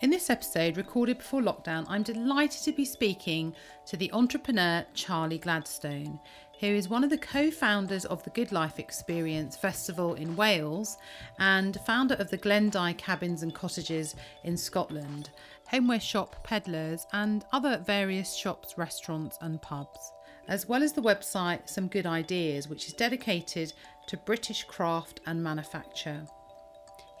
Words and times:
In 0.00 0.10
this 0.10 0.30
episode, 0.30 0.76
recorded 0.76 1.18
before 1.18 1.42
lockdown, 1.42 1.84
I'm 1.88 2.04
delighted 2.04 2.62
to 2.62 2.70
be 2.70 2.84
speaking 2.84 3.52
to 3.86 3.96
the 3.96 4.12
entrepreneur 4.12 4.86
Charlie 4.94 5.38
Gladstone, 5.38 6.20
who 6.60 6.68
is 6.68 6.88
one 6.88 7.02
of 7.02 7.10
the 7.10 7.18
co 7.18 7.50
founders 7.50 8.04
of 8.04 8.22
the 8.22 8.30
Good 8.30 8.52
Life 8.52 8.78
Experience 8.78 9.56
Festival 9.56 10.14
in 10.14 10.36
Wales 10.36 10.98
and 11.40 11.80
founder 11.84 12.14
of 12.14 12.30
the 12.30 12.36
Glen 12.36 12.70
Dye 12.70 12.92
Cabins 12.92 13.42
and 13.42 13.52
Cottages 13.52 14.14
in 14.44 14.56
Scotland, 14.56 15.30
homeware 15.66 15.98
shop 15.98 16.44
Pedlars, 16.44 17.04
and 17.12 17.44
other 17.52 17.82
various 17.84 18.36
shops, 18.36 18.78
restaurants, 18.78 19.36
and 19.40 19.60
pubs, 19.62 20.12
as 20.46 20.68
well 20.68 20.84
as 20.84 20.92
the 20.92 21.02
website 21.02 21.68
Some 21.68 21.88
Good 21.88 22.06
Ideas, 22.06 22.68
which 22.68 22.86
is 22.86 22.92
dedicated 22.92 23.72
to 24.06 24.16
British 24.16 24.62
craft 24.62 25.18
and 25.26 25.42
manufacture. 25.42 26.24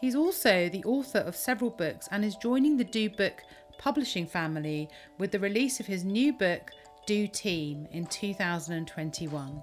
He's 0.00 0.14
also 0.14 0.68
the 0.68 0.84
author 0.84 1.18
of 1.18 1.34
several 1.34 1.70
books 1.70 2.08
and 2.10 2.24
is 2.24 2.36
joining 2.36 2.76
the 2.76 2.84
Do 2.84 3.10
Book 3.10 3.42
publishing 3.78 4.26
family 4.26 4.88
with 5.18 5.32
the 5.32 5.40
release 5.40 5.80
of 5.80 5.86
his 5.86 6.04
new 6.04 6.32
book, 6.32 6.70
Do 7.06 7.26
Team, 7.26 7.86
in 7.92 8.06
2021. 8.06 9.62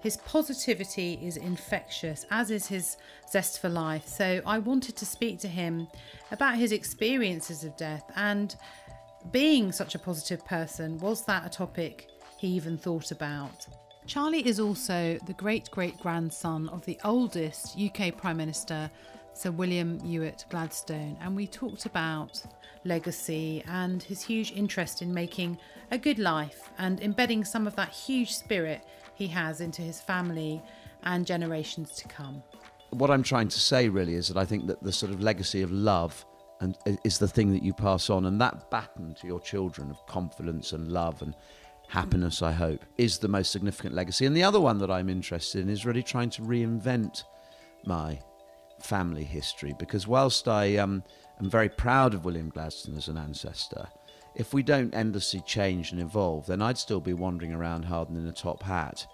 His 0.00 0.18
positivity 0.18 1.18
is 1.22 1.38
infectious, 1.38 2.26
as 2.30 2.50
is 2.50 2.66
his 2.66 2.98
zest 3.30 3.60
for 3.60 3.70
life. 3.70 4.06
So 4.06 4.42
I 4.44 4.58
wanted 4.58 4.96
to 4.96 5.06
speak 5.06 5.38
to 5.40 5.48
him 5.48 5.88
about 6.30 6.56
his 6.56 6.72
experiences 6.72 7.64
of 7.64 7.76
death 7.76 8.04
and 8.14 8.54
being 9.32 9.72
such 9.72 9.94
a 9.94 9.98
positive 9.98 10.44
person. 10.44 10.98
Was 10.98 11.24
that 11.24 11.46
a 11.46 11.48
topic 11.48 12.10
he 12.36 12.48
even 12.48 12.76
thought 12.76 13.12
about? 13.12 13.66
Charlie 14.06 14.46
is 14.46 14.60
also 14.60 15.18
the 15.26 15.32
great 15.32 15.70
great 15.70 15.98
grandson 15.98 16.68
of 16.68 16.84
the 16.84 16.98
oldest 17.04 17.78
UK 17.78 18.14
Prime 18.14 18.36
Minister, 18.36 18.90
Sir 19.34 19.50
William 19.50 19.98
Ewart 20.04 20.44
Gladstone, 20.48 21.18
and 21.20 21.34
we 21.34 21.48
talked 21.48 21.86
about 21.86 22.40
legacy 22.84 23.64
and 23.66 24.00
his 24.02 24.22
huge 24.22 24.52
interest 24.52 25.02
in 25.02 25.12
making 25.12 25.58
a 25.90 25.98
good 25.98 26.20
life 26.20 26.70
and 26.78 27.00
embedding 27.00 27.44
some 27.44 27.66
of 27.66 27.74
that 27.74 27.90
huge 27.90 28.32
spirit 28.32 28.86
he 29.14 29.26
has 29.26 29.60
into 29.60 29.82
his 29.82 30.00
family 30.00 30.62
and 31.02 31.26
generations 31.26 31.90
to 31.96 32.08
come. 32.08 32.42
What 32.90 33.10
I'm 33.10 33.24
trying 33.24 33.48
to 33.48 33.60
say 33.60 33.88
really 33.88 34.14
is 34.14 34.28
that 34.28 34.36
I 34.36 34.44
think 34.44 34.68
that 34.68 34.82
the 34.82 34.92
sort 34.92 35.10
of 35.10 35.20
legacy 35.20 35.62
of 35.62 35.72
love 35.72 36.24
and 36.60 36.78
uh, 36.86 36.92
is 37.02 37.18
the 37.18 37.28
thing 37.28 37.52
that 37.52 37.62
you 37.64 37.74
pass 37.74 38.08
on, 38.10 38.26
and 38.26 38.40
that 38.40 38.70
baton 38.70 39.16
to 39.20 39.26
your 39.26 39.40
children 39.40 39.90
of 39.90 40.06
confidence 40.06 40.72
and 40.72 40.92
love 40.92 41.20
and 41.22 41.34
happiness, 41.88 42.40
I 42.40 42.52
hope, 42.52 42.84
is 42.96 43.18
the 43.18 43.28
most 43.28 43.50
significant 43.50 43.94
legacy. 43.94 44.26
And 44.26 44.36
the 44.36 44.44
other 44.44 44.60
one 44.60 44.78
that 44.78 44.92
I'm 44.92 45.08
interested 45.08 45.62
in 45.62 45.68
is 45.68 45.84
really 45.84 46.04
trying 46.04 46.30
to 46.30 46.42
reinvent 46.42 47.24
my 47.84 48.20
family 48.80 49.24
history 49.24 49.74
because 49.78 50.06
whilst 50.06 50.48
I 50.48 50.76
um, 50.76 51.02
am 51.40 51.50
very 51.50 51.68
proud 51.68 52.14
of 52.14 52.24
William 52.24 52.48
Gladstone 52.48 52.96
as 52.96 53.08
an 53.08 53.16
ancestor, 53.16 53.88
if 54.34 54.52
we 54.52 54.62
don't 54.62 54.94
endlessly 54.94 55.40
change 55.40 55.92
and 55.92 56.00
evolve, 56.00 56.46
then 56.46 56.60
I'd 56.60 56.78
still 56.78 57.00
be 57.00 57.14
wandering 57.14 57.52
around 57.52 57.84
Hawarden 57.84 58.16
in 58.16 58.26
a 58.26 58.32
top 58.32 58.62
hat. 58.62 59.06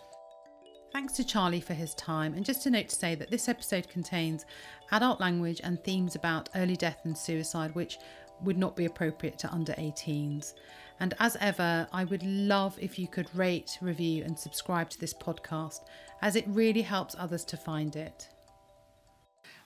Thanks 0.92 1.12
to 1.14 1.24
Charlie 1.24 1.60
for 1.60 1.74
his 1.74 1.94
time, 1.94 2.34
and 2.34 2.44
just 2.44 2.66
a 2.66 2.70
note 2.70 2.88
to 2.88 2.96
say 2.96 3.14
that 3.14 3.30
this 3.30 3.48
episode 3.48 3.88
contains 3.88 4.44
adult 4.90 5.20
language 5.20 5.60
and 5.62 5.82
themes 5.84 6.16
about 6.16 6.48
early 6.56 6.74
death 6.74 7.00
and 7.04 7.16
suicide, 7.16 7.74
which 7.74 7.98
would 8.42 8.58
not 8.58 8.74
be 8.74 8.86
appropriate 8.86 9.38
to 9.38 9.52
under 9.52 9.72
18s. 9.74 10.54
And 10.98 11.14
as 11.20 11.36
ever, 11.40 11.86
I 11.92 12.04
would 12.04 12.22
love 12.24 12.76
if 12.80 12.98
you 12.98 13.06
could 13.06 13.34
rate, 13.34 13.78
review, 13.80 14.24
and 14.24 14.38
subscribe 14.38 14.90
to 14.90 14.98
this 14.98 15.14
podcast, 15.14 15.80
as 16.22 16.34
it 16.34 16.44
really 16.48 16.82
helps 16.82 17.14
others 17.18 17.44
to 17.46 17.56
find 17.56 17.94
it. 17.94 18.28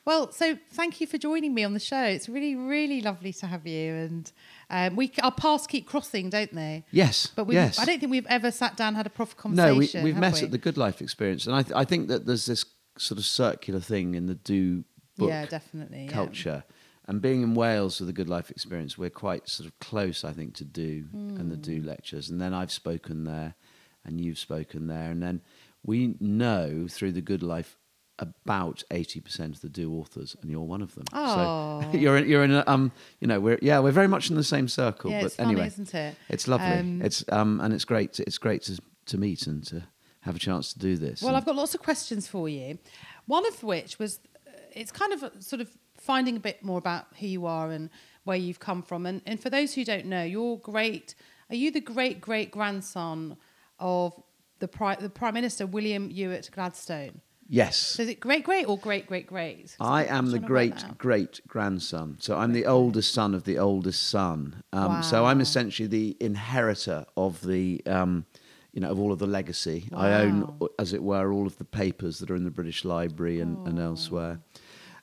Well, 0.05 0.31
so 0.31 0.57
thank 0.71 1.01
you 1.01 1.07
for 1.07 1.17
joining 1.17 1.53
me 1.55 1.63
on 1.63 1.73
the 1.73 1.79
show. 1.79 2.03
It's 2.03 2.29
really, 2.29 2.55
really 2.55 3.01
lovely 3.01 3.33
to 3.33 3.47
have 3.47 3.65
you. 3.65 3.93
And 3.93 4.31
um, 4.69 4.95
we 4.95 5.11
our 5.23 5.31
paths 5.31 5.65
keep 5.65 5.87
crossing, 5.87 6.29
don't 6.29 6.53
they? 6.53 6.85
Yes. 6.91 7.27
But 7.35 7.45
we, 7.45 7.55
yes. 7.55 7.79
I 7.79 7.85
don't 7.85 7.99
think 7.99 8.11
we've 8.11 8.27
ever 8.27 8.51
sat 8.51 8.77
down 8.77 8.89
and 8.89 8.97
had 8.97 9.07
a 9.07 9.09
proper 9.09 9.35
conversation. 9.35 10.01
No, 10.01 10.03
we, 10.05 10.11
we've 10.11 10.19
met 10.19 10.35
we? 10.35 10.41
at 10.41 10.51
the 10.51 10.59
Good 10.59 10.77
Life 10.77 11.01
Experience, 11.01 11.47
and 11.47 11.55
I, 11.55 11.63
th- 11.63 11.75
I 11.75 11.85
think 11.85 12.07
that 12.09 12.25
there's 12.27 12.45
this 12.45 12.65
sort 12.97 13.17
of 13.17 13.25
circular 13.25 13.79
thing 13.79 14.13
in 14.15 14.27
the 14.27 14.35
do 14.35 14.83
book 15.17 15.29
yeah, 15.29 15.45
definitely 15.47 16.05
yeah. 16.05 16.11
culture. 16.11 16.63
And 17.07 17.21
being 17.21 17.41
in 17.43 17.53
Wales 17.55 17.99
with 17.99 18.07
the 18.07 18.13
Good 18.13 18.29
Life 18.29 18.49
Experience, 18.49 18.97
we're 18.97 19.09
quite 19.11 19.47
sort 19.47 19.67
of 19.67 19.77
close, 19.79 20.23
I 20.23 20.33
think, 20.33 20.55
to 20.55 20.65
do 20.65 21.05
and 21.13 21.51
the 21.51 21.55
Hmm. 21.55 21.61
do 21.61 21.81
lectures. 21.81 22.29
And 22.29 22.39
then 22.41 22.53
I've 22.53 22.71
spoken 22.71 23.25
there, 23.25 23.55
and 24.03 24.21
you've 24.21 24.39
spoken 24.39 24.87
there, 24.87 25.09
and 25.09 25.21
then 25.21 25.41
we 25.83 26.15
know 26.19 26.87
through 26.89 27.11
the 27.13 27.21
Good 27.21 27.41
Life 27.43 27.77
about 28.19 28.83
eighty 28.91 29.19
percent 29.19 29.55
of 29.55 29.61
the 29.61 29.69
do 29.69 29.93
authors, 29.93 30.35
and 30.41 30.49
you're 30.49 30.61
one 30.61 30.81
of 30.81 30.95
them. 30.95 31.05
Oh. 31.13 31.81
So 31.91 31.97
you're 31.97 32.17
in, 32.17 32.27
you're 32.29 32.43
in 32.43 32.51
a, 32.51 32.63
um 32.67 32.91
you 33.19 33.27
know 33.27 33.39
we're 33.39 33.59
yeah 33.61 33.79
we're 33.79 33.91
very 33.91 34.07
much 34.07 34.29
in 34.29 34.35
the 34.35 34.43
same 34.43 34.67
circle. 34.67 35.11
Yeah, 35.11 35.21
but 35.21 35.25
it's 35.27 35.35
funny, 35.35 35.49
anyway, 35.51 35.67
isn't 35.67 35.93
it? 35.93 36.15
it's 36.29 36.47
lovely. 36.47 36.67
Um, 36.67 37.01
it's 37.01 37.25
um 37.31 37.59
and 37.61 37.73
it's 37.73 37.85
great. 37.85 38.13
To, 38.13 38.23
it's 38.23 38.37
great 38.37 38.61
to 38.63 38.79
to 39.07 39.17
meet 39.17 39.47
and 39.47 39.65
to 39.67 39.83
have 40.21 40.35
a 40.35 40.39
chance 40.39 40.73
to 40.73 40.79
do 40.79 40.95
this. 40.97 41.21
Well, 41.21 41.29
And- 41.29 41.37
I've 41.37 41.45
got 41.45 41.55
lots 41.55 41.75
of 41.75 41.81
questions 41.81 42.27
for 42.27 42.49
you. 42.49 42.79
One 43.27 43.45
of 43.45 43.61
which 43.63 43.99
was 43.99 44.19
uh, 44.47 44.51
it's 44.73 44.91
kind 44.91 45.13
of 45.13 45.23
a- 45.23 45.41
sort 45.41 45.61
of 45.61 45.69
finding 45.97 46.35
a 46.37 46.39
bit 46.39 46.63
more 46.63 46.77
about 46.77 47.05
who 47.19 47.27
you 47.27 47.45
are 47.45 47.69
and 47.71 47.89
where 48.23 48.37
you've 48.37 48.59
come 48.59 48.81
from. 48.81 49.05
And, 49.05 49.21
and 49.25 49.39
for 49.39 49.49
those 49.51 49.73
who 49.75 49.83
don't 49.85 50.05
know, 50.05 50.23
you're 50.23 50.57
great. 50.57 51.15
Are 51.49 51.55
you 51.55 51.69
the 51.69 51.81
great 51.81 52.21
great 52.21 52.49
grandson 52.49 53.37
of 53.79 54.13
the, 54.59 54.67
Pri- 54.67 54.95
the 54.95 55.09
Prime 55.09 55.33
Minister, 55.35 55.67
William 55.67 56.09
Ewart 56.09 56.49
Gladstone? 56.51 57.21
Yes. 57.47 57.77
So 57.77 58.03
is 58.03 58.09
it 58.09 58.19
great 58.19 58.43
great 58.43 58.67
or 58.67 58.77
great 58.77 59.07
great 59.07 59.27
great? 59.27 59.75
I 59.79 60.05
am 60.05 60.25
the 60.31 60.39
Just 60.39 60.41
wanna 60.41 60.41
work 60.41 60.47
great 60.47 60.97
great 60.97 61.39
grandson. 61.47 62.17
So 62.19 62.37
I'm 62.37 62.53
the 62.53 62.65
oldest 62.65 63.13
son 63.13 63.33
of 63.35 63.43
the 63.43 63.57
oldest 63.57 64.03
son. 64.09 64.63
Um, 64.73 65.03
So 65.03 65.25
I'm 65.25 65.41
essentially 65.41 65.87
the 65.87 66.17
inheritor 66.19 67.05
of 67.17 67.41
the, 67.41 67.81
um, 67.85 68.25
you 68.73 68.81
know, 68.81 68.89
of 68.91 68.99
all 68.99 69.11
of 69.11 69.19
the 69.19 69.27
legacy. 69.27 69.87
I 69.93 70.13
own, 70.13 70.59
as 70.79 70.93
it 70.93 71.01
were, 71.03 71.31
all 71.31 71.47
of 71.47 71.57
the 71.57 71.65
papers 71.65 72.19
that 72.19 72.29
are 72.29 72.35
in 72.35 72.43
the 72.43 72.51
British 72.51 72.83
Library 72.85 73.39
and, 73.39 73.65
and 73.67 73.79
elsewhere. 73.79 74.39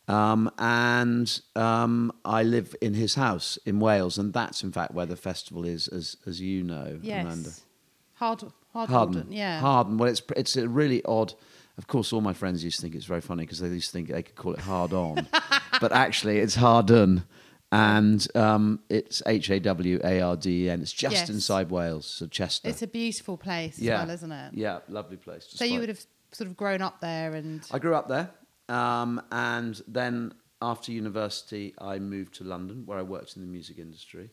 Um, 0.08 0.50
and 0.58 1.41
um, 1.54 2.12
I 2.25 2.42
live 2.42 2.75
in 2.82 2.92
his 2.94 3.14
house 3.14 3.56
in 3.64 3.78
Wales, 3.78 4.19
and 4.19 4.32
that's 4.32 4.62
in 4.64 4.72
fact 4.72 4.92
where 4.92 5.06
the 5.06 5.16
festival 5.16 5.64
is, 5.64 5.86
as 5.88 6.16
as 6.26 6.41
you 6.41 6.64
know, 6.64 6.98
Yes. 7.02 7.25
Amanda. 7.25 7.50
Hard, 8.14 8.42
hard, 8.72 8.91
Harden. 8.91 9.26
yeah. 9.31 9.60
Harden. 9.60 9.98
Well, 9.98 10.10
it's 10.10 10.22
it's 10.36 10.56
a 10.56 10.69
really 10.69 11.04
odd. 11.04 11.34
Of 11.78 11.87
course, 11.87 12.12
all 12.12 12.21
my 12.21 12.34
friends 12.34 12.62
used 12.62 12.77
to 12.77 12.83
think 12.83 12.94
it's 12.94 13.06
very 13.06 13.21
funny 13.21 13.44
because 13.44 13.60
they 13.60 13.69
used 13.69 13.87
to 13.87 13.93
think 13.93 14.09
they 14.09 14.22
could 14.22 14.37
call 14.37 14.53
it 14.53 14.60
hard 14.60 14.93
on, 14.93 15.27
but 15.81 15.93
actually 15.93 16.38
it's 16.38 16.55
Harden, 16.55 17.25
and 17.71 18.27
um, 18.37 18.81
it's 18.91 19.22
H 19.27 19.49
A 19.50 19.59
W 19.59 19.99
A 20.05 20.21
R 20.21 20.37
D 20.37 20.66
E 20.66 20.71
N. 20.71 20.82
It's 20.82 20.93
just 20.93 21.15
Yes. 21.15 21.31
inside 21.31 21.71
Wales, 21.71 22.06
so 22.06 22.27
Chester. 22.27 22.69
It's 22.69 22.82
a 22.82 22.87
beautiful 22.87 23.38
place 23.38 23.78
as 23.78 23.84
yeah, 23.84 24.00
well, 24.00 24.11
isn't 24.11 24.32
it? 24.32 24.55
Yeah, 24.55 24.81
lovely 24.88 25.16
place. 25.16 25.47
So 25.49 25.65
you 25.65 25.81
would 25.81 25.88
have 25.88 26.05
sort 26.32 26.49
of 26.49 26.56
grown 26.56 26.82
up 26.82 27.00
there 27.00 27.34
and 27.34 27.66
I 27.71 27.78
grew 27.78 27.94
up 27.94 28.09
there, 28.09 28.31
um, 28.69 29.22
and 29.31 29.81
then 29.88 30.34
after 30.61 30.93
university, 30.93 31.75
I 31.78 31.99
moved 31.99 32.34
to 32.34 32.44
London, 32.44 32.84
where 32.87 32.99
I 32.99 33.03
worked 33.03 33.37
in 33.37 33.43
the 33.43 33.49
music 33.49 33.78
industry. 33.78 34.31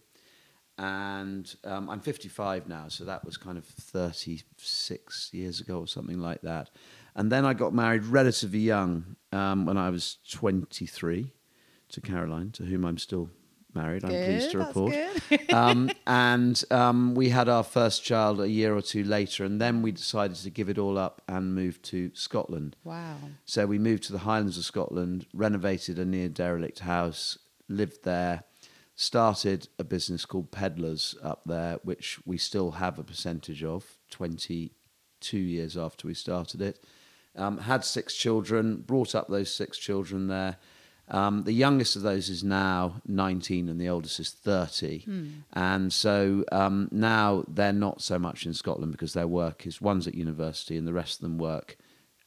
And 0.78 1.54
um, 1.66 1.90
I'm 1.90 2.00
55 2.00 2.70
now, 2.70 2.88
so 2.88 3.04
that 3.04 3.26
was 3.26 3.36
kind 3.36 3.58
of 3.58 3.66
36 3.66 5.30
years 5.34 5.60
ago 5.60 5.80
or 5.80 5.88
something 5.88 6.20
like 6.20 6.42
that. 6.42 6.70
And 7.16 7.32
then 7.32 7.46
I 7.46 7.54
got 7.54 7.74
married 7.74 8.06
relatively 8.06 8.60
young 8.60 9.16
um, 9.32 9.66
when 9.66 9.78
I 9.78 9.90
was 9.90 10.18
23 10.32 11.32
to 11.90 12.02
Caroline, 12.02 12.52
to 12.52 12.64
whom 12.64 12.86
I'm 12.86 12.98
still 12.98 13.30
married. 13.74 14.04
I'm 14.04 14.10
pleased 14.10 14.52
to 14.52 14.60
report. 14.60 14.96
um, 15.54 15.92
and 16.08 16.62
um, 16.72 17.16
we 17.16 17.30
had 17.30 17.50
our 17.50 17.64
first 17.64 18.04
child 18.04 18.40
a 18.40 18.50
year 18.50 18.76
or 18.76 18.82
two 18.82 19.04
later, 19.04 19.44
and 19.44 19.60
then 19.60 19.82
we 19.82 19.92
decided 19.92 20.38
to 20.38 20.50
give 20.50 20.70
it 20.70 20.78
all 20.78 20.98
up 20.98 21.22
and 21.28 21.56
move 21.56 21.82
to 21.84 22.12
Scotland. 22.14 22.76
wow. 22.84 23.16
So 23.46 23.66
we 23.66 23.80
moved 23.80 24.04
to 24.04 24.12
the 24.12 24.20
Highlands 24.20 24.58
of 24.58 24.66
Scotland, 24.66 25.28
renovated 25.34 26.00
a 26.00 26.06
near 26.06 26.30
derelict 26.30 26.80
house, 26.80 27.38
lived 27.68 28.04
there, 28.04 28.44
started 28.96 29.70
a 29.78 29.84
business 29.84 30.26
called 30.26 30.52
Pedlars 30.52 31.16
up 31.24 31.42
there, 31.46 31.80
which 31.84 32.20
we 32.26 32.38
still 32.38 32.72
have 32.72 33.00
a 33.00 33.04
percentage 33.04 33.64
of 33.64 33.98
22 34.12 35.38
years 35.38 35.78
after 35.78 36.08
we 36.08 36.14
started 36.14 36.62
it. 36.62 36.84
Um, 37.36 37.60
had 37.60 37.86
six 37.86 38.16
children, 38.16 38.78
brought 38.78 39.16
up 39.16 39.28
those 39.28 39.54
six 39.54 39.78
children 39.78 40.28
there. 40.28 40.58
Um, 41.12 41.44
the 41.44 41.54
youngest 41.54 41.96
of 41.96 42.04
those 42.04 42.30
is 42.30 42.44
now 42.44 43.02
19 43.08 43.68
and 43.70 43.80
the 43.80 43.90
oldest 43.90 44.20
is 44.20 44.30
30. 44.30 45.06
And 45.54 45.92
so 45.92 46.44
um, 46.52 46.88
now 46.92 47.44
they're 47.48 47.74
not 47.74 48.02
so 48.02 48.20
much 48.20 48.46
in 48.46 48.54
Scotland 48.54 48.92
because 48.92 49.14
their 49.14 49.28
work 49.28 49.66
is 49.66 49.82
one's 49.82 50.08
at 50.08 50.14
university 50.14 50.78
and 50.78 50.86
the 50.88 50.94
rest 50.94 51.20
of 51.20 51.22
them 51.24 51.38
work 51.40 51.78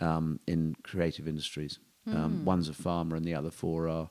um, 0.01 0.41
in 0.47 0.75
creative 0.83 1.29
industries. 1.29 1.79
Um, 2.07 2.45
one's 2.45 2.69
a 2.69 2.73
farmer, 2.73 3.15
and 3.15 3.25
the 3.25 3.35
other 3.37 3.51
four 3.53 3.89
are 3.89 4.11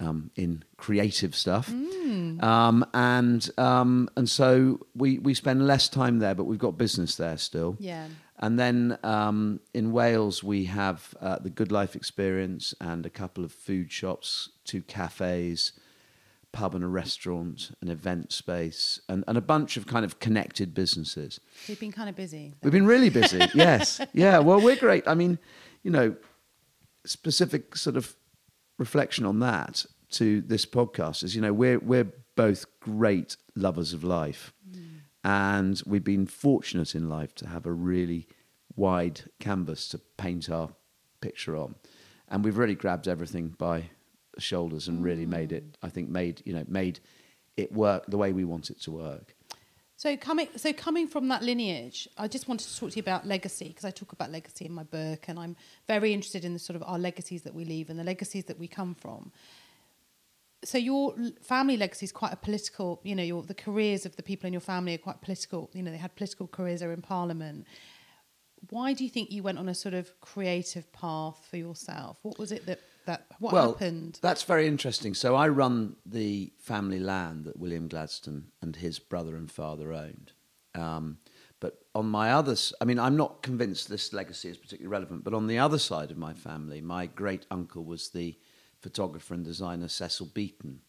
um, 0.00 0.32
in 0.34 0.64
creative 0.76 1.36
stuff. 1.36 1.68
Um, 2.40 2.84
and 2.92 3.48
um, 3.58 4.08
and 4.16 4.28
so 4.28 4.84
we 4.96 5.18
we 5.18 5.34
spend 5.34 5.64
less 5.64 5.88
time 5.88 6.18
there, 6.18 6.34
but 6.34 6.44
we've 6.44 6.58
got 6.58 6.76
business 6.76 7.14
there 7.14 7.36
still. 7.36 7.76
Yeah. 7.78 8.08
And 8.42 8.58
then 8.58 8.98
um, 9.04 9.60
in 9.72 9.92
Wales, 9.92 10.42
we 10.42 10.64
have 10.64 11.14
uh, 11.20 11.38
the 11.38 11.48
Good 11.48 11.70
Life 11.70 11.94
Experience 11.94 12.74
and 12.80 13.06
a 13.06 13.10
couple 13.10 13.44
of 13.44 13.52
food 13.52 13.92
shops, 13.92 14.50
two 14.64 14.82
cafes, 14.82 15.72
pub 16.50 16.74
and 16.74 16.84
a 16.84 16.88
restaurant, 16.88 17.70
an 17.80 17.88
event 17.88 18.32
space, 18.32 19.00
and, 19.08 19.24
and 19.26 19.38
a 19.38 19.40
bunch 19.40 19.76
of 19.76 19.86
kind 19.86 20.04
of 20.04 20.18
connected 20.18 20.74
businesses. 20.74 21.40
We've 21.68 21.80
been 21.80 21.92
kind 21.92 22.08
of 22.08 22.16
busy. 22.16 22.52
We've 22.62 22.72
been 22.72 22.86
really 22.86 23.10
busy. 23.10 23.40
yes. 23.54 24.00
Yeah. 24.12 24.40
Well, 24.40 24.60
we're 24.60 24.76
great. 24.76 25.06
I 25.06 25.14
mean, 25.14 25.38
you 25.84 25.92
know, 25.92 26.16
specific 27.06 27.76
sort 27.76 27.96
of 27.96 28.14
reflection 28.76 29.24
on 29.24 29.38
that 29.38 29.86
to 30.10 30.42
this 30.42 30.66
podcast 30.66 31.22
is, 31.22 31.34
you 31.34 31.40
know, 31.40 31.52
we're 31.52 31.78
we're 31.78 32.12
both 32.34 32.66
great 32.80 33.36
lovers 33.54 33.92
of 33.92 34.04
life, 34.04 34.52
and 35.24 35.82
we've 35.86 36.04
been 36.04 36.26
fortunate 36.26 36.94
in 36.94 37.08
life 37.08 37.34
to 37.36 37.48
have 37.48 37.66
a 37.66 37.72
really 37.72 38.26
wide 38.76 39.22
canvas 39.38 39.88
to 39.88 39.98
paint 40.16 40.50
our 40.50 40.70
picture 41.20 41.56
on, 41.56 41.74
and 42.28 42.44
we've 42.44 42.58
really 42.58 42.74
grabbed 42.74 43.08
everything 43.08 43.48
by 43.58 43.90
the 44.34 44.40
shoulders 44.40 44.88
and 44.88 45.04
really 45.04 45.26
made 45.26 45.52
it. 45.52 45.76
I 45.82 45.88
think 45.88 46.08
made 46.08 46.42
you 46.44 46.52
know 46.52 46.64
made 46.68 47.00
it 47.56 47.72
work 47.72 48.06
the 48.06 48.18
way 48.18 48.32
we 48.32 48.44
want 48.44 48.70
it 48.70 48.80
to 48.82 48.90
work. 48.90 49.34
So 50.02 50.16
coming, 50.16 50.48
so 50.56 50.72
coming 50.72 51.06
from 51.06 51.28
that 51.28 51.44
lineage, 51.44 52.08
I 52.18 52.26
just 52.26 52.48
wanted 52.48 52.66
to 52.68 52.76
talk 52.76 52.90
to 52.90 52.96
you 52.96 53.02
about 53.02 53.24
legacy 53.24 53.68
because 53.68 53.84
I 53.84 53.92
talk 53.92 54.10
about 54.10 54.32
legacy 54.32 54.64
in 54.66 54.72
my 54.72 54.82
book, 54.82 55.26
and 55.28 55.38
I'm 55.38 55.54
very 55.86 56.12
interested 56.12 56.44
in 56.44 56.52
the 56.52 56.58
sort 56.58 56.74
of 56.74 56.82
our 56.84 56.98
legacies 56.98 57.42
that 57.42 57.54
we 57.54 57.64
leave 57.64 57.88
and 57.88 57.96
the 57.96 58.02
legacies 58.02 58.46
that 58.46 58.58
we 58.58 58.66
come 58.66 58.96
from. 58.96 59.30
So 60.64 60.78
your 60.78 61.14
family 61.42 61.76
legacy 61.76 62.04
is 62.04 62.12
quite 62.12 62.32
a 62.32 62.36
political. 62.36 63.00
You 63.02 63.14
know, 63.14 63.22
your 63.22 63.42
the 63.42 63.54
careers 63.54 64.06
of 64.06 64.16
the 64.16 64.22
people 64.22 64.46
in 64.46 64.52
your 64.52 64.60
family 64.60 64.94
are 64.94 64.98
quite 64.98 65.20
political. 65.20 65.70
You 65.72 65.82
know, 65.82 65.90
they 65.90 65.96
had 65.96 66.14
political 66.14 66.46
careers. 66.46 66.80
They 66.80 66.86
were 66.86 66.92
in 66.92 67.02
parliament. 67.02 67.66
Why 68.70 68.92
do 68.92 69.02
you 69.02 69.10
think 69.10 69.32
you 69.32 69.42
went 69.42 69.58
on 69.58 69.68
a 69.68 69.74
sort 69.74 69.94
of 69.94 70.20
creative 70.20 70.92
path 70.92 71.44
for 71.50 71.56
yourself? 71.56 72.18
What 72.22 72.38
was 72.38 72.52
it 72.52 72.64
that 72.66 72.80
that 73.06 73.26
what 73.38 73.52
well, 73.52 73.72
happened? 73.72 74.18
That's 74.22 74.44
very 74.44 74.66
interesting. 74.66 75.14
So 75.14 75.34
I 75.34 75.48
run 75.48 75.96
the 76.06 76.52
family 76.58 77.00
land 77.00 77.44
that 77.44 77.58
William 77.58 77.88
Gladstone 77.88 78.46
and 78.60 78.76
his 78.76 78.98
brother 78.98 79.36
and 79.36 79.50
father 79.50 79.92
owned. 79.92 80.32
Um, 80.74 81.18
but 81.60 81.84
on 81.94 82.06
my 82.06 82.32
other, 82.32 82.56
I 82.80 82.84
mean, 82.84 82.98
I'm 82.98 83.16
not 83.16 83.42
convinced 83.42 83.88
this 83.88 84.12
legacy 84.12 84.48
is 84.48 84.56
particularly 84.56 84.90
relevant. 84.90 85.24
But 85.24 85.34
on 85.34 85.46
the 85.46 85.58
other 85.58 85.78
side 85.78 86.10
of 86.10 86.16
my 86.16 86.34
family, 86.34 86.80
my 86.80 87.06
great 87.06 87.46
uncle 87.50 87.84
was 87.84 88.10
the 88.10 88.36
photographer 88.82 89.34
and 89.34 89.44
designer 89.44 89.88
Cecil 89.88 90.26
Beaton, 90.34 90.80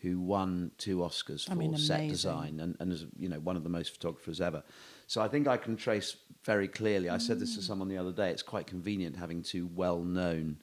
who 0.00 0.20
won 0.20 0.72
two 0.76 0.98
Oscars 0.98 1.46
for 1.46 1.52
I 1.52 1.54
mean, 1.54 1.76
set 1.78 2.08
design 2.08 2.60
and, 2.60 2.76
and 2.80 2.92
is 2.92 3.06
you 3.18 3.28
know 3.28 3.40
one 3.40 3.56
of 3.56 3.62
the 3.62 3.70
most 3.70 3.92
photographers 3.94 4.40
ever. 4.40 4.62
So 5.06 5.22
I 5.22 5.28
think 5.28 5.46
I 5.48 5.56
can 5.56 5.76
trace 5.76 6.16
very 6.44 6.68
clearly. 6.68 7.08
I 7.08 7.18
said 7.18 7.38
this 7.38 7.52
Mm. 7.52 7.56
to 7.56 7.62
someone 7.62 7.88
the 7.88 7.98
other 7.98 8.12
day. 8.12 8.30
It's 8.30 8.42
quite 8.42 8.66
convenient 8.66 9.16
having 9.16 9.42
two 9.42 9.66
well-known 9.66 10.58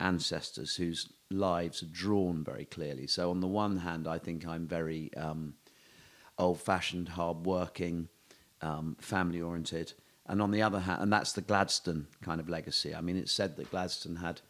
ancestors 0.00 0.76
whose 0.76 1.12
lives 1.30 1.82
are 1.82 1.86
drawn 1.86 2.44
very 2.44 2.64
clearly. 2.64 3.06
So 3.06 3.30
on 3.30 3.40
the 3.40 3.46
one 3.48 3.78
hand, 3.78 4.06
I 4.06 4.18
think 4.18 4.46
I'm 4.46 4.66
very 4.66 5.12
um, 5.14 5.54
old-fashioned, 6.38 7.08
hard-working, 7.10 8.08
um, 8.60 8.96
family-oriented, 9.00 9.92
and 10.26 10.40
on 10.42 10.50
the 10.50 10.62
other 10.62 10.80
hand, 10.80 11.02
and 11.02 11.12
that's 11.12 11.32
the 11.32 11.42
Gladstone 11.42 12.06
kind 12.22 12.40
of 12.40 12.48
legacy. 12.48 12.94
I 12.94 13.00
mean, 13.00 13.16
it's 13.16 13.32
said 13.32 13.56
that 13.56 13.70
Gladstone 13.70 14.16
had 14.16 14.40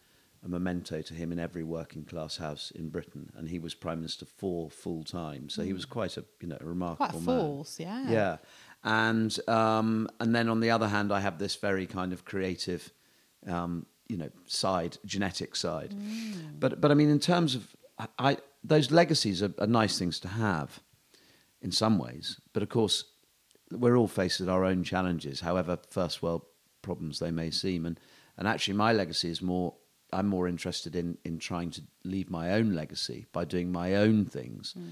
a 0.45 0.49
memento 0.49 1.01
to 1.01 1.15
him 1.15 1.33
in 1.33 1.39
every 1.39 1.63
working-class 1.65 2.37
house 2.37 2.71
in 2.75 2.91
Britain, 2.91 3.31
and 3.37 3.49
he 3.49 3.59
was 3.59 3.75
prime 3.75 3.99
minister 3.99 4.27
four 4.27 4.71
full 4.71 5.03
time. 5.03 5.49
So 5.49 5.63
he 5.63 5.73
was 5.73 5.87
quite 5.87 6.17
a 6.17 6.25
you 6.41 6.49
know 6.49 6.59
a 6.61 6.67
remarkable 6.67 7.07
Quite 7.07 7.15
a 7.15 7.27
man. 7.27 7.65
yeah. 7.81 8.11
Yeah, 8.11 8.37
and 8.85 9.49
um, 9.49 10.09
and 10.21 10.35
then 10.35 10.49
on 10.49 10.61
the 10.61 10.71
other 10.71 10.89
hand, 10.89 11.13
I 11.13 11.21
have 11.21 11.39
this 11.39 11.57
very 11.57 11.87
kind 11.87 12.13
of 12.13 12.25
creative, 12.25 12.93
um, 13.47 13.87
you 14.09 14.19
know, 14.19 14.31
side, 14.47 14.99
genetic 15.07 15.57
side. 15.57 15.95
Mm. 15.97 16.61
But 16.61 16.81
but 16.81 16.91
I 16.91 16.95
mean, 16.95 17.09
in 17.09 17.21
terms 17.21 17.55
of 17.55 17.75
I, 17.99 18.07
I 18.19 18.37
those 18.63 18.91
legacies 18.91 19.43
are, 19.43 19.55
are 19.59 19.67
nice 19.67 19.99
things 19.99 20.21
to 20.21 20.29
have, 20.29 20.81
in 21.63 21.73
some 21.73 21.99
ways. 21.99 22.39
But 22.53 22.63
of 22.63 22.69
course, 22.69 23.05
we're 23.71 23.97
all 23.97 24.09
faced 24.09 24.41
with 24.41 24.49
our 24.51 24.65
own 24.65 24.85
challenges, 24.85 25.41
however 25.41 25.79
first 25.91 26.23
world 26.23 26.43
problems 26.83 27.19
they 27.19 27.31
may 27.31 27.51
seem. 27.51 27.87
And 27.87 27.99
and 28.37 28.47
actually, 28.47 28.75
my 28.75 28.93
legacy 28.93 29.31
is 29.31 29.41
more. 29.41 29.75
I'm 30.19 30.27
more 30.27 30.47
interested 30.49 30.95
in 30.97 31.19
in 31.25 31.39
trying 31.39 31.71
to 31.73 31.83
leave 32.05 32.31
my 32.31 32.53
own 32.59 32.75
legacy 32.75 33.27
by 33.33 33.45
doing 33.45 33.73
my 33.73 33.89
own 34.05 34.25
things 34.27 34.75
Mm. 34.75 34.83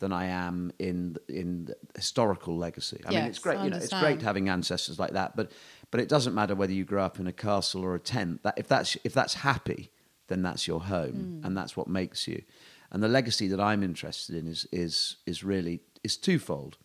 than 0.00 0.12
I 0.12 0.26
am 0.46 0.72
in 0.78 1.16
in 1.28 1.64
the 1.66 1.76
historical 1.96 2.54
legacy. 2.66 3.00
I 3.06 3.10
mean, 3.10 3.24
it's 3.30 3.38
great. 3.38 3.58
I 3.58 3.64
You 3.64 3.70
know, 3.70 3.76
it's 3.84 4.00
great 4.04 4.22
having 4.22 4.48
ancestors 4.48 4.98
like 4.98 5.12
that, 5.12 5.36
but 5.36 5.50
but 5.90 6.00
it 6.00 6.08
doesn't 6.08 6.34
matter 6.34 6.54
whether 6.54 6.72
you 6.72 6.84
grow 6.84 7.04
up 7.04 7.18
in 7.20 7.26
a 7.26 7.32
castle 7.32 7.82
or 7.84 7.94
a 7.94 8.00
tent. 8.00 8.42
That 8.42 8.54
if 8.58 8.66
that's 8.68 8.96
if 9.04 9.12
that's 9.12 9.34
happy, 9.34 9.90
then 10.28 10.42
that's 10.42 10.66
your 10.66 10.80
home, 10.80 11.16
Mm. 11.40 11.44
and 11.46 11.56
that's 11.56 11.76
what 11.76 11.88
makes 11.88 12.26
you. 12.28 12.42
And 12.90 13.02
the 13.02 13.08
legacy 13.08 13.48
that 13.48 13.60
I'm 13.60 13.82
interested 13.82 14.34
in 14.36 14.46
is 14.46 14.66
is 14.72 15.16
is 15.26 15.42
really 15.44 15.80
is 16.02 16.16
twofold. 16.16 16.76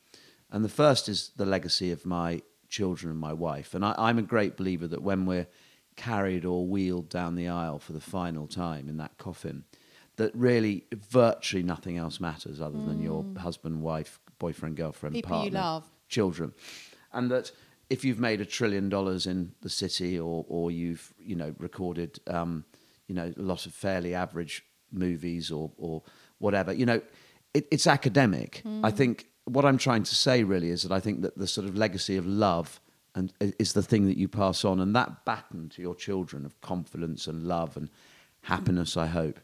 And 0.49 0.63
the 0.63 0.69
first 0.83 1.09
is 1.09 1.31
the 1.35 1.45
legacy 1.45 1.91
of 1.91 2.05
my 2.05 2.41
children 2.69 3.11
and 3.11 3.19
my 3.19 3.33
wife. 3.33 3.73
And 3.75 3.83
I, 3.83 3.93
I'm 3.97 4.17
a 4.19 4.27
great 4.33 4.55
believer 4.57 4.87
that 4.87 5.01
when 5.01 5.25
we're 5.25 5.47
carried 5.97 6.45
or 6.45 6.65
wheeled 6.65 7.09
down 7.09 7.35
the 7.35 7.49
aisle 7.49 7.79
for 7.79 7.91
the 7.91 7.99
final 7.99 8.47
time 8.47 8.87
in 8.87 8.97
that 8.97 9.17
coffin, 9.17 9.65
that 10.15 10.33
really 10.33 10.85
virtually 11.11 11.63
nothing 11.63 11.97
else 11.97 12.19
matters 12.21 12.61
other 12.61 12.79
than 12.79 13.01
your 13.01 13.25
husband, 13.37 13.81
wife, 13.81 14.19
boyfriend, 14.39 14.77
girlfriend, 14.77 15.15
Mm. 15.15 15.17
People 15.17 15.35
you 15.37 15.41
partner, 15.51 15.59
love. 15.59 15.83
children, 16.07 16.53
and 17.11 17.29
that 17.31 17.51
if 17.89 18.05
you've 18.05 18.19
made 18.19 18.39
a 18.41 18.45
trillion 18.45 18.89
dollars 18.89 19.27
in 19.27 19.51
the 19.61 19.69
city 19.69 20.17
or 20.19 20.45
or 20.47 20.71
you've 20.71 21.13
you 21.19 21.35
know 21.35 21.53
recorded 21.59 22.19
um, 22.27 22.63
you 23.07 23.15
know 23.15 23.33
a 23.37 23.41
lot 23.41 23.65
of 23.65 23.73
fairly 23.73 24.13
average 24.15 24.63
movies 24.91 25.51
or 25.51 25.71
or 25.77 26.03
whatever, 26.39 26.71
you 26.73 26.85
know, 26.85 27.01
it, 27.53 27.67
it's 27.71 27.87
academic. 27.87 28.61
I 28.83 28.91
think 28.91 29.25
what 29.45 29.65
I'm 29.65 29.77
trying 29.77 30.03
to 30.03 30.15
say 30.15 30.43
really 30.43 30.69
is 30.69 30.83
that 30.83 30.91
I 30.91 30.99
think 30.99 31.21
that 31.21 31.37
the 31.37 31.47
sort 31.47 31.67
of 31.67 31.75
legacy 31.75 32.17
of 32.17 32.25
love 32.25 32.79
and 33.17 33.33
is 33.57 33.73
the 33.73 33.81
thing 33.81 34.05
that 34.05 34.17
you 34.17 34.27
pass 34.27 34.63
on, 34.63 34.79
and 34.79 34.95
that 34.95 35.25
baton 35.25 35.69
to 35.69 35.81
your 35.81 35.95
children 35.95 36.45
of 36.45 36.61
confidence 36.61 37.25
and 37.25 37.43
love 37.43 37.75
and 37.75 37.89
happiness, 38.41 38.95
I 38.95 39.07
hope, 39.07 39.39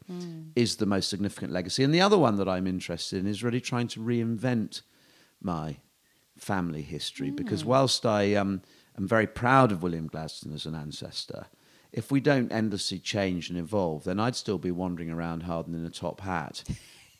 is 0.55 0.75
the 0.75 0.85
most 0.85 1.09
significant 1.09 1.51
legacy. 1.51 1.83
And 1.83 1.93
the 1.93 1.99
other 2.01 2.17
one 2.17 2.37
that 2.37 2.47
I'm 2.47 2.67
interested 2.67 3.19
in 3.19 3.27
is 3.27 3.43
really 3.43 3.59
trying 3.59 3.87
to 3.89 3.99
reinvent 3.99 4.83
my 5.41 5.77
family 6.37 6.83
history 6.83 7.31
because 7.31 7.65
whilst 7.65 8.05
I 8.05 8.35
um, 8.35 8.61
am 8.97 9.07
very 9.07 9.27
proud 9.27 9.71
of 9.71 9.81
William 9.81 10.07
Gladstone 10.07 10.53
as 10.53 10.67
an 10.67 10.75
ancestor, 10.75 11.47
if 11.91 12.11
we 12.11 12.19
don't 12.19 12.51
endlessly 12.51 12.99
change 12.99 13.49
and 13.49 13.57
evolve, 13.57 14.03
then 14.03 14.19
I'd 14.19 14.35
still 14.35 14.59
be 14.59 14.71
wandering 14.71 15.09
around 15.09 15.43
Hawarden 15.43 15.73
in 15.73 15.85
a 15.85 15.89
top 15.89 16.21
hat. 16.21 16.63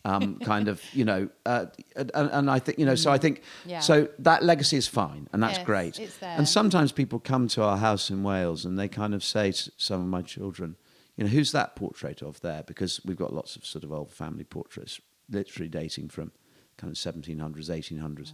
Um, 0.06 0.38
kind 0.44 0.68
of, 0.68 0.82
you 0.92 1.06
know, 1.06 1.30
uh, 1.46 1.66
and, 1.96 2.10
and 2.14 2.50
I 2.50 2.58
think, 2.58 2.78
you 2.78 2.84
know, 2.84 2.94
so 2.94 3.10
I 3.10 3.16
think, 3.16 3.40
Yeah. 3.64 3.78
so 3.80 4.06
that 4.18 4.42
legacy 4.42 4.76
is 4.76 4.86
fine 4.86 5.28
and 5.32 5.42
that's 5.42 5.56
Yes, 5.58 5.66
great. 5.66 5.98
And 6.22 6.46
sometimes 6.46 6.92
people 6.92 7.18
come 7.18 7.48
to 7.48 7.62
our 7.62 7.78
house 7.78 8.10
in 8.10 8.22
Wales 8.22 8.66
and 8.66 8.78
they 8.78 8.86
kind 8.86 9.14
of 9.14 9.24
say 9.24 9.52
to 9.52 9.72
some 9.78 10.02
of 10.02 10.06
my 10.06 10.20
children, 10.20 10.76
you 11.16 11.24
know, 11.24 11.30
who's 11.30 11.52
that 11.52 11.74
portrait 11.74 12.20
of 12.20 12.38
there? 12.42 12.62
Because 12.66 13.00
we've 13.04 13.16
got 13.16 13.32
lots 13.32 13.56
of 13.56 13.64
sort 13.64 13.82
of 13.82 13.92
old 13.92 14.10
family 14.10 14.44
portraits, 14.44 15.00
literally 15.30 15.68
dating 15.70 16.10
from 16.10 16.32
kind 16.76 16.90
of 16.90 16.98
1700s, 16.98 17.70
1800s. 17.70 18.32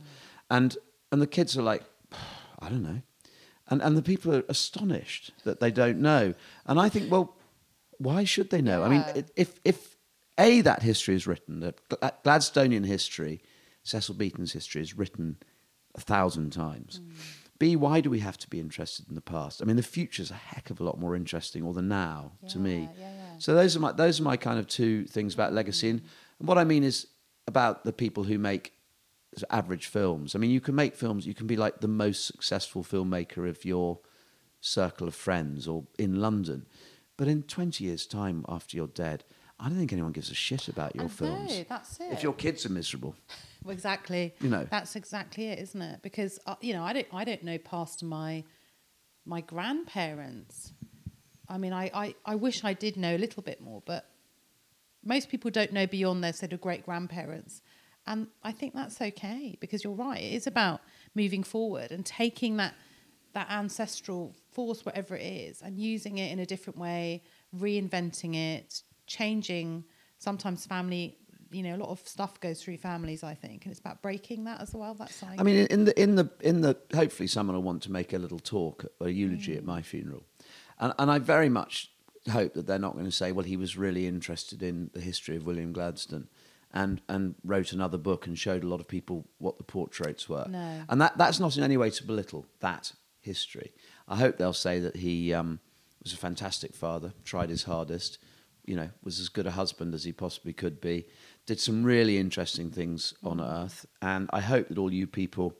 And, 0.51 0.77
and 1.13 1.23
the 1.23 1.27
kids 1.29 1.57
are 1.57 1.63
like, 1.63 1.85
I 2.59 2.69
don't 2.69 2.83
know. 2.83 3.03
And, 3.69 3.81
and 3.81 3.97
the 3.97 4.03
people 4.03 4.35
are 4.35 4.43
astonished 4.49 5.33
that 5.45 5.61
they 5.61 5.71
don't 5.71 6.01
know. 6.01 6.35
And 6.67 6.81
I 6.81 6.89
think, 6.89 7.13
well, 7.13 7.37
why 7.99 8.25
should 8.25 8.51
they 8.51 8.61
know? 8.61 8.83
I 8.83 8.89
mean, 8.89 9.05
if, 9.37 9.61
if 9.65 9.97
A, 10.41 10.61
that 10.63 10.83
history 10.83 11.15
is 11.15 11.27
written, 11.27 11.61
that 11.61 11.77
Gladstonian 12.25 12.87
history, 12.87 13.43
Cecil 13.83 14.15
Beaton's 14.15 14.53
history 14.53 14.83
is 14.83 14.97
written 14.97 15.37
a 15.95 16.01
thousand 16.01 16.51
times. 16.51 17.01
Mm. 17.01 17.11
B, 17.59 17.77
why 17.77 18.01
do 18.01 18.09
we 18.09 18.21
have 18.21 18.39
to 18.39 18.49
be 18.49 18.59
interested 18.59 19.09
in 19.09 19.15
the 19.15 19.21
past? 19.21 19.61
I 19.61 19.67
mean, 19.67 19.77
the 19.77 19.83
future's 19.83 20.31
a 20.31 20.35
heck 20.35 20.71
of 20.71 20.81
a 20.81 20.85
lot 20.85 20.99
more 20.99 21.15
interesting, 21.15 21.63
or 21.63 21.75
the 21.75 21.83
now, 21.83 22.33
to 22.49 22.59
me. 22.59 22.81
Yeah, 22.81 22.89
yeah, 22.99 23.13
yeah. 23.13 23.39
So 23.39 23.55
those 23.55 23.77
are 23.77 23.81
my 23.81 23.93
those 23.93 24.19
are 24.19 24.23
my 24.23 24.39
kind 24.39 24.59
of 24.59 24.67
two 24.67 25.05
things 25.05 25.35
about 25.35 25.53
legacy, 25.53 25.91
and, 25.91 26.01
mm. 26.01 26.07
and 26.39 26.49
what 26.49 26.57
I 26.57 26.65
mean 26.65 26.85
is 26.85 27.07
about 27.47 27.85
the 27.85 27.93
people 27.93 28.25
who 28.25 28.39
make 28.39 28.73
average 29.51 29.87
films. 29.87 30.35
I 30.35 30.39
mean, 30.39 30.51
you 30.51 30.61
can 30.61 30.75
make 30.75 30.97
films. 30.97 31.27
You 31.27 31.35
can 31.35 31.47
be 31.47 31.57
like 31.57 31.81
the 31.81 31.89
most 31.89 32.27
successful 32.27 32.83
filmmaker 32.83 33.47
of 33.47 33.65
your 33.65 34.01
circle 34.61 35.07
of 35.07 35.15
friends 35.15 35.69
or 35.69 35.85
in 35.99 36.21
London, 36.21 36.67
but 37.19 37.29
in 37.29 37.43
twenty 37.43 37.85
years' 37.85 38.07
time, 38.07 38.45
after 38.49 38.77
you're 38.77 38.87
dead, 38.87 39.25
I 39.61 39.69
don't 39.69 39.79
think 39.79 39.93
anyone 39.93 40.13
gives 40.13 40.31
a 40.31 40.35
shit 40.35 40.69
about 40.69 40.97
your 40.97 41.05
I 41.05 41.09
films. 41.09 41.51
know, 41.59 41.65
that's 41.69 42.01
it. 42.01 42.13
If 42.13 42.23
your 42.23 42.33
kids 42.33 42.65
are 42.67 42.71
miserable, 42.71 43.15
Well, 43.65 43.73
exactly. 43.73 44.35
You 44.41 44.49
know. 44.49 44.67
that's 44.71 44.97
exactly 44.97 45.49
it, 45.49 45.59
isn't 45.59 45.83
it? 45.83 46.01
Because 46.03 46.39
uh, 46.47 46.55
you 46.63 46.73
know, 46.73 46.83
I 46.83 46.93
don't, 46.95 47.07
I 47.13 47.25
don't 47.25 47.43
know 47.43 47.59
past 47.59 48.03
my, 48.03 48.43
my 49.27 49.43
grandparents. 49.43 50.73
I 51.49 51.59
mean, 51.59 51.73
I, 51.73 51.91
I, 51.93 52.15
I 52.25 52.35
wish 52.37 52.65
I 52.65 52.73
did 52.73 52.97
know 52.97 53.15
a 53.15 53.19
little 53.19 53.43
bit 53.43 53.61
more, 53.61 53.83
but 53.85 54.07
most 55.05 55.29
people 55.29 55.51
don't 55.51 55.73
know 55.73 55.87
beyond 55.87 56.25
their 56.25 56.33
sort 56.33 56.53
of 56.53 56.61
great 56.61 56.85
grandparents, 56.87 57.61
and 58.07 58.29
I 58.43 58.53
think 58.53 58.75
that's 58.75 59.01
okay 59.01 59.59
because 59.61 59.85
you're 59.85 59.93
right. 59.93 60.23
It 60.23 60.33
is 60.33 60.47
about 60.47 60.81
moving 61.15 61.43
forward 61.43 61.91
and 61.91 62.05
taking 62.07 62.57
that 62.57 62.75
that 63.33 63.49
ancestral 63.51 64.35
force, 64.53 64.85
whatever 64.85 65.17
it 65.17 65.23
is, 65.23 65.63
and 65.63 65.79
using 65.79 66.19
it 66.19 66.33
in 66.33 66.39
a 66.41 66.47
different 66.47 66.79
way, 66.79 67.23
reinventing 67.57 68.35
it, 68.35 68.83
changing 69.11 69.85
sometimes 70.19 70.67
family 70.67 71.17
you 71.53 71.65
know, 71.65 71.75
a 71.75 71.79
lot 71.79 71.89
of 71.89 72.07
stuff 72.07 72.39
goes 72.39 72.63
through 72.63 72.77
families. 72.77 73.25
I 73.25 73.35
think, 73.35 73.65
and 73.65 73.73
it's 73.73 73.81
about 73.81 74.03
breaking 74.03 74.45
that 74.45 74.61
as 74.61 74.73
well. 74.73 74.95
That 74.95 75.11
cycle. 75.11 75.41
I 75.41 75.43
mean, 75.43 75.67
in 75.67 75.85
the 75.85 76.01
in 76.01 76.15
the 76.15 76.31
in 76.41 76.61
the 76.61 76.77
hopefully 76.95 77.27
someone 77.27 77.57
will 77.57 77.63
want 77.65 77.83
to 77.83 77.91
make 77.91 78.13
a 78.13 78.19
little 78.19 78.39
talk, 78.39 78.85
a 79.01 79.09
eulogy 79.09 79.57
at 79.57 79.65
my 79.65 79.83
funeral, 79.83 80.23
and 80.79 80.93
and 80.97 81.11
I 81.11 81.19
very 81.19 81.49
much 81.49 81.91
hope 82.31 82.55
that 82.55 82.69
they're 82.69 82.79
not 82.79 82.93
going 82.93 83.07
to 83.07 83.11
say, 83.11 83.33
well, 83.33 83.45
he 83.45 83.57
was 83.57 83.77
really 83.77 84.07
interested 84.07 84.63
in 84.63 84.91
the 84.93 85.01
history 85.01 85.37
of 85.37 85.45
William 85.45 85.73
Gladstone. 85.73 86.29
And, 86.73 87.01
and 87.09 87.35
wrote 87.43 87.73
another 87.73 87.99
book 87.99 88.29
and 88.29 88.39
showed 88.39 88.63
a 88.63 88.69
lot 88.69 88.79
of 88.79 88.87
people 88.87 89.27
what 89.39 89.59
the 89.59 89.65
portraits 89.65 90.29
were. 90.29 90.47
No. 90.49 90.83
And 90.89 91.01
that, 91.01 91.19
that's 91.19 91.41
not 91.41 91.57
in 91.57 91.65
any 91.65 91.77
way 91.77 91.91
to 91.91 92.07
belittle 92.07 92.47
that 92.61 92.93
history. 93.21 93.73
I 94.07 94.15
hope 94.15 94.39
they'll 94.39 94.53
say 94.53 94.79
that 94.79 94.95
he 94.95 95.35
um, 95.35 95.59
was 96.01 96.13
a 96.13 96.17
fantastic 96.17 96.77
father, 96.77 97.13
tried 97.25 97.51
his 97.51 97.65
hardest, 97.65 98.19
you 98.71 98.77
know, 98.77 98.89
was 99.03 99.19
as 99.19 99.29
good 99.29 99.49
a 99.49 99.51
husband 99.51 99.95
as 99.95 100.05
he 100.05 100.13
possibly 100.13 100.53
could 100.53 100.81
be, 100.81 101.05
did 101.45 101.59
some 101.59 101.83
really 101.83 102.19
interesting 102.19 102.71
things 102.71 103.13
on 103.25 103.41
earth. 103.41 103.85
And 104.01 104.31
I 104.33 104.39
hope 104.41 104.69
that 104.69 104.79
all 104.79 104.93
you 104.93 105.09
people 105.09 105.57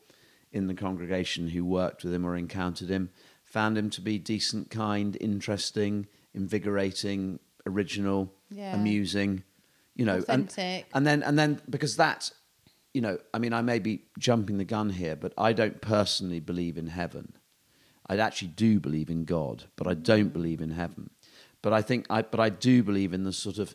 in 0.53 0.69
the 0.69 0.75
congregation 0.75 1.49
who 1.49 1.65
worked 1.65 2.05
with 2.05 2.15
him 2.15 2.25
or 2.25 2.37
encountered 2.37 2.89
him 2.89 3.11
found 3.45 3.77
him 3.77 3.91
to 3.91 4.01
be 4.01 4.17
decent, 4.17 4.71
kind, 4.71 5.17
interesting, 5.21 6.07
invigorating, 6.35 7.41
original, 7.67 8.33
Yeah. 8.49 8.77
amusing, 8.77 9.43
you 9.97 10.05
know, 10.05 10.23
and- 10.29 10.45
Authentic. 10.49 10.87
and 10.95 11.05
then 11.05 11.25
and 11.25 11.37
then 11.37 11.61
because 11.69 11.97
that, 11.97 12.31
you 12.95 13.01
know, 13.01 13.19
I 13.35 13.39
mean, 13.41 13.53
I 13.53 13.63
may 13.63 13.81
be 13.81 14.05
jumping 14.21 14.59
the 14.59 14.65
gun 14.65 14.91
here, 14.91 15.17
but 15.17 15.33
I 15.37 15.53
don't 15.53 15.81
personally 15.81 16.39
believe 16.39 16.79
in 16.79 16.87
heaven. 16.87 17.33
I 18.09 18.17
actually 18.19 18.53
do 18.67 18.79
believe 18.79 19.11
in 19.11 19.25
God, 19.25 19.65
but 19.75 19.89
I 19.89 19.95
don't 19.95 20.33
believe 20.33 20.61
in 20.61 20.71
heaven. 20.71 21.11
But 21.63 21.73
I 21.73 21.83
think 21.83 22.07
I 22.11 22.23
but 22.23 22.41
I 22.41 22.49
do 22.49 22.83
believe 22.83 23.13
in 23.13 23.25
the 23.25 23.33
sort 23.33 23.59
of 23.59 23.75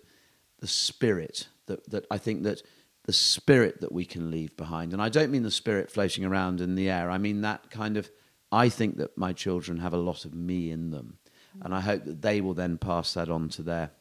the 0.60 0.68
spirit 0.68 1.48
that 1.68 1.90
that 1.90 2.06
I 2.10 2.18
think 2.18 2.44
that 2.44 2.62
the 3.04 3.14
spirit 3.14 3.82
that 3.82 3.92
we 3.92 4.06
can 4.06 4.32
leave 4.32 4.58
behind. 4.58 4.92
And 4.92 5.02
I 5.02 5.10
don't 5.10 5.32
mean 5.32 5.44
the 5.44 5.52
spirit 5.52 5.92
floating 5.92 6.26
around 6.26 6.62
in 6.62 6.76
the 6.76 6.90
air. 6.90 7.12
I 7.12 7.18
mean 7.18 7.42
that 7.42 7.70
kind 7.70 7.98
of 7.98 8.10
I 8.52 8.70
think 8.70 8.98
that 8.98 9.18
my 9.18 9.34
children 9.34 9.80
have 9.80 9.94
a 9.94 9.98
lot 9.98 10.26
of 10.26 10.34
me 10.34 10.72
in 10.72 10.92
them. 10.92 11.18
And 11.62 11.74
I 11.74 11.80
hope 11.80 12.04
that 12.06 12.22
they 12.22 12.42
will 12.42 12.54
then 12.54 12.78
pass 12.78 13.14
that 13.14 13.30
on 13.30 13.50
to 13.50 13.64
their 13.64 13.92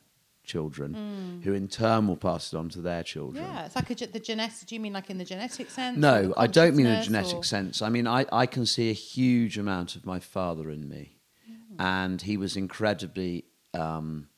children, 0.44 1.40
mm. 1.40 1.44
who 1.44 1.54
in 1.54 1.68
turn 1.68 2.06
will 2.06 2.16
pass 2.16 2.52
it 2.52 2.56
on 2.56 2.68
to 2.70 2.80
their 2.80 3.02
children. 3.02 3.44
yeah, 3.44 3.66
it's 3.66 3.76
like 3.76 3.90
a, 3.90 4.06
the 4.06 4.20
genetic. 4.20 4.66
Do 4.66 4.74
you 4.74 4.80
mean 4.80 4.92
like 4.92 5.10
in 5.10 5.18
the 5.18 5.24
genetic 5.24 5.70
sense? 5.70 5.96
No, 5.96 6.34
I 6.36 6.46
don't 6.46 6.76
mean 6.76 6.86
in 6.86 6.96
a 6.96 7.02
genetic 7.02 7.38
or- 7.38 7.44
sense. 7.44 7.80
I 7.82 7.88
mean, 7.88 8.06
I, 8.06 8.26
I 8.30 8.46
can 8.46 8.66
see 8.66 8.90
a 8.90 8.94
huge 8.94 9.56
amount 9.58 9.96
of 9.96 10.04
my 10.04 10.20
father 10.20 10.70
in 10.70 10.88
me. 10.88 11.16
Mm. 11.48 11.54
And 11.78 12.22
he 12.22 12.36
was 12.36 12.56
incredibly 12.56 13.46
um, 13.74 14.28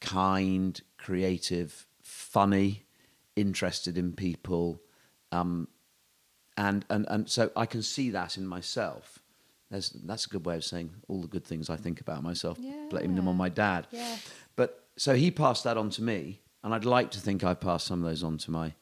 kind, 0.00 0.80
creative, 0.96 1.86
funny, 2.02 2.86
interested 3.36 3.96
in 3.96 4.12
people. 4.12 4.82
Um, 5.32 5.68
and, 6.56 6.84
and, 6.90 7.06
and 7.08 7.28
so 7.28 7.50
I 7.54 7.66
can 7.66 7.82
see 7.82 8.10
that 8.10 8.36
in 8.36 8.46
myself. 8.46 9.20
There's, 9.70 9.90
that's 9.90 10.26
a 10.26 10.28
good 10.28 10.46
way 10.46 10.56
of 10.56 10.64
saying 10.64 10.90
all 11.08 11.20
the 11.20 11.28
good 11.28 11.44
things 11.44 11.68
I 11.68 11.76
think 11.76 12.00
about 12.00 12.22
myself, 12.22 12.58
blaming 12.90 13.16
them 13.16 13.28
on 13.28 13.36
my 13.36 13.48
dad. 13.48 13.86
Yeah. 13.90 14.16
But 14.56 14.86
so 14.96 15.14
he 15.14 15.30
passed 15.30 15.64
that 15.64 15.76
on 15.76 15.90
to 15.90 16.02
me, 16.02 16.40
and 16.64 16.74
I'd 16.74 16.86
like 16.86 17.10
to 17.12 17.20
think 17.20 17.44
I 17.44 17.54
passed 17.54 17.86
some 17.86 18.02
of 18.02 18.08
those 18.08 18.24
on 18.24 18.38
to 18.38 18.50
my 18.50 18.72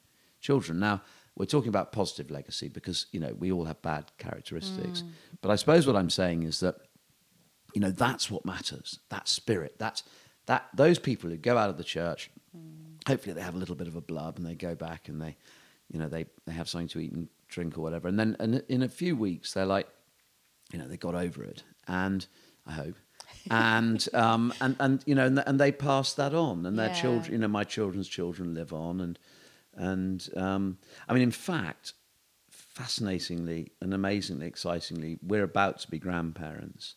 children. 0.40 0.78
Now 0.78 1.02
we're 1.34 1.46
talking 1.46 1.68
about 1.68 1.92
positive 1.92 2.30
legacy 2.30 2.68
because 2.68 3.06
you 3.10 3.20
know 3.20 3.34
we 3.38 3.50
all 3.50 3.64
have 3.64 3.82
bad 3.82 4.12
characteristics, 4.16 5.02
but 5.42 5.50
I 5.50 5.56
suppose 5.56 5.86
what 5.86 5.96
I'm 5.96 6.08
saying 6.08 6.44
is 6.44 6.60
that 6.60 6.76
you 7.76 7.80
know 7.80 7.90
that's 7.90 8.30
what 8.30 8.46
matters. 8.46 9.00
That 9.10 9.28
spirit, 9.28 9.78
that 9.80 10.02
that 10.46 10.68
those 10.74 10.98
people 10.98 11.28
who 11.28 11.36
go 11.36 11.58
out 11.58 11.68
of 11.68 11.76
the 11.76 11.84
church, 11.84 12.30
hopefully 13.06 13.34
they 13.34 13.42
have 13.42 13.54
a 13.54 13.58
little 13.58 13.74
bit 13.74 13.86
of 13.86 13.96
a 13.96 14.00
blub 14.00 14.38
and 14.38 14.46
they 14.46 14.54
go 14.54 14.74
back 14.74 15.10
and 15.10 15.20
they, 15.20 15.36
you 15.92 15.98
know, 15.98 16.08
they 16.08 16.24
they 16.46 16.54
have 16.54 16.70
something 16.70 16.88
to 16.88 17.00
eat 17.00 17.12
and 17.12 17.28
drink 17.48 17.76
or 17.76 17.82
whatever, 17.82 18.08
and 18.08 18.18
then 18.18 18.34
and 18.40 18.62
in 18.70 18.82
a 18.82 18.88
few 18.88 19.14
weeks 19.14 19.52
they're 19.52 19.66
like, 19.66 19.86
you 20.72 20.78
know, 20.78 20.88
they 20.88 20.96
got 20.96 21.14
over 21.14 21.44
it, 21.44 21.64
and 21.86 22.26
I 22.66 22.72
hope. 22.72 22.96
and 23.50 24.08
um, 24.14 24.54
and 24.62 24.76
and 24.80 25.02
you 25.04 25.14
know, 25.14 25.26
and, 25.26 25.38
and 25.46 25.60
they 25.60 25.70
pass 25.70 26.14
that 26.14 26.32
on, 26.32 26.64
and 26.64 26.78
their 26.78 26.88
Yeah. 26.88 26.94
children, 27.02 27.32
you 27.34 27.38
know, 27.40 27.48
my 27.48 27.64
children's 27.64 28.08
children 28.08 28.54
live 28.54 28.72
on, 28.72 29.02
and 29.02 29.18
and 29.74 30.28
um, 30.34 30.78
I 31.10 31.12
mean, 31.12 31.24
in 31.24 31.30
fact, 31.30 31.92
fascinatingly 32.50 33.72
and 33.82 33.92
amazingly, 33.92 34.46
excitingly, 34.46 35.18
we're 35.22 35.44
about 35.44 35.78
to 35.80 35.90
be 35.90 35.98
grandparents, 35.98 36.94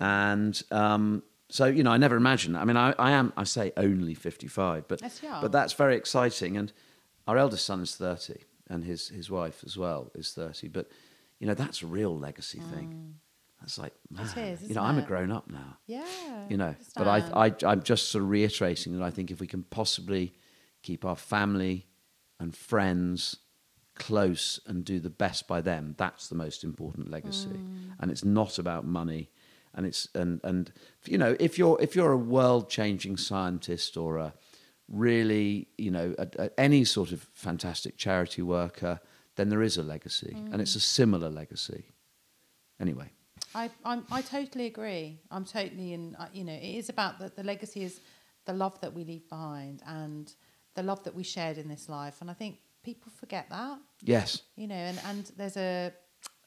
and 0.00 0.62
um, 0.70 1.22
so 1.50 1.66
you 1.66 1.82
know, 1.84 1.90
I 1.92 1.96
never 1.98 2.16
imagined. 2.16 2.54
that. 2.54 2.62
I 2.62 2.64
mean, 2.64 2.76
I, 2.76 2.94
I 2.98 3.10
am, 3.12 3.32
I 3.36 3.44
say 3.44 3.72
only 3.76 4.14
fifty-five, 4.14 4.88
but 4.88 5.00
That's 5.00 5.20
but 5.40 5.52
that's 5.52 5.72
very 5.74 5.96
exciting, 5.96 6.56
and 6.56 6.72
our 7.26 7.36
eldest 7.38 7.64
son 7.66 7.80
is 7.80 7.94
thirty, 7.96 8.40
and 8.68 8.84
his 8.84 9.08
his 9.08 9.30
wife 9.30 9.62
as 9.64 9.76
well 9.76 10.10
is 10.14 10.32
thirty, 10.32 10.68
but 10.68 10.90
you 11.38 11.46
know, 11.46 11.54
that's 11.54 11.82
a 11.82 11.86
real 11.86 12.16
legacy 12.18 12.60
thing. 12.60 13.16
That's 13.60 13.78
like, 13.78 13.94
man, 14.10 14.26
is, 14.52 14.62
you 14.68 14.74
know, 14.74 14.82
I'm 14.82 14.98
a 14.98 15.02
grown 15.02 15.30
up 15.32 15.50
now 15.50 15.78
Yeah. 15.86 16.04
you 16.50 16.56
know 16.58 16.74
but 16.96 17.08
I, 17.08 17.46
I 17.46 17.54
I'm 17.66 17.82
just 17.82 18.10
sort 18.10 18.22
of 18.24 18.28
reiterating 18.28 18.92
that 18.98 19.02
i 19.02 19.08
think 19.10 19.30
if 19.30 19.40
we 19.40 19.46
can 19.46 19.62
possibly 19.62 20.34
keep 20.82 21.02
our 21.06 21.16
family 21.16 21.86
and 22.38 22.54
friends 22.54 23.36
close 23.94 24.60
and 24.66 24.84
do 24.84 24.98
the 25.00 25.08
best 25.10 25.46
by 25.48 25.60
them 25.62 25.94
that's 25.96 26.28
the 26.28 26.34
most 26.34 26.62
important 26.64 27.10
legacy 27.10 27.48
Mm. 27.48 27.94
and 28.00 28.10
it's 28.10 28.24
not 28.24 28.58
about 28.58 28.84
money 28.84 29.30
and 29.74 29.86
it's 29.86 30.08
and 30.14 30.40
and 30.44 30.72
you 31.06 31.18
know 31.18 31.36
if 31.40 31.58
you're 31.58 31.80
if 31.80 31.94
you're 31.96 32.12
a 32.12 32.16
world 32.16 32.68
changing 32.70 33.16
scientist 33.16 33.96
or 33.96 34.18
a 34.18 34.32
really 34.88 35.68
you 35.78 35.90
know 35.90 36.14
a, 36.18 36.28
a, 36.38 36.60
any 36.60 36.84
sort 36.84 37.12
of 37.12 37.26
fantastic 37.32 37.96
charity 37.96 38.42
worker 38.42 39.00
then 39.36 39.48
there 39.48 39.62
is 39.62 39.76
a 39.78 39.82
legacy 39.82 40.36
and 40.52 40.60
it's 40.60 40.76
a 40.76 40.80
similar 40.80 41.30
legacy 41.30 41.84
anyway 42.80 43.10
I, 43.54 43.70
I'm, 43.84 44.04
I 44.10 44.20
totally 44.20 44.66
agree. 44.66 45.20
I'm 45.30 45.44
totally 45.44 45.92
in. 45.92 46.16
uh, 46.18 46.26
You 46.32 46.44
know, 46.44 46.52
it 46.52 46.76
is 46.76 46.88
about 46.88 47.20
the, 47.20 47.30
the 47.34 47.44
legacy 47.44 47.84
is 47.84 48.00
the 48.46 48.52
love 48.52 48.80
that 48.80 48.92
we 48.92 49.04
leave 49.04 49.28
behind 49.28 49.80
and 49.86 50.32
the 50.74 50.82
love 50.82 51.04
that 51.04 51.14
we 51.14 51.22
shared 51.22 51.56
in 51.56 51.68
this 51.68 51.88
life. 51.88 52.20
And 52.20 52.28
I 52.30 52.34
think 52.34 52.58
people 52.82 53.12
forget 53.14 53.48
that. 53.50 53.78
yes 54.02 54.42
You 54.56 54.66
know, 54.66 54.74
and, 54.74 55.00
and 55.06 55.30
there's 55.36 55.56
a, 55.56 55.92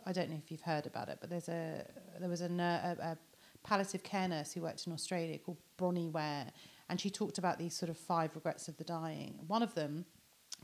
I 0.08 0.12
don't 0.14 0.30
know 0.30 0.38
if 0.44 0.50
you've 0.52 0.62
heard 0.62 0.86
about 0.86 1.10
it, 1.10 1.18
but 1.22 1.30
there's 1.30 1.50
a 1.50 1.86
there 2.20 2.30
was 2.30 2.42
a, 2.42 2.46
a, 2.46 3.04
a 3.12 3.18
palliative 3.64 4.04
care 4.04 4.28
nurse 4.28 4.54
who 4.54 4.62
worked 4.62 4.88
in 4.88 4.94
Australia 4.94 5.38
called 5.38 5.58
Bronnie 5.78 6.10
Ware, 6.10 6.48
and 6.90 7.00
she 7.00 7.10
talked 7.10 7.38
about 7.38 7.60
these 7.60 7.76
sort 7.76 7.90
of 7.90 7.98
five 7.98 8.30
regrets 8.36 8.68
of 8.70 8.78
the 8.78 8.84
dying. 8.84 9.34
One 9.48 9.62
of 9.62 9.74
them 9.76 10.06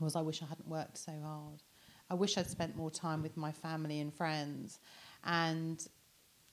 was, 0.00 0.16
I 0.16 0.22
wish 0.22 0.42
I 0.42 0.46
hadn't 0.46 0.68
worked 0.68 0.98
so 0.98 1.12
hard. 1.22 1.62
I 2.10 2.14
wish 2.14 2.36
I'd 2.38 2.48
spent 2.48 2.74
more 2.76 2.90
time 2.90 3.22
with 3.22 3.36
my 3.36 3.52
family 3.52 4.00
and 4.00 4.12
friends, 4.12 4.78
and 5.24 5.86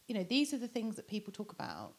you 0.07 0.15
know, 0.15 0.23
these 0.23 0.53
are 0.53 0.57
the 0.57 0.67
things 0.67 0.95
that 0.97 1.07
people 1.07 1.31
talk 1.31 1.51
about. 1.53 1.93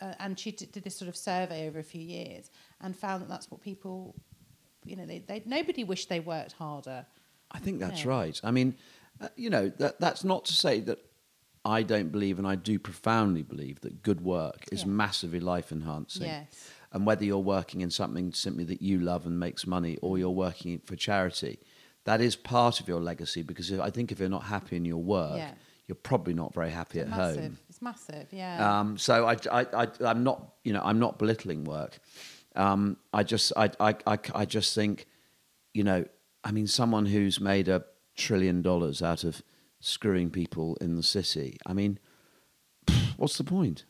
Uh, 0.00 0.14
and 0.20 0.38
she 0.38 0.52
d- 0.52 0.68
did 0.70 0.84
this 0.84 0.96
sort 0.96 1.08
of 1.08 1.16
survey 1.16 1.66
over 1.66 1.80
a 1.80 1.82
few 1.82 2.00
years 2.00 2.50
and 2.80 2.96
found 2.96 3.20
that 3.20 3.28
that's 3.28 3.50
what 3.50 3.60
people, 3.60 4.14
you 4.84 4.94
know, 4.94 5.04
they, 5.04 5.18
they 5.18 5.42
nobody 5.44 5.82
wished 5.82 6.08
they 6.08 6.20
worked 6.20 6.52
harder. 6.52 7.04
I 7.50 7.58
think 7.58 7.80
that's 7.80 8.04
Yeah. 8.04 8.10
right. 8.10 8.40
I 8.44 8.52
mean, 8.52 8.76
uh, 9.20 9.28
you 9.36 9.50
know, 9.50 9.68
that 9.78 10.00
that's 10.00 10.24
not 10.24 10.44
to 10.46 10.52
say 10.52 10.80
that 10.80 10.98
I 11.64 11.82
don't 11.82 12.10
believe, 12.10 12.38
and 12.38 12.46
I 12.46 12.54
do 12.54 12.78
profoundly 12.78 13.42
believe 13.42 13.80
that 13.80 14.02
good 14.02 14.20
work 14.22 14.64
is 14.72 14.82
Yeah. 14.82 14.88
massively 14.88 15.40
life 15.40 15.72
enhancing. 15.72 16.26
Yes. 16.26 16.70
And 16.92 17.04
whether 17.06 17.24
you're 17.24 17.38
working 17.38 17.80
in 17.82 17.90
something 17.90 18.32
simply 18.32 18.64
that 18.64 18.80
you 18.80 18.98
love 19.00 19.26
and 19.26 19.38
makes 19.38 19.66
money, 19.66 19.96
or 20.00 20.16
you're 20.18 20.30
working 20.30 20.78
for 20.78 20.96
charity, 20.96 21.58
that 22.04 22.20
is 22.20 22.36
part 22.36 22.80
of 22.80 22.88
your 22.88 23.00
legacy. 23.00 23.42
Because 23.42 23.70
if, 23.70 23.80
I 23.80 23.90
think 23.90 24.10
if 24.12 24.20
you're 24.20 24.28
not 24.30 24.44
happy 24.44 24.76
in 24.76 24.84
your 24.86 25.02
work, 25.02 25.36
Yeah. 25.36 25.50
you're 25.86 25.96
probably 25.96 26.32
not 26.32 26.54
very 26.54 26.70
happy 26.70 27.00
at 27.00 27.08
massive. 27.08 27.42
home. 27.42 27.58
It's 27.68 27.82
massive, 27.82 28.28
yeah. 28.32 28.80
Um, 28.80 28.96
so 28.96 29.26
I, 29.26 29.36
I, 29.52 29.66
I, 29.84 29.88
I'm 30.04 30.22
not, 30.24 30.54
you 30.64 30.72
know, 30.72 30.80
I'm 30.82 30.98
not 30.98 31.18
belittling 31.18 31.64
work. 31.64 31.98
Um, 32.56 32.96
I 33.12 33.22
just, 33.24 33.52
I, 33.56 33.70
I, 33.78 33.94
I, 34.06 34.18
I 34.34 34.44
just 34.46 34.74
think, 34.74 35.06
you 35.74 35.84
know, 35.84 36.04
I 36.42 36.52
mean, 36.52 36.66
someone 36.66 37.04
who's 37.04 37.38
made 37.40 37.68
a 37.68 37.84
trillion 38.18 38.60
dollars 38.62 39.00
out 39.02 39.24
of 39.24 39.42
screwing 39.80 40.30
people 40.30 40.76
in 40.80 40.96
the 40.96 41.02
city. 41.02 41.58
I 41.64 41.72
mean, 41.72 41.98
what's 43.16 43.38
the 43.38 43.44
point? 43.44 43.84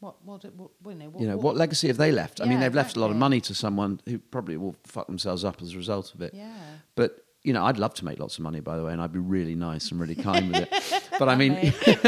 what, 0.00 0.24
what, 0.24 0.44
what, 0.54 0.70
you 0.86 0.94
know, 0.94 1.08
what, 1.08 1.20
You 1.20 1.28
know, 1.28 1.36
what 1.36 1.56
legacy 1.56 1.88
have 1.88 1.96
they 1.96 2.12
left? 2.12 2.40
I 2.40 2.44
mean, 2.44 2.60
they've 2.60 2.74
left 2.74 2.96
a 2.96 3.00
lot 3.00 3.10
of 3.10 3.16
money 3.16 3.40
to 3.40 3.54
someone 3.54 4.00
who 4.06 4.18
probably 4.18 4.56
will 4.56 4.76
fuck 4.84 5.08
themselves 5.08 5.44
up 5.44 5.60
as 5.60 5.74
a 5.74 5.76
result 5.76 6.14
of 6.14 6.22
it. 6.22 6.34
Yeah. 6.34 6.52
But 6.94 7.24
you 7.42 7.52
know, 7.52 7.64
I'd 7.64 7.78
love 7.78 7.94
to 7.94 8.04
make 8.04 8.18
lots 8.18 8.36
of 8.36 8.44
money, 8.44 8.60
by 8.60 8.76
the 8.76 8.84
way, 8.84 8.92
and 8.92 9.00
I'd 9.00 9.12
be 9.12 9.18
really 9.18 9.54
nice 9.54 9.90
and 9.90 10.00
really 10.00 10.14
kind 10.14 10.48
with 10.52 10.68
it. 10.70 11.04
But 11.18 11.28
I 11.28 11.34
mean, 11.34 11.72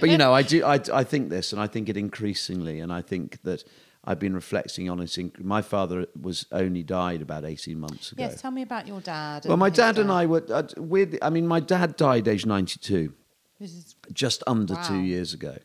but 0.00 0.08
you 0.10 0.18
know, 0.18 0.34
I 0.34 0.42
do, 0.42 0.64
I, 0.64 0.80
I 0.92 1.04
think 1.04 1.30
this, 1.30 1.52
and 1.52 1.62
I 1.62 1.68
think 1.68 1.88
it 1.88 1.96
increasingly, 1.96 2.80
and 2.80 2.92
I 2.92 3.00
think 3.00 3.40
that 3.42 3.62
I've 4.06 4.18
been 4.18 4.34
reflecting 4.34 4.88
on 4.88 5.00
it. 5.00 5.18
My 5.44 5.62
father 5.62 6.06
was 6.20 6.46
only 6.52 6.82
died 6.82 7.22
about 7.22 7.44
eighteen 7.44 7.80
months 7.80 8.12
ago. 8.12 8.22
Yes, 8.22 8.40
tell 8.40 8.50
me 8.50 8.62
about 8.62 8.86
your 8.86 9.00
dad. 9.00 9.44
well, 9.46 9.56
my 9.56 9.68
his 9.68 9.76
dad 9.78 9.98
and 9.98 10.10
I 10.10 10.26
were 10.26 10.44
uh, 10.50 10.62
weird. 10.76 11.18
I 11.22 11.30
mean, 11.30 11.46
my 11.46 11.60
dad 11.60 11.96
died 11.96 12.28
age 12.28 12.46
ninety-two 12.46 13.12
This 13.60 13.72
is 13.72 13.96
just 14.12 14.42
under 14.46 14.74
Wow. 14.74 14.88
two 14.88 15.00
years 15.00 15.34
ago, 15.34 15.56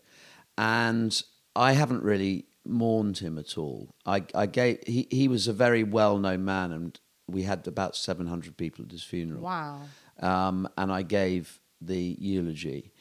and 0.58 1.22
I 1.56 1.74
haven't 1.74 2.04
really 2.04 2.46
mourned 2.66 3.18
him 3.20 3.38
at 3.38 3.58
all. 3.58 3.90
I, 4.06 4.24
I 4.36 4.46
gave 4.46 4.80
he, 4.86 5.08
he 5.10 5.28
was 5.28 5.48
a 5.48 5.54
very 5.54 5.84
well 5.84 6.18
known 6.18 6.46
man 6.46 6.72
and 6.72 7.00
we 7.28 7.44
had 7.44 7.68
about 7.68 7.96
700 7.96 8.58
people 8.58 8.86
at 8.86 8.92
his 8.92 9.04
funeral. 9.04 9.42
Wow. 9.42 9.82
Um, 10.20 10.68
and 10.78 10.92
I 10.92 11.02
gave 11.02 11.60
the 11.80 12.16
eulogy. 12.20 12.92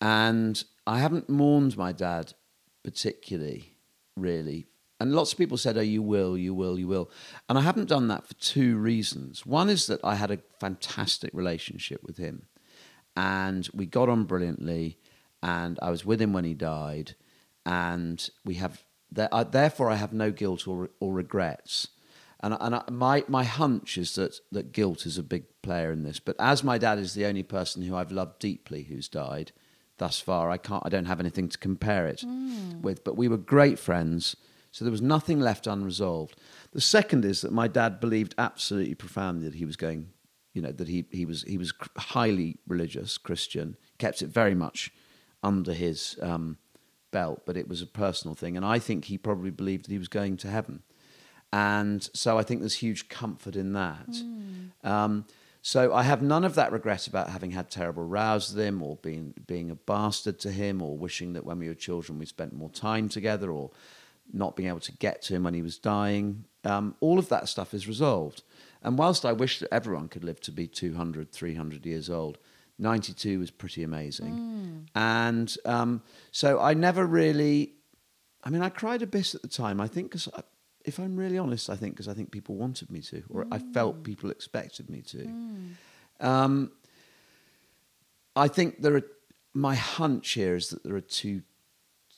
And 0.00 0.62
I 0.86 0.98
haven't 0.98 1.28
mourned 1.28 1.76
my 1.76 1.92
dad 1.92 2.32
particularly, 2.82 3.76
really. 4.16 4.66
And 5.00 5.12
lots 5.12 5.32
of 5.32 5.38
people 5.38 5.56
said, 5.56 5.76
Oh, 5.76 5.82
you 5.82 6.02
will, 6.02 6.38
you 6.38 6.54
will, 6.54 6.78
you 6.78 6.86
will. 6.86 7.10
And 7.48 7.58
I 7.58 7.62
haven't 7.62 7.88
done 7.88 8.08
that 8.08 8.26
for 8.26 8.34
two 8.34 8.76
reasons. 8.76 9.44
One 9.44 9.68
is 9.68 9.86
that 9.88 10.00
I 10.04 10.14
had 10.14 10.30
a 10.30 10.38
fantastic 10.60 11.30
relationship 11.34 12.02
with 12.04 12.16
him, 12.16 12.46
and 13.16 13.68
we 13.74 13.86
got 13.86 14.08
on 14.08 14.24
brilliantly, 14.24 14.98
and 15.42 15.78
I 15.82 15.90
was 15.90 16.04
with 16.04 16.22
him 16.22 16.32
when 16.32 16.44
he 16.44 16.54
died, 16.54 17.14
and 17.66 18.28
we 18.44 18.54
have, 18.54 18.84
therefore, 19.10 19.90
I 19.90 19.96
have 19.96 20.12
no 20.12 20.30
guilt 20.30 20.66
or, 20.68 20.90
or 21.00 21.12
regrets. 21.12 21.88
And, 22.40 22.56
and 22.60 22.74
I, 22.74 22.82
my, 22.90 23.24
my 23.26 23.44
hunch 23.44 23.96
is 23.96 24.16
that, 24.16 24.38
that 24.52 24.72
guilt 24.72 25.06
is 25.06 25.16
a 25.16 25.22
big 25.22 25.44
player 25.62 25.90
in 25.90 26.02
this. 26.02 26.20
But 26.20 26.36
as 26.38 26.62
my 26.62 26.76
dad 26.76 26.98
is 26.98 27.14
the 27.14 27.24
only 27.24 27.42
person 27.42 27.82
who 27.82 27.96
I've 27.96 28.12
loved 28.12 28.38
deeply 28.38 28.82
who's 28.82 29.08
died 29.08 29.52
thus 29.96 30.20
far, 30.20 30.50
I, 30.50 30.58
can't, 30.58 30.82
I 30.84 30.90
don't 30.90 31.06
have 31.06 31.20
anything 31.20 31.48
to 31.48 31.56
compare 31.56 32.06
it 32.06 32.22
mm. 32.26 32.82
with. 32.82 33.02
But 33.02 33.16
we 33.16 33.28
were 33.28 33.38
great 33.38 33.78
friends, 33.78 34.36
so 34.74 34.84
there 34.84 34.90
was 34.90 35.00
nothing 35.00 35.38
left 35.38 35.68
unresolved. 35.68 36.34
The 36.72 36.80
second 36.80 37.24
is 37.24 37.42
that 37.42 37.52
my 37.52 37.68
dad 37.68 38.00
believed 38.00 38.34
absolutely 38.38 38.96
profoundly 38.96 39.48
that 39.48 39.54
he 39.54 39.64
was 39.64 39.76
going, 39.76 40.08
you 40.52 40.60
know, 40.60 40.72
that 40.72 40.88
he, 40.88 41.04
he, 41.12 41.24
was, 41.24 41.44
he 41.44 41.56
was 41.56 41.72
highly 41.96 42.56
religious, 42.66 43.16
Christian, 43.16 43.76
kept 43.98 44.20
it 44.20 44.30
very 44.30 44.56
much 44.56 44.90
under 45.44 45.72
his 45.72 46.18
um, 46.20 46.58
belt, 47.12 47.42
but 47.46 47.56
it 47.56 47.68
was 47.68 47.82
a 47.82 47.86
personal 47.86 48.34
thing. 48.34 48.56
And 48.56 48.66
I 48.66 48.80
think 48.80 49.04
he 49.04 49.16
probably 49.16 49.52
believed 49.52 49.84
that 49.84 49.92
he 49.92 49.98
was 49.98 50.08
going 50.08 50.38
to 50.38 50.48
heaven. 50.48 50.82
And 51.52 52.02
so 52.12 52.36
I 52.36 52.42
think 52.42 52.58
there's 52.58 52.74
huge 52.74 53.08
comfort 53.08 53.54
in 53.54 53.74
that. 53.74 54.10
Mm. 54.10 54.70
Um, 54.82 55.24
so 55.62 55.94
I 55.94 56.02
have 56.02 56.20
none 56.20 56.42
of 56.42 56.56
that 56.56 56.72
regret 56.72 57.06
about 57.06 57.28
having 57.28 57.52
had 57.52 57.70
terrible 57.70 58.02
rows 58.02 58.52
with 58.52 58.66
him 58.66 58.82
or 58.82 58.96
being, 58.96 59.34
being 59.46 59.70
a 59.70 59.76
bastard 59.76 60.40
to 60.40 60.50
him 60.50 60.82
or 60.82 60.98
wishing 60.98 61.34
that 61.34 61.46
when 61.46 61.60
we 61.60 61.68
were 61.68 61.74
children 61.74 62.18
we 62.18 62.26
spent 62.26 62.52
more 62.52 62.70
time 62.70 63.08
together 63.08 63.52
or 63.52 63.70
not 64.32 64.56
being 64.56 64.68
able 64.68 64.80
to 64.80 64.92
get 64.92 65.22
to 65.22 65.34
him 65.34 65.44
when 65.44 65.54
he 65.54 65.62
was 65.62 65.78
dying. 65.78 66.44
Um, 66.64 66.96
all 67.00 67.18
of 67.18 67.28
that 67.28 67.48
stuff 67.48 67.74
is 67.74 67.86
resolved. 67.86 68.42
And 68.82 68.98
whilst 68.98 69.24
I 69.24 69.32
wish 69.32 69.60
that 69.60 69.72
everyone 69.72 70.08
could 70.08 70.24
live 70.24 70.40
to 70.42 70.52
be 70.52 70.66
200, 70.66 71.30
300 71.32 71.86
years 71.86 72.10
old, 72.10 72.38
92 72.78 73.38
was 73.38 73.50
pretty 73.50 73.82
amazing. 73.82 74.34
Mm. 74.34 74.86
And 74.94 75.56
um, 75.64 76.02
so 76.32 76.60
I 76.60 76.74
never 76.74 77.06
really, 77.06 77.72
I 78.42 78.50
mean, 78.50 78.62
I 78.62 78.68
cried 78.68 79.02
a 79.02 79.06
bit 79.06 79.34
at 79.34 79.42
the 79.42 79.48
time, 79.48 79.80
I 79.80 79.88
think, 79.88 80.10
because 80.10 80.28
if 80.84 80.98
I'm 80.98 81.16
really 81.16 81.38
honest, 81.38 81.70
I 81.70 81.76
think 81.76 81.94
because 81.94 82.08
I 82.08 82.14
think 82.14 82.30
people 82.30 82.56
wanted 82.56 82.90
me 82.90 83.00
to, 83.02 83.22
or 83.30 83.44
mm. 83.44 83.48
I 83.52 83.58
felt 83.58 84.00
mm. 84.00 84.04
people 84.04 84.30
expected 84.30 84.90
me 84.90 85.00
to. 85.02 85.18
Mm. 85.18 85.70
Um, 86.20 86.72
I 88.36 88.48
think 88.48 88.82
there 88.82 88.96
are. 88.96 89.02
My 89.56 89.76
hunch 89.76 90.32
here 90.32 90.56
is 90.56 90.70
that 90.70 90.82
there 90.82 90.96
are 90.96 91.00
two 91.00 91.42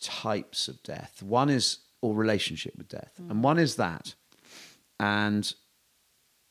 types 0.00 0.68
of 0.68 0.82
death. 0.82 1.22
One 1.22 1.50
is 1.50 1.80
or 2.06 2.14
relationship 2.14 2.74
with 2.78 2.88
death, 2.88 3.12
mm. 3.20 3.30
and 3.30 3.42
one 3.42 3.58
is 3.58 3.74
that. 3.76 4.14
And 5.00 5.52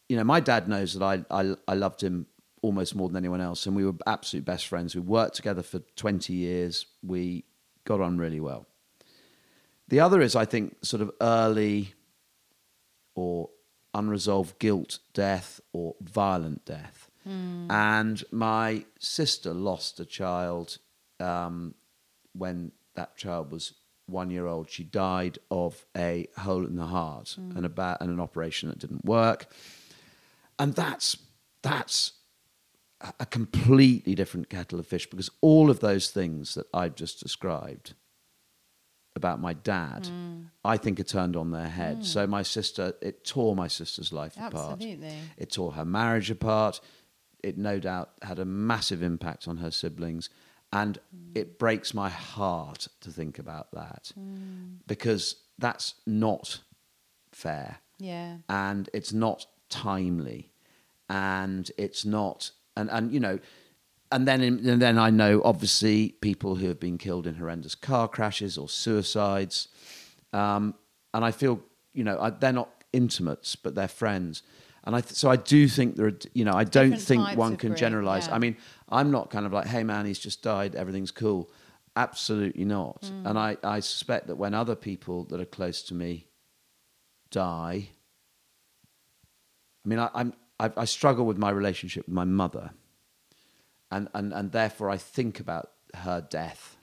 you 0.10 0.18
know, 0.18 0.24
my 0.26 0.42
dad 0.42 0.68
knows 0.68 0.94
that 0.94 1.04
I, 1.04 1.24
I 1.32 1.56
I 1.66 1.76
loved 1.76 2.04
him 2.04 2.28
almost 2.62 2.94
more 2.94 3.08
than 3.08 3.16
anyone 3.16 3.40
else, 3.40 3.66
and 3.66 3.76
we 3.76 3.86
were 3.86 3.94
absolute 4.06 4.44
best 4.44 4.68
friends. 4.68 4.96
We 4.96 5.02
worked 5.02 5.36
together 5.36 5.64
for 5.64 5.80
twenty 5.96 6.34
years. 6.34 6.86
We 7.02 7.46
got 7.86 8.02
on 8.02 8.18
really 8.18 8.42
well. 8.42 8.66
The 9.88 10.02
other 10.02 10.20
is, 10.22 10.36
I 10.36 10.46
think, 10.46 10.76
sort 10.84 11.02
of 11.02 11.12
early 11.22 11.94
or 13.16 13.50
unresolved 13.94 14.60
guilt 14.60 15.00
death 15.14 15.62
or 15.72 15.96
violent 16.02 16.66
death. 16.66 17.10
Mm. 17.26 17.72
And 17.72 18.24
my 18.32 18.84
sister 19.00 19.54
lost 19.54 20.00
a 20.02 20.06
child 20.06 20.80
um, 21.20 21.76
when 22.34 22.74
that 22.96 23.15
child 23.15 23.52
was 23.52 23.74
one 24.08 24.30
year 24.30 24.46
old. 24.46 24.70
She 24.70 24.84
died 24.84 25.39
of 25.50 25.86
a 25.96 26.28
hole 26.38 26.65
in 26.65 26.76
the 26.76 26.86
heart 26.86 27.36
mm. 27.39 27.56
and, 27.56 27.65
a 27.65 27.98
and 28.02 28.10
an 28.10 28.20
operation 28.20 28.70
that 28.70 28.80
didn't 28.80 29.06
work. 29.06 29.48
And 30.60 30.74
that's, 30.74 31.18
that's 31.62 32.13
a 33.20 33.26
completely 33.26 34.15
different 34.15 34.50
kettle 34.50 34.80
of 34.80 34.88
fish 34.88 35.10
because 35.10 35.30
all 35.41 35.70
of 35.70 35.80
those 35.80 36.10
things 36.10 36.56
that 36.56 36.65
I've 36.74 36.96
just 36.96 37.20
described 37.22 37.94
about 39.15 39.39
my 39.39 39.54
dad, 39.54 40.04
mm. 40.04 40.46
I 40.63 40.78
think 40.78 41.00
it 41.00 41.08
turned 41.08 41.36
on 41.36 41.52
their 41.52 41.68
head. 41.68 42.00
Mm. 42.00 42.06
So 42.06 42.28
my 42.28 42.41
sister, 42.41 42.94
it 43.02 43.24
tore 43.24 43.56
my 43.56 43.68
sister's 43.68 44.12
life 44.12 44.36
Absolutely. 44.38 45.08
apart. 45.08 45.20
It 45.38 45.52
tore 45.52 45.74
her 45.74 45.86
marriage 45.86 46.30
apart. 46.30 46.80
It 47.44 47.58
no 47.58 47.80
doubt 47.80 48.12
had 48.22 48.39
a 48.39 48.46
massive 48.46 49.04
impact 49.04 49.48
on 49.48 49.58
her 49.58 49.72
siblings. 49.72 50.30
And 50.76 51.00
mm. 51.16 51.32
it 51.34 51.58
breaks 51.58 51.94
my 51.94 52.10
heart 52.10 52.90
to 53.00 53.10
think 53.10 53.40
about 53.40 53.72
that 53.72 54.12
mm. 54.20 54.76
because 54.88 55.38
that's 55.58 55.94
not 56.06 56.60
fair. 57.32 57.78
Yeah. 57.98 58.38
And 58.50 58.90
it's 58.94 59.14
not 59.14 59.46
timely. 59.70 60.52
And 61.10 61.72
it's 61.78 62.04
not, 62.04 62.52
and, 62.76 62.90
and 62.92 63.14
you 63.14 63.22
know, 63.22 63.40
and 64.12 64.28
then 64.28 64.42
in, 64.42 64.68
and 64.68 64.82
then 64.82 64.98
I 64.98 65.12
know 65.12 65.42
obviously 65.46 66.10
people 66.20 66.56
who 66.56 66.68
have 66.68 66.80
been 66.80 66.98
killed 66.98 67.26
in 67.26 67.36
horrendous 67.36 67.76
car 67.76 68.08
crashes 68.08 68.58
or 68.58 68.68
suicides, 68.68 69.70
um, 70.34 70.76
and 71.14 71.24
I 71.26 71.32
feel 71.32 71.62
you 71.94 72.04
know 72.04 72.20
I, 72.20 72.30
they're 72.30 72.54
not 72.54 72.70
intimates 72.94 73.56
but 73.56 73.76
they're 73.76 73.88
friends, 73.88 74.44
and 74.86 74.95
I 74.95 75.02
th- 75.02 75.13
so 75.13 75.30
I 75.30 75.36
do 75.36 75.67
think 75.67 75.95
there 75.95 76.08
are 76.08 76.17
you 76.34 76.45
know 76.45 76.54
I 76.54 76.63
don't 76.63 76.91
Different 76.91 77.28
think 77.28 77.38
one 77.38 77.58
can 77.58 77.76
generalize. 77.76 78.28
Yeah. 78.28 78.36
I 78.36 78.39
mean 78.39 78.58
I'm 78.89 79.12
not 79.12 79.30
kind 79.30 79.45
of 79.45 79.54
like 79.54 79.67
hey 79.67 79.84
man 79.84 80.06
he's 80.06 80.19
just 80.19 80.41
died 80.41 80.76
everything's 80.76 81.12
cool, 81.12 81.50
absolutely 81.95 82.65
not, 82.65 83.02
mm. 83.02 83.26
and 83.26 83.38
I 83.38 83.58
I 83.63 83.80
suspect 83.80 84.28
that 84.28 84.36
when 84.36 84.54
other 84.54 84.76
people 84.76 85.26
that 85.26 85.39
are 85.39 85.45
close 85.45 85.82
to 85.84 85.93
me 85.93 86.28
die, 87.32 87.89
I 89.84 89.88
mean 89.88 90.00
I, 90.00 90.10
I'm 90.13 90.34
I, 90.60 90.71
I 90.78 90.86
struggle 90.86 91.26
with 91.26 91.38
my 91.38 91.50
relationship 91.50 92.06
with 92.08 92.15
my 92.15 92.26
mother 92.26 92.71
and, 93.91 94.10
and, 94.13 94.34
and 94.34 94.52
therefore 94.52 94.89
I 94.89 94.98
think 94.98 95.39
about 95.39 95.71
her 95.93 96.26
death 96.30 96.78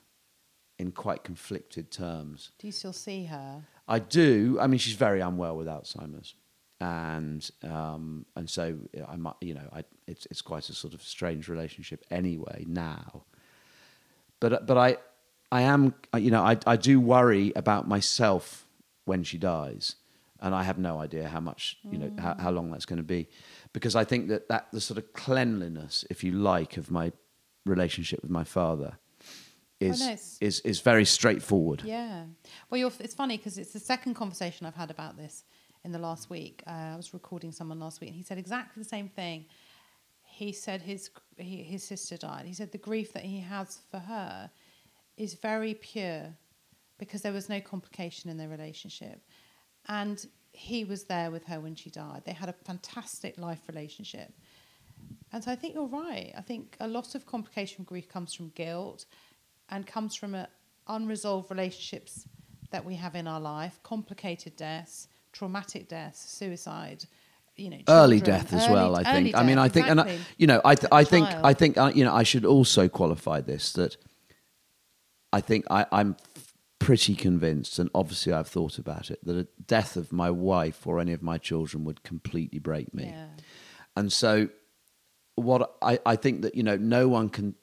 in 0.79 0.91
quite 0.91 1.23
conflicted 1.23 1.91
terms. 1.91 2.51
Do 2.59 2.67
you 2.67 2.73
still 2.73 2.93
see 2.93 3.25
her? 3.25 3.63
I 3.87 3.99
do. 3.99 4.57
I 4.59 4.67
mean, 4.67 4.79
she's 4.79 4.95
very 4.95 5.21
unwell 5.21 5.55
with 5.55 5.67
Alzheimer's, 5.67 6.35
and 6.79 7.49
um, 7.63 8.25
and 8.35 8.49
so 8.49 8.77
I 9.07 9.15
might, 9.15 9.35
you 9.41 9.53
know, 9.53 9.69
I, 9.71 9.83
it's 10.07 10.25
it's 10.27 10.41
quite 10.41 10.69
a 10.69 10.73
sort 10.73 10.93
of 10.93 11.01
strange 11.01 11.47
relationship 11.47 12.03
anyway 12.11 12.65
now. 12.67 13.23
But 14.39 14.65
but 14.65 14.77
I 14.77 14.97
I 15.51 15.61
am 15.61 15.93
you 16.17 16.31
know 16.31 16.43
I 16.43 16.57
I 16.65 16.75
do 16.75 16.99
worry 16.99 17.53
about 17.55 17.87
myself 17.87 18.65
when 19.05 19.23
she 19.23 19.37
dies, 19.37 19.95
and 20.41 20.53
I 20.53 20.63
have 20.63 20.77
no 20.77 20.99
idea 20.99 21.27
how 21.27 21.39
much 21.39 21.77
you 21.89 21.97
know 21.97 22.07
mm. 22.07 22.19
how, 22.19 22.35
how 22.37 22.51
long 22.51 22.71
that's 22.71 22.85
going 22.85 22.97
to 22.97 23.03
be 23.03 23.27
because 23.73 23.95
I 23.95 24.03
think 24.03 24.29
that, 24.29 24.47
that 24.49 24.67
the 24.71 24.79
sort 24.79 24.97
of 24.99 25.11
cleanliness, 25.13 26.05
if 26.09 26.23
you 26.23 26.31
like, 26.31 26.77
of 26.77 26.91
my 26.91 27.11
relationship 27.65 28.21
with 28.21 28.31
my 28.31 28.43
father 28.43 28.99
is 29.79 30.01
oh, 30.01 30.05
nice. 30.05 30.37
is 30.39 30.59
is 30.61 30.79
very 30.79 31.05
straightforward. 31.05 31.81
Yeah. 31.83 32.25
Well, 32.69 32.91
it's 32.99 33.15
funny 33.15 33.37
because 33.37 33.57
it's 33.57 33.73
the 33.73 33.79
second 33.79 34.13
conversation 34.13 34.65
I've 34.65 34.75
had 34.75 34.91
about 34.91 35.17
this 35.17 35.43
in 35.83 35.91
the 35.91 35.99
last 35.99 36.29
week. 36.29 36.63
Uh, 36.65 36.93
I 36.93 36.95
was 36.95 37.13
recording 37.13 37.51
someone 37.51 37.79
last 37.79 38.01
week, 38.01 38.09
and 38.09 38.17
he 38.17 38.23
said 38.23 38.37
exactly 38.37 38.81
the 38.81 38.89
same 38.89 39.09
thing. 39.09 39.45
He 40.23 40.51
said 40.51 40.81
his 40.81 41.09
he, 41.37 41.63
his 41.63 41.83
sister 41.83 42.17
died. 42.17 42.45
He 42.45 42.53
said 42.53 42.71
the 42.71 42.77
grief 42.77 43.13
that 43.13 43.23
he 43.23 43.39
has 43.39 43.81
for 43.91 43.99
her 43.99 44.49
is 45.17 45.35
very 45.35 45.73
pure 45.75 46.33
because 46.97 47.21
there 47.21 47.33
was 47.33 47.49
no 47.49 47.59
complication 47.59 48.29
in 48.29 48.37
their 48.37 48.49
relationship, 48.49 49.21
and 49.87 50.25
he 50.51 50.85
was 50.85 51.05
there 51.05 51.31
with 51.31 51.45
her 51.45 51.59
when 51.59 51.75
she 51.75 51.89
died. 51.89 52.23
They 52.25 52.33
had 52.33 52.49
a 52.49 52.53
fantastic 52.53 53.37
life 53.37 53.61
relationship. 53.67 54.31
And 55.31 55.43
so 55.43 55.51
I 55.51 55.55
think 55.55 55.73
you're 55.73 55.87
right. 55.87 56.31
I 56.37 56.41
think 56.41 56.77
a 56.79 56.87
lot 56.87 57.15
of 57.15 57.25
complication 57.25 57.83
grief 57.83 58.07
comes 58.07 58.33
from 58.35 58.49
guilt 58.49 59.05
and 59.69 59.85
comes 59.85 60.15
from 60.15 60.37
unresolved 60.87 61.49
relationships 61.49 62.27
that 62.69 62.85
we 62.85 62.95
have 62.95 63.15
in 63.15 63.27
our 63.27 63.39
life, 63.39 63.79
complicated 63.81 64.55
deaths, 64.55 65.07
traumatic 65.33 65.89
deaths, 65.89 66.19
suicide, 66.31 67.03
you 67.57 67.69
know, 67.69 67.77
children, 67.77 67.97
early 67.97 68.21
death 68.21 68.53
as 68.53 68.63
early, 68.65 68.73
well. 68.73 68.95
I 68.95 69.03
think. 69.03 69.35
I 69.35 69.43
mean, 69.43 69.57
I 69.57 69.67
think, 69.67 69.87
exactly. 69.87 70.13
and 70.13 70.21
I, 70.21 70.25
you 70.37 70.47
know, 70.47 70.61
I, 70.63 70.75
th- 70.75 70.91
I 70.91 71.03
think, 71.03 71.27
I 71.27 71.53
think, 71.53 71.77
uh, 71.77 71.91
you 71.93 72.05
know, 72.05 72.13
I 72.13 72.23
should 72.23 72.45
also 72.45 72.87
qualify 72.87 73.41
this 73.41 73.73
that 73.73 73.97
I 75.31 75.41
think 75.41 75.65
I, 75.69 75.85
I'm 75.91 76.15
pretty 76.79 77.15
convinced, 77.15 77.79
and 77.79 77.89
obviously 77.93 78.33
I've 78.33 78.47
thought 78.47 78.77
about 78.77 79.09
it, 79.11 79.23
that 79.25 79.35
a 79.35 79.47
death 79.67 79.97
of 79.97 80.11
my 80.11 80.29
wife 80.29 80.85
or 80.87 80.99
any 80.99 81.13
of 81.13 81.21
my 81.21 81.37
children 81.37 81.85
would 81.85 82.03
completely 82.03 82.59
break 82.59 82.93
me. 82.93 83.05
Yeah. 83.05 83.27
And 83.95 84.11
so, 84.11 84.49
what 85.35 85.75
I, 85.81 85.99
I 86.05 86.15
think 86.15 86.43
that, 86.43 86.55
you 86.55 86.63
know, 86.63 86.75
no 86.77 87.07
one 87.07 87.29
can, 87.29 87.55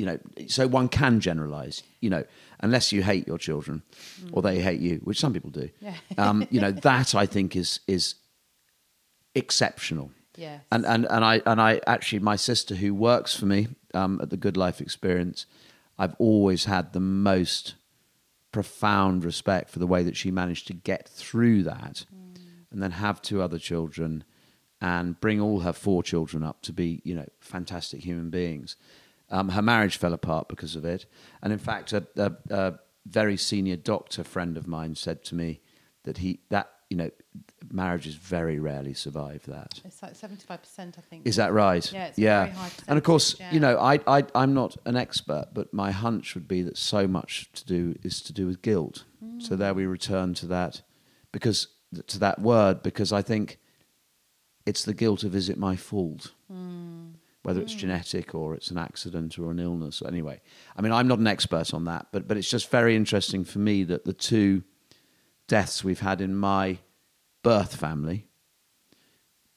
you 0.00 0.06
know, 0.06 0.18
so 0.46 0.66
one 0.66 0.88
can 0.88 1.20
generalize, 1.20 1.82
you 2.00 2.08
know, 2.08 2.24
unless 2.60 2.90
you 2.90 3.02
hate 3.02 3.26
your 3.26 3.36
children 3.36 3.82
mm. 4.18 4.30
or 4.32 4.40
they 4.40 4.58
hate 4.58 4.80
you, 4.80 4.96
which 5.04 5.20
some 5.20 5.34
people 5.34 5.50
do. 5.50 5.68
Yeah. 5.78 5.94
um, 6.16 6.46
you 6.48 6.58
know, 6.58 6.72
that 6.72 7.14
I 7.14 7.26
think 7.26 7.54
is, 7.54 7.80
is 7.86 8.14
exceptional. 9.34 10.10
Yes. 10.36 10.62
And 10.72 10.86
and 10.86 11.06
and 11.10 11.22
I 11.22 11.42
and 11.44 11.60
I 11.60 11.82
actually 11.86 12.20
my 12.20 12.36
sister 12.36 12.76
who 12.76 12.94
works 12.94 13.36
for 13.36 13.44
me 13.44 13.68
um, 13.92 14.20
at 14.22 14.30
the 14.30 14.38
Good 14.38 14.56
Life 14.56 14.80
Experience, 14.80 15.44
I've 15.98 16.14
always 16.18 16.64
had 16.64 16.94
the 16.94 17.00
most 17.00 17.74
profound 18.52 19.22
respect 19.22 19.68
for 19.68 19.80
the 19.80 19.86
way 19.86 20.02
that 20.02 20.16
she 20.16 20.30
managed 20.30 20.66
to 20.68 20.72
get 20.72 21.06
through 21.10 21.64
that, 21.64 22.06
and 22.70 22.82
then 22.82 22.92
have 22.92 23.20
two 23.20 23.42
other 23.42 23.58
children, 23.58 24.24
and 24.80 25.20
bring 25.20 25.42
all 25.42 25.60
her 25.60 25.74
four 25.74 26.02
children 26.02 26.42
up 26.42 26.62
to 26.62 26.72
be 26.72 27.02
you 27.04 27.14
know 27.14 27.26
fantastic 27.38 28.00
human 28.00 28.30
beings. 28.30 28.76
Um, 29.30 29.50
her 29.50 29.62
marriage 29.62 29.96
fell 29.96 30.12
apart 30.12 30.48
because 30.48 30.74
of 30.76 30.84
it, 30.84 31.06
and 31.42 31.52
in 31.52 31.58
fact, 31.58 31.92
a, 31.92 32.06
a, 32.16 32.32
a 32.50 32.78
very 33.06 33.36
senior 33.36 33.76
doctor 33.76 34.24
friend 34.24 34.56
of 34.56 34.66
mine 34.66 34.94
said 34.94 35.24
to 35.24 35.34
me 35.34 35.60
that 36.04 36.18
he 36.18 36.40
that 36.48 36.70
you 36.88 36.96
know 36.96 37.10
marriages 37.70 38.14
very 38.14 38.58
rarely 38.58 38.94
survive 38.94 39.44
that. 39.46 39.80
It's 39.84 40.02
like 40.02 40.14
75%, 40.14 40.98
I 40.98 41.00
think. 41.02 41.26
Is 41.26 41.36
that 41.36 41.52
right? 41.52 41.90
Yeah, 41.92 42.06
it's 42.06 42.18
a 42.18 42.20
very 42.46 42.50
high 42.56 42.70
and 42.88 42.98
of 42.98 43.04
course, 43.04 43.32
percentage, 43.34 43.54
you 43.54 43.60
know, 43.60 43.78
I, 43.78 44.00
I, 44.06 44.24
I'm 44.34 44.54
not 44.54 44.76
an 44.86 44.96
expert, 44.96 45.48
but 45.52 45.72
my 45.72 45.90
hunch 45.92 46.34
would 46.34 46.48
be 46.48 46.62
that 46.62 46.76
so 46.76 47.06
much 47.06 47.50
to 47.52 47.64
do 47.66 47.94
is 48.02 48.20
to 48.22 48.32
do 48.32 48.46
with 48.46 48.62
guilt. 48.62 49.04
So 49.38 49.54
there 49.56 49.72
we 49.74 49.86
return 49.86 50.34
to 50.34 50.46
that, 50.46 50.82
because 51.32 51.68
to 52.08 52.18
that 52.18 52.40
word, 52.40 52.82
because 52.82 53.12
I 53.12 53.22
think 53.22 53.58
it's 54.66 54.82
the 54.84 54.94
guilt 54.94 55.24
of 55.24 55.34
is 55.34 55.48
it 55.48 55.58
my 55.58 55.76
fault, 55.76 56.32
whether 57.42 57.60
it's 57.60 57.72
hmm. 57.72 57.80
genetic 57.80 58.34
or 58.34 58.54
it's 58.54 58.70
an 58.70 58.78
accident 58.78 59.38
or 59.38 59.50
an 59.50 59.58
illness. 59.58 60.02
Anyway, 60.06 60.40
I 60.76 60.82
mean, 60.82 60.92
I'm 60.92 61.08
not 61.08 61.18
an 61.18 61.26
expert 61.26 61.72
on 61.72 61.84
that, 61.84 62.06
but 62.12 62.28
but 62.28 62.36
it's 62.36 62.50
just 62.50 62.70
very 62.70 62.96
interesting 62.96 63.44
for 63.44 63.58
me 63.58 63.84
that 63.84 64.04
the 64.04 64.12
two 64.12 64.62
deaths 65.48 65.82
we've 65.82 66.00
had 66.00 66.20
in 66.20 66.36
my 66.36 66.78
birth 67.42 67.74
family 67.74 68.26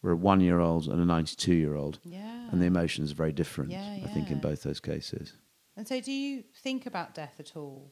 were 0.02 0.12
a 0.12 0.16
one 0.16 0.42
year 0.42 0.60
old 0.60 0.88
and 0.88 1.02
a 1.02 1.06
92 1.06 1.54
year 1.54 1.76
old. 1.76 2.00
Yeah. 2.04 2.50
And 2.52 2.62
the 2.62 2.66
emotions 2.66 3.12
are 3.12 3.16
very 3.16 3.32
different, 3.32 3.72
Yeah, 3.72 4.00
I 4.04 4.08
think, 4.14 4.30
in 4.30 4.40
both 4.40 4.62
those 4.62 4.80
cases. 4.80 5.34
And 5.76 5.88
so, 5.88 6.00
do 6.00 6.12
you 6.12 6.44
think 6.62 6.86
about 6.86 7.16
death 7.16 7.40
at 7.40 7.56
all? 7.56 7.92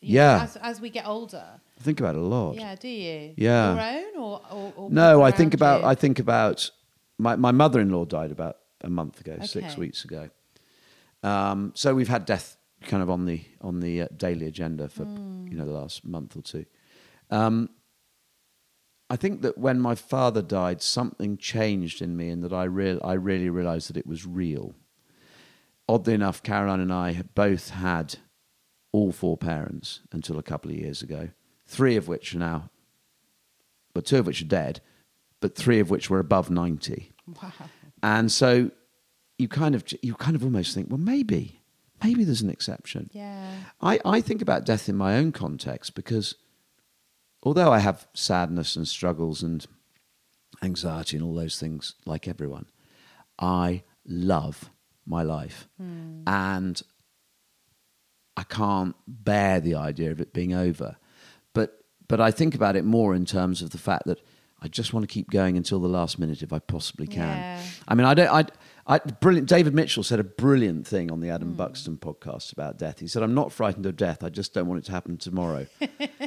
Yeah. 0.00 0.42
As, 0.42 0.56
as 0.56 0.80
we 0.80 0.90
get 0.90 1.06
older. 1.06 1.60
I 1.78 1.82
think 1.82 2.00
about 2.00 2.16
it 2.16 2.20
a 2.20 2.24
lot. 2.24 2.56
Yeah, 2.56 2.74
do 2.74 2.88
you? 2.88 3.34
Yeah. 3.36 3.72
Your 3.72 4.00
own 4.00 4.22
or, 4.22 4.40
or, 4.50 4.72
or 4.76 4.90
No, 4.90 5.22
I 5.22 5.30
think 5.30 5.54
about 5.54 5.82
you? 5.82 5.86
I 5.86 5.94
think 5.94 6.18
about 6.18 6.70
my 7.18 7.36
my 7.36 7.52
mother 7.52 7.80
in 7.80 7.90
law 7.90 8.04
died 8.04 8.32
about 8.32 8.56
a 8.82 8.90
month 8.90 9.20
ago, 9.20 9.38
six 9.44 9.76
weeks 9.76 10.04
ago. 10.04 10.30
Um, 11.22 11.72
so 11.74 11.94
we've 11.94 12.08
had 12.08 12.24
death 12.24 12.56
kind 12.82 13.02
of 13.02 13.08
on 13.10 13.26
the 13.26 13.42
on 13.60 13.80
the 13.80 14.02
uh, 14.02 14.08
daily 14.16 14.46
agenda 14.46 14.88
for 14.88 15.04
Hmm. 15.04 15.46
you 15.48 15.56
know 15.56 15.64
the 15.64 15.72
last 15.72 16.04
month 16.04 16.36
or 16.36 16.42
two. 16.42 16.64
Um, 17.30 17.68
I 19.08 19.16
think 19.16 19.42
that 19.42 19.58
when 19.58 19.78
my 19.78 19.94
father 19.94 20.42
died, 20.42 20.80
something 20.82 21.36
changed 21.36 22.00
in 22.02 22.16
me, 22.16 22.28
and 22.30 22.42
that 22.42 22.52
I 22.52 22.64
real 22.64 22.98
I 23.04 23.12
really 23.14 23.48
realised 23.50 23.88
that 23.88 23.96
it 23.96 24.06
was 24.06 24.26
real. 24.26 24.74
Oddly 25.88 26.14
enough, 26.14 26.42
Caroline 26.42 26.80
and 26.80 26.92
I 26.92 27.12
had 27.12 27.34
both 27.34 27.70
had 27.70 28.16
all 28.92 29.12
four 29.12 29.36
parents 29.36 30.00
until 30.12 30.38
a 30.38 30.42
couple 30.42 30.70
of 30.70 30.76
years 30.76 31.02
ago. 31.02 31.30
Three 31.66 31.96
of 31.96 32.08
which 32.08 32.34
are 32.34 32.38
now, 32.38 32.70
but 33.94 34.04
two 34.06 34.18
of 34.18 34.26
which 34.26 34.42
are 34.42 34.46
dead, 34.46 34.80
but 35.40 35.54
three 35.56 35.78
of 35.80 35.90
which 35.90 36.10
were 36.10 36.18
above 36.18 36.50
ninety. 36.50 37.12
Wow. 37.40 37.52
And 38.02 38.30
so 38.30 38.70
you 39.38 39.48
kind 39.48 39.74
of 39.74 39.84
you 40.02 40.14
kind 40.14 40.36
of 40.36 40.44
almost 40.44 40.74
think, 40.74 40.88
well, 40.90 40.98
maybe, 40.98 41.60
maybe 42.02 42.24
there's 42.24 42.42
an 42.42 42.50
exception. 42.50 43.10
Yeah. 43.12 43.50
I, 43.80 44.00
I 44.04 44.20
think 44.20 44.42
about 44.42 44.64
death 44.64 44.88
in 44.88 44.96
my 44.96 45.16
own 45.16 45.32
context 45.32 45.94
because 45.94 46.34
although 47.42 47.72
I 47.72 47.80
have 47.80 48.06
sadness 48.14 48.76
and 48.76 48.86
struggles 48.86 49.42
and 49.42 49.66
anxiety 50.62 51.16
and 51.16 51.24
all 51.24 51.34
those 51.34 51.58
things 51.58 51.94
like 52.06 52.28
everyone, 52.28 52.66
I 53.38 53.82
love 54.06 54.70
my 55.06 55.22
life. 55.22 55.68
Hmm. 55.78 56.22
And 56.26 56.82
I 58.36 58.44
can't 58.44 58.96
bear 59.06 59.60
the 59.60 59.74
idea 59.74 60.10
of 60.10 60.20
it 60.20 60.32
being 60.32 60.54
over. 60.54 60.96
But 61.52 61.84
but 62.08 62.20
I 62.20 62.30
think 62.30 62.54
about 62.54 62.76
it 62.76 62.84
more 62.84 63.14
in 63.14 63.24
terms 63.24 63.62
of 63.62 63.70
the 63.70 63.78
fact 63.78 64.06
that 64.06 64.20
I 64.62 64.68
just 64.68 64.94
want 64.94 65.02
to 65.02 65.12
keep 65.12 65.28
going 65.30 65.56
until 65.56 65.80
the 65.80 65.88
last 65.88 66.18
minute 66.18 66.42
if 66.42 66.52
I 66.52 66.60
possibly 66.60 67.08
can. 67.08 67.36
Yeah. 67.36 67.62
I 67.88 67.94
mean, 67.94 68.06
I 68.06 68.14
don't. 68.14 68.28
I, 68.28 68.44
I 68.86 68.98
brilliant. 68.98 69.48
David 69.48 69.74
Mitchell 69.74 70.04
said 70.04 70.20
a 70.20 70.24
brilliant 70.24 70.86
thing 70.86 71.10
on 71.10 71.20
the 71.20 71.30
Adam 71.30 71.54
Buxton 71.54 71.96
podcast 71.96 72.52
about 72.52 72.78
death. 72.78 73.00
He 73.00 73.08
said, 73.08 73.24
"I'm 73.24 73.34
not 73.34 73.52
frightened 73.52 73.86
of 73.86 73.96
death. 73.96 74.22
I 74.22 74.28
just 74.28 74.54
don't 74.54 74.68
want 74.68 74.78
it 74.78 74.84
to 74.86 74.92
happen 74.92 75.16
tomorrow." 75.18 75.66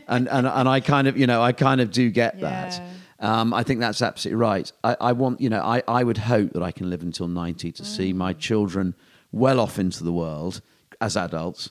and 0.08 0.28
and 0.28 0.48
and 0.48 0.70
I 0.70 0.82
kind 0.82 1.08
of, 1.08 1.18
you 1.18 1.28
know, 1.28 1.42
I 1.42 1.54
kind 1.54 1.80
of 1.80 1.92
do 1.92 2.10
get 2.10 2.42
that. 2.42 2.82
Um, 3.20 3.54
I 3.54 3.64
think 3.64 3.80
that's 3.80 4.02
absolutely 4.02 4.42
right. 4.42 4.70
I, 4.84 4.98
I 5.00 5.12
want, 5.14 5.40
you 5.40 5.50
know, 5.50 5.62
I, 5.62 5.82
I 5.88 6.04
would 6.04 6.18
hope 6.18 6.52
that 6.52 6.62
I 6.62 6.72
can 6.72 6.90
live 6.90 7.02
until 7.02 7.30
90 7.30 7.72
to 7.72 7.86
see 7.86 8.12
my 8.12 8.34
children 8.34 8.94
well 9.32 9.62
off 9.62 9.80
into 9.80 10.04
the 10.04 10.12
world 10.12 10.62
as 11.00 11.16
adults. 11.16 11.70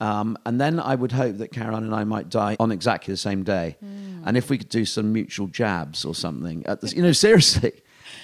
Um, 0.00 0.36
and 0.44 0.60
then 0.60 0.78
I 0.78 0.94
would 0.94 1.12
hope 1.12 1.38
that 1.38 1.52
Caroline 1.52 1.84
and 1.84 1.94
I 1.94 2.04
might 2.04 2.28
die 2.28 2.56
on 2.60 2.70
exactly 2.70 3.12
the 3.12 3.18
same 3.18 3.42
day. 3.44 3.76
And 4.24 4.36
if 4.36 4.50
we 4.50 4.58
could 4.58 4.68
do 4.68 4.84
some 4.84 5.12
mutual 5.12 5.46
jabs 5.46 6.04
or 6.04 6.14
something, 6.14 6.66
at 6.66 6.80
the, 6.80 6.88
you 6.88 7.02
know, 7.02 7.12
seriously, 7.26 7.72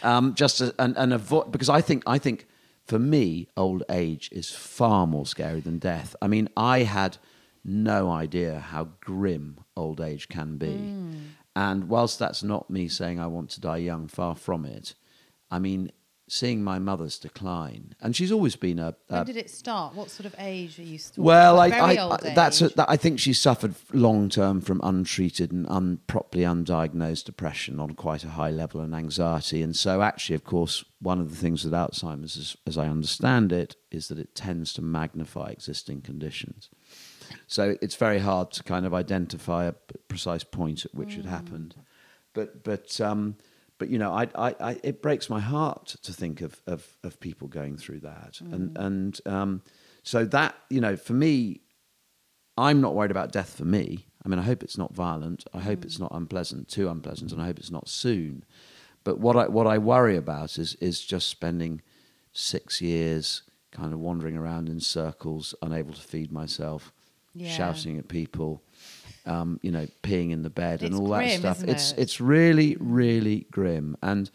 um, 0.02 0.34
just 0.34 0.58
to, 0.58 0.74
and, 0.78 0.96
and 0.96 1.12
avoid, 1.12 1.52
because 1.52 1.68
I 1.68 1.80
think, 1.80 2.02
I 2.06 2.18
think 2.18 2.46
for 2.84 2.98
me, 2.98 3.48
old 3.56 3.84
age 3.88 4.28
is 4.32 4.50
far 4.50 5.06
more 5.06 5.24
scary 5.26 5.60
than 5.60 5.78
death. 5.78 6.16
I 6.20 6.26
mean, 6.26 6.48
I 6.56 6.80
had 6.80 7.18
no 7.64 8.10
idea 8.10 8.58
how 8.58 8.88
grim 9.00 9.60
old 9.76 10.00
age 10.00 10.28
can 10.28 10.56
be. 10.56 10.74
And 11.54 11.88
whilst 11.88 12.18
that's 12.18 12.42
not 12.42 12.70
me 12.70 12.88
saying 12.88 13.20
I 13.20 13.26
want 13.28 13.50
to 13.50 13.60
die 13.60 13.76
young, 13.78 14.08
far 14.08 14.34
from 14.34 14.64
it, 14.64 14.94
I 15.50 15.58
mean, 15.58 15.92
seeing 16.32 16.64
my 16.64 16.78
mother's 16.78 17.18
decline, 17.18 17.94
and 18.00 18.16
she's 18.16 18.32
always 18.32 18.56
been 18.56 18.78
a, 18.78 18.94
a 19.10 19.16
When 19.16 19.26
did 19.26 19.36
it 19.36 19.50
start? 19.50 19.94
What 19.94 20.08
sort 20.08 20.24
of 20.24 20.34
age 20.38 20.78
are 20.78 20.82
you 20.82 20.96
still? 20.96 21.24
well, 21.24 21.60
I, 21.60 21.68
I, 21.68 22.10
I 22.10 22.16
that's 22.34 22.62
a, 22.62 22.70
that, 22.70 22.88
I 22.88 22.96
think 22.96 23.20
she 23.20 23.34
suffered 23.34 23.74
long 23.92 24.30
term 24.30 24.62
from 24.62 24.80
untreated 24.82 25.52
and 25.52 25.68
un, 25.68 25.98
properly 26.06 26.44
undiagnosed 26.44 27.24
depression 27.24 27.78
on 27.78 27.90
quite 27.90 28.24
a 28.24 28.30
high 28.30 28.50
level 28.50 28.80
and 28.80 28.94
anxiety. 28.94 29.60
And 29.60 29.76
so, 29.76 30.00
actually, 30.00 30.36
of 30.36 30.44
course, 30.44 30.86
one 31.00 31.20
of 31.20 31.28
the 31.28 31.36
things 31.36 31.64
with 31.64 31.74
Alzheimer's, 31.74 32.36
is, 32.36 32.56
as 32.66 32.78
I 32.78 32.88
understand 32.88 33.52
it, 33.52 33.76
is 33.90 34.08
that 34.08 34.18
it 34.18 34.34
tends 34.34 34.72
to 34.72 34.82
magnify 34.82 35.50
existing 35.50 36.00
conditions. 36.00 36.70
So 37.46 37.76
it's 37.82 37.96
very 37.96 38.20
hard 38.20 38.52
to 38.52 38.62
kind 38.62 38.86
of 38.86 38.94
identify 38.94 39.66
a 39.66 39.72
precise 40.08 40.44
point 40.44 40.86
at 40.86 40.94
which 40.94 41.18
it 41.18 41.26
happened. 41.26 41.74
But 42.32 42.64
but 42.64 42.98
um, 43.02 43.36
but 43.78 43.88
you 43.88 43.98
know, 43.98 44.12
I, 44.12 44.28
I, 44.34 44.54
I 44.60 44.80
it 44.82 45.02
breaks 45.02 45.28
my 45.30 45.40
heart 45.40 45.96
to 46.02 46.12
think 46.12 46.40
of 46.40 46.60
of, 46.66 46.96
of 47.02 47.18
people 47.20 47.48
going 47.48 47.76
through 47.76 48.00
that, 48.00 48.40
and 48.40 48.76
and 48.78 49.20
um, 49.26 49.62
so 50.02 50.24
that 50.26 50.54
you 50.70 50.80
know, 50.80 50.96
for 50.96 51.12
me, 51.14 51.60
I'm 52.56 52.80
not 52.80 52.94
worried 52.94 53.10
about 53.10 53.32
death 53.32 53.56
for 53.56 53.64
me. 53.64 54.06
I 54.24 54.28
mean, 54.28 54.38
I 54.38 54.42
hope 54.42 54.62
it's 54.62 54.78
not 54.78 54.94
violent. 54.94 55.44
I 55.52 55.58
hope 55.60 55.84
it's 55.84 55.98
not 55.98 56.12
unpleasant, 56.14 56.68
too 56.68 56.88
unpleasant, 56.88 57.32
and 57.32 57.40
I 57.42 57.46
hope 57.46 57.58
it's 57.58 57.70
not 57.72 57.88
soon. 57.88 58.44
But 59.04 59.18
what 59.18 59.36
I 59.36 59.48
what 59.48 59.66
I 59.66 59.78
worry 59.78 60.16
about 60.16 60.58
is 60.58 60.74
is 60.76 61.00
just 61.00 61.28
spending 61.28 61.82
six 62.32 62.80
years 62.80 63.42
kind 63.72 63.92
of 63.92 63.98
wandering 64.00 64.36
around 64.36 64.68
in 64.68 64.78
circles, 64.80 65.54
unable 65.62 65.92
to 65.94 66.00
feed 66.00 66.30
myself, 66.30 66.92
Yeah. 67.34 67.48
shouting 67.56 67.98
at 67.98 68.06
people, 68.08 68.62
um, 69.26 69.60
you 69.62 69.70
know, 69.70 69.86
peeing 70.02 70.30
in 70.30 70.42
the 70.42 70.50
bed 70.50 70.82
and 70.82 70.90
It's 70.92 71.00
all 71.00 71.08
grim, 71.08 71.28
that 71.42 71.56
stuff. 71.56 71.64
It's 71.64 71.92
it? 71.92 71.98
it's 71.98 72.20
really 72.20 72.76
really 72.80 73.46
grim. 73.50 73.96
And 74.02 74.30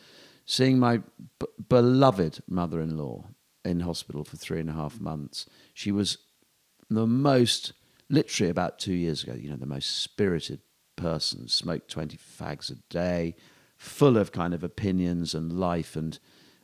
seeing 0.45 0.79
my 0.79 0.97
b- 1.39 1.47
beloved 1.69 2.41
mother-in-law 2.47 3.25
in 3.65 3.81
hospital 3.81 4.23
for 4.23 4.37
three 4.37 4.59
and 4.59 4.69
a 4.69 4.73
half 4.73 4.99
months, 4.99 5.45
she 5.73 5.91
was 5.91 6.17
the 6.89 7.05
most 7.05 7.73
literally 8.09 8.49
about 8.49 8.79
two 8.79 8.93
years 8.93 9.23
ago 9.23 9.33
you 9.33 9.49
know 9.49 9.57
the 9.57 9.65
most 9.65 10.01
spirited 10.01 10.61
person 10.95 11.47
smoked 11.47 11.89
20 11.89 12.17
fags 12.17 12.71
a 12.71 12.75
day 12.89 13.35
full 13.75 14.17
of 14.17 14.31
kind 14.31 14.53
of 14.53 14.63
opinions 14.63 15.33
and 15.35 15.51
life 15.51 15.95
and 15.95 16.19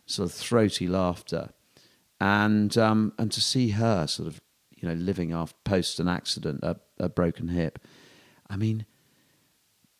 sort 0.05 0.29
of 0.29 0.33
throaty 0.35 0.87
laughter 0.87 1.49
and 2.19 2.77
um, 2.77 3.13
and 3.17 3.31
to 3.31 3.41
see 3.41 3.69
her 3.69 4.07
sort 4.07 4.27
of 4.27 4.41
you 4.71 4.87
know 4.87 4.95
living 4.95 5.31
after 5.31 5.55
post 5.63 5.99
an 5.99 6.07
accident 6.07 6.59
a, 6.63 6.77
a 6.97 7.09
broken 7.09 7.49
hip 7.49 7.79
i 8.53 8.57
mean 8.57 8.85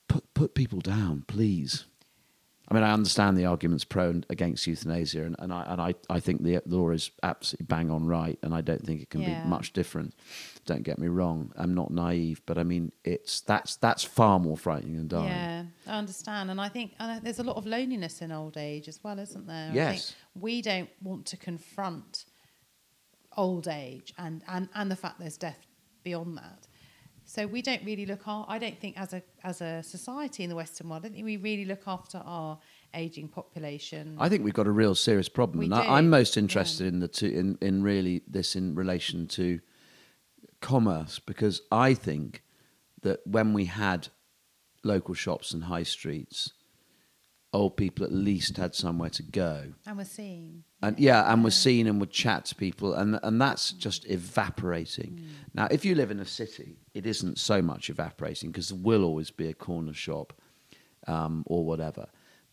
put 0.08 0.24
put 0.34 0.54
people 0.54 0.80
down 0.80 1.24
please 1.28 1.86
I 2.70 2.76
mean, 2.76 2.84
I 2.84 2.94
understand 2.94 3.38
the 3.38 3.46
arguments 3.46 3.84
pro 3.84 4.10
and 4.10 4.26
against 4.30 4.66
euthanasia, 4.66 5.24
and, 5.26 5.36
and 5.38 5.52
I 5.54 5.64
and 5.68 5.82
I, 5.82 5.94
I 6.10 6.20
think 6.22 6.44
the 6.44 6.62
law 6.66 6.92
is 6.92 7.12
absolutely 7.22 7.66
bang 7.66 7.92
on 7.92 8.06
right, 8.06 8.40
and 8.42 8.54
I 8.54 8.62
don't 8.62 8.84
think 8.84 9.02
it 9.02 9.10
can 9.10 9.22
Yeah. 9.22 9.42
be 9.44 9.48
much 9.48 9.74
different. 9.74 10.16
Don't 10.66 10.82
get 10.82 10.98
me 10.98 11.08
wrong; 11.08 11.52
I'm 11.58 11.74
not 11.76 11.92
naive, 11.92 12.42
but 12.46 12.58
I 12.58 12.64
mean, 12.64 12.94
it's 13.04 13.42
that's 13.42 13.76
that's 13.76 14.04
far 14.06 14.40
more 14.40 14.56
frightening 14.58 14.96
than 14.96 15.10
dying. 15.10 15.28
Yeah, 15.28 15.64
I 15.86 15.98
understand, 15.98 16.50
and 16.52 16.60
I 16.62 16.70
think 16.70 16.94
and 17.00 17.22
there's 17.24 17.40
a 17.40 17.44
lot 17.44 17.58
of 17.58 17.66
loneliness 17.66 18.22
in 18.22 18.32
old 18.32 18.56
age 18.58 18.88
as 18.88 19.04
well, 19.04 19.20
isn't 19.20 19.46
there? 19.46 19.70
I 19.72 19.74
Yes. 19.76 19.92
think 19.92 20.44
we 20.46 20.62
don't 20.62 20.90
want 21.02 21.26
to 21.28 21.38
confront 21.38 22.26
old 23.36 23.68
age 23.68 24.14
and 24.18 24.42
and 24.48 24.70
and 24.74 24.90
the 24.90 24.96
fact 24.96 25.20
there's 25.20 25.38
death 25.38 25.68
beyond 26.04 26.38
that. 26.38 26.66
So 27.34 27.48
we 27.48 27.64
don't 27.64 27.84
really 27.84 28.06
look. 28.06 28.28
Our, 28.28 28.46
I 28.48 28.60
don't 28.60 28.80
think 28.80 28.96
as 28.96 29.12
a 29.12 29.24
as 29.44 29.60
a 29.60 29.82
society 29.82 30.44
in 30.44 30.52
the 30.52 30.56
Western 30.56 30.88
world, 30.88 31.04
I 31.04 31.08
don't 31.08 31.16
think 31.16 31.26
we 31.26 31.38
really 31.38 31.66
look 31.66 31.88
after 31.88 32.20
our 32.24 32.60
aging 32.94 33.28
population. 33.28 34.18
I 34.20 34.30
think 34.30 34.44
we've 34.44 34.54
got 34.54 34.68
a 34.68 34.72
real 34.72 34.94
serious 34.94 35.30
problem, 35.30 35.58
We 35.58 35.66
and 35.66 35.74
do, 35.74 35.80
I, 35.80 35.98
I'm 35.98 36.12
most 36.12 36.36
yeah. 36.36 36.42
interested 36.42 36.86
in 36.86 37.00
the 37.00 37.08
two 37.08 37.26
in, 37.26 37.58
in 37.60 37.82
really 37.82 38.22
this 38.28 38.56
in 38.56 38.76
relation 38.76 39.26
to 39.30 39.62
commerce 40.62 41.18
because 41.18 41.64
I 41.72 41.96
think 41.96 42.44
that 43.02 43.26
when 43.26 43.52
we 43.54 43.66
had 43.66 44.10
local 44.84 45.16
shops 45.16 45.56
and 45.56 45.64
high 45.64 45.82
streets, 45.82 46.54
old 47.52 47.78
people 47.78 48.06
at 48.06 48.12
least 48.14 48.58
had 48.58 48.76
somewhere 48.76 49.10
to 49.10 49.24
go. 49.24 49.74
and 49.88 49.98
we're 49.98 50.06
seeing. 50.06 50.66
And 50.84 51.00
yeah, 51.00 51.32
and 51.32 51.44
was 51.44 51.56
seen 51.56 51.88
and 51.88 52.00
would 52.02 52.12
chat 52.12 52.46
to 52.46 52.56
people, 52.56 52.94
and 52.94 53.18
and 53.24 53.42
that's 53.42 53.72
just 53.72 54.06
evaporating. 54.10 55.12
Mm. 55.22 55.56
Now, 55.56 55.68
if 55.72 55.86
you 55.86 55.96
live 55.96 56.12
in 56.12 56.20
a 56.20 56.26
city, 56.26 56.78
it 56.94 57.06
isn't 57.06 57.40
so 57.40 57.62
much 57.62 57.90
evaporating 57.90 58.52
because 58.52 58.70
there 58.70 58.78
will 58.78 59.06
always 59.06 59.32
be 59.32 59.48
a 59.48 59.54
corner 59.54 59.94
shop 59.94 60.34
um, 61.08 61.44
or 61.48 61.64
whatever. 61.66 62.08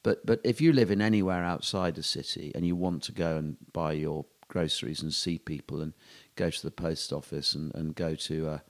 But 0.04 0.24
but 0.24 0.40
if 0.44 0.60
you 0.60 0.72
live 0.72 0.90
in 0.92 1.02
anywhere 1.02 1.44
outside 1.44 1.98
a 1.98 2.02
city 2.04 2.52
and 2.54 2.64
you 2.64 2.76
want 2.76 3.02
to 3.04 3.12
go 3.12 3.36
and 3.36 3.56
buy 3.72 3.92
your 3.92 4.24
groceries 4.46 5.02
and 5.02 5.12
see 5.12 5.38
people 5.38 5.80
and 5.82 5.92
go 6.36 6.50
to 6.50 6.62
the 6.62 6.70
post 6.70 7.12
office 7.12 7.54
and, 7.54 7.74
and 7.74 7.94
go 7.94 8.14
to 8.14 8.48
a 8.48 8.62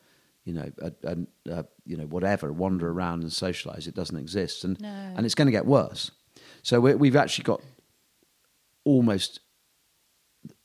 you 0.44 0.54
know 0.54 0.70
a, 0.80 0.92
a, 1.04 1.16
a, 1.50 1.64
you 1.84 1.96
know 1.96 2.06
whatever 2.06 2.52
wander 2.52 2.90
around 2.90 3.22
and 3.22 3.32
socialize 3.32 3.86
it 3.86 3.94
doesn't 3.94 4.16
exist 4.18 4.64
and 4.64 4.80
No. 4.80 4.88
and 4.88 5.24
it's 5.24 5.34
going 5.34 5.46
to 5.46 5.52
get 5.52 5.66
worse 5.66 6.10
so 6.62 6.80
we 6.80 6.94
we've 6.94 7.16
actually 7.16 7.44
got 7.44 7.62
almost 8.84 9.40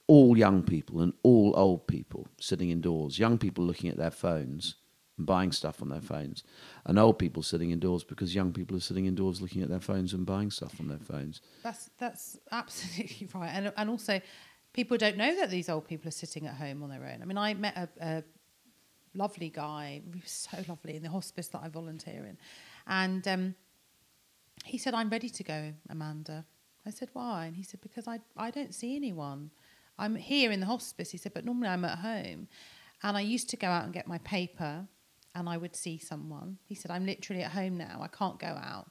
all 0.07 0.37
young 0.37 0.63
people 0.63 1.01
and 1.01 1.13
all 1.23 1.53
old 1.55 1.87
people 1.87 2.27
sitting 2.39 2.69
indoors, 2.69 3.17
young 3.17 3.37
people 3.37 3.63
looking 3.63 3.89
at 3.89 3.97
their 3.97 4.11
phones 4.11 4.75
and 5.17 5.25
buying 5.25 5.51
stuff 5.51 5.81
on 5.81 5.89
their 5.89 6.01
phones, 6.01 6.43
and 6.85 6.99
old 6.99 7.17
people 7.17 7.41
sitting 7.41 7.71
indoors 7.71 8.03
because 8.03 8.35
young 8.35 8.51
people 8.51 8.75
are 8.75 8.81
sitting 8.81 9.05
indoors 9.05 9.41
looking 9.41 9.61
at 9.61 9.69
their 9.69 9.79
phones 9.79 10.13
and 10.13 10.25
buying 10.25 10.51
stuff 10.51 10.79
on 10.79 10.87
their 10.87 10.99
phones. 10.99 11.41
That's 11.63 11.89
that's 11.97 12.37
absolutely 12.51 13.27
right, 13.33 13.49
and 13.53 13.73
and 13.75 13.89
also 13.89 14.21
people 14.73 14.97
don't 14.97 15.17
know 15.17 15.35
that 15.37 15.49
these 15.49 15.69
old 15.69 15.87
people 15.87 16.07
are 16.09 16.11
sitting 16.11 16.45
at 16.45 16.55
home 16.55 16.83
on 16.83 16.89
their 16.89 17.05
own. 17.05 17.21
I 17.21 17.25
mean, 17.25 17.37
I 17.37 17.53
met 17.53 17.77
a, 17.77 17.89
a 18.01 18.23
lovely 19.13 19.49
guy, 19.49 20.01
he 20.13 20.19
was 20.19 20.31
so 20.31 20.57
lovely 20.67 20.97
in 20.97 21.03
the 21.03 21.09
hospice 21.09 21.47
that 21.49 21.61
I 21.63 21.69
volunteer 21.69 22.25
in, 22.25 22.37
and 22.85 23.27
um, 23.27 23.55
he 24.65 24.77
said, 24.77 24.93
"I'm 24.93 25.09
ready 25.09 25.29
to 25.29 25.43
go, 25.43 25.73
Amanda." 25.89 26.45
I 26.85 26.91
said, 26.91 27.09
"Why?" 27.13 27.45
And 27.45 27.55
he 27.55 27.63
said, 27.63 27.81
"Because 27.81 28.07
I 28.07 28.19
I 28.37 28.51
don't 28.51 28.75
see 28.75 28.95
anyone. 28.95 29.51
I'm 29.97 30.15
here 30.15 30.51
in 30.51 30.59
the 30.59 30.65
hospice." 30.65 31.11
He 31.11 31.17
said, 31.17 31.33
"But 31.33 31.45
normally 31.45 31.67
I'm 31.69 31.85
at 31.85 31.99
home, 31.99 32.47
and 33.03 33.17
I 33.17 33.21
used 33.21 33.49
to 33.49 33.57
go 33.57 33.67
out 33.67 33.83
and 33.85 33.93
get 33.93 34.07
my 34.07 34.17
paper." 34.19 34.87
And 35.37 35.49
I 35.49 35.57
would 35.57 35.75
see 35.75 35.97
someone. 35.97 36.59
He 36.65 36.75
said, 36.75 36.91
"I'm 36.91 37.05
literally 37.05 37.43
at 37.43 37.51
home 37.51 37.75
now. 37.77 37.99
I 38.01 38.07
can't 38.07 38.39
go 38.39 38.47
out. 38.47 38.89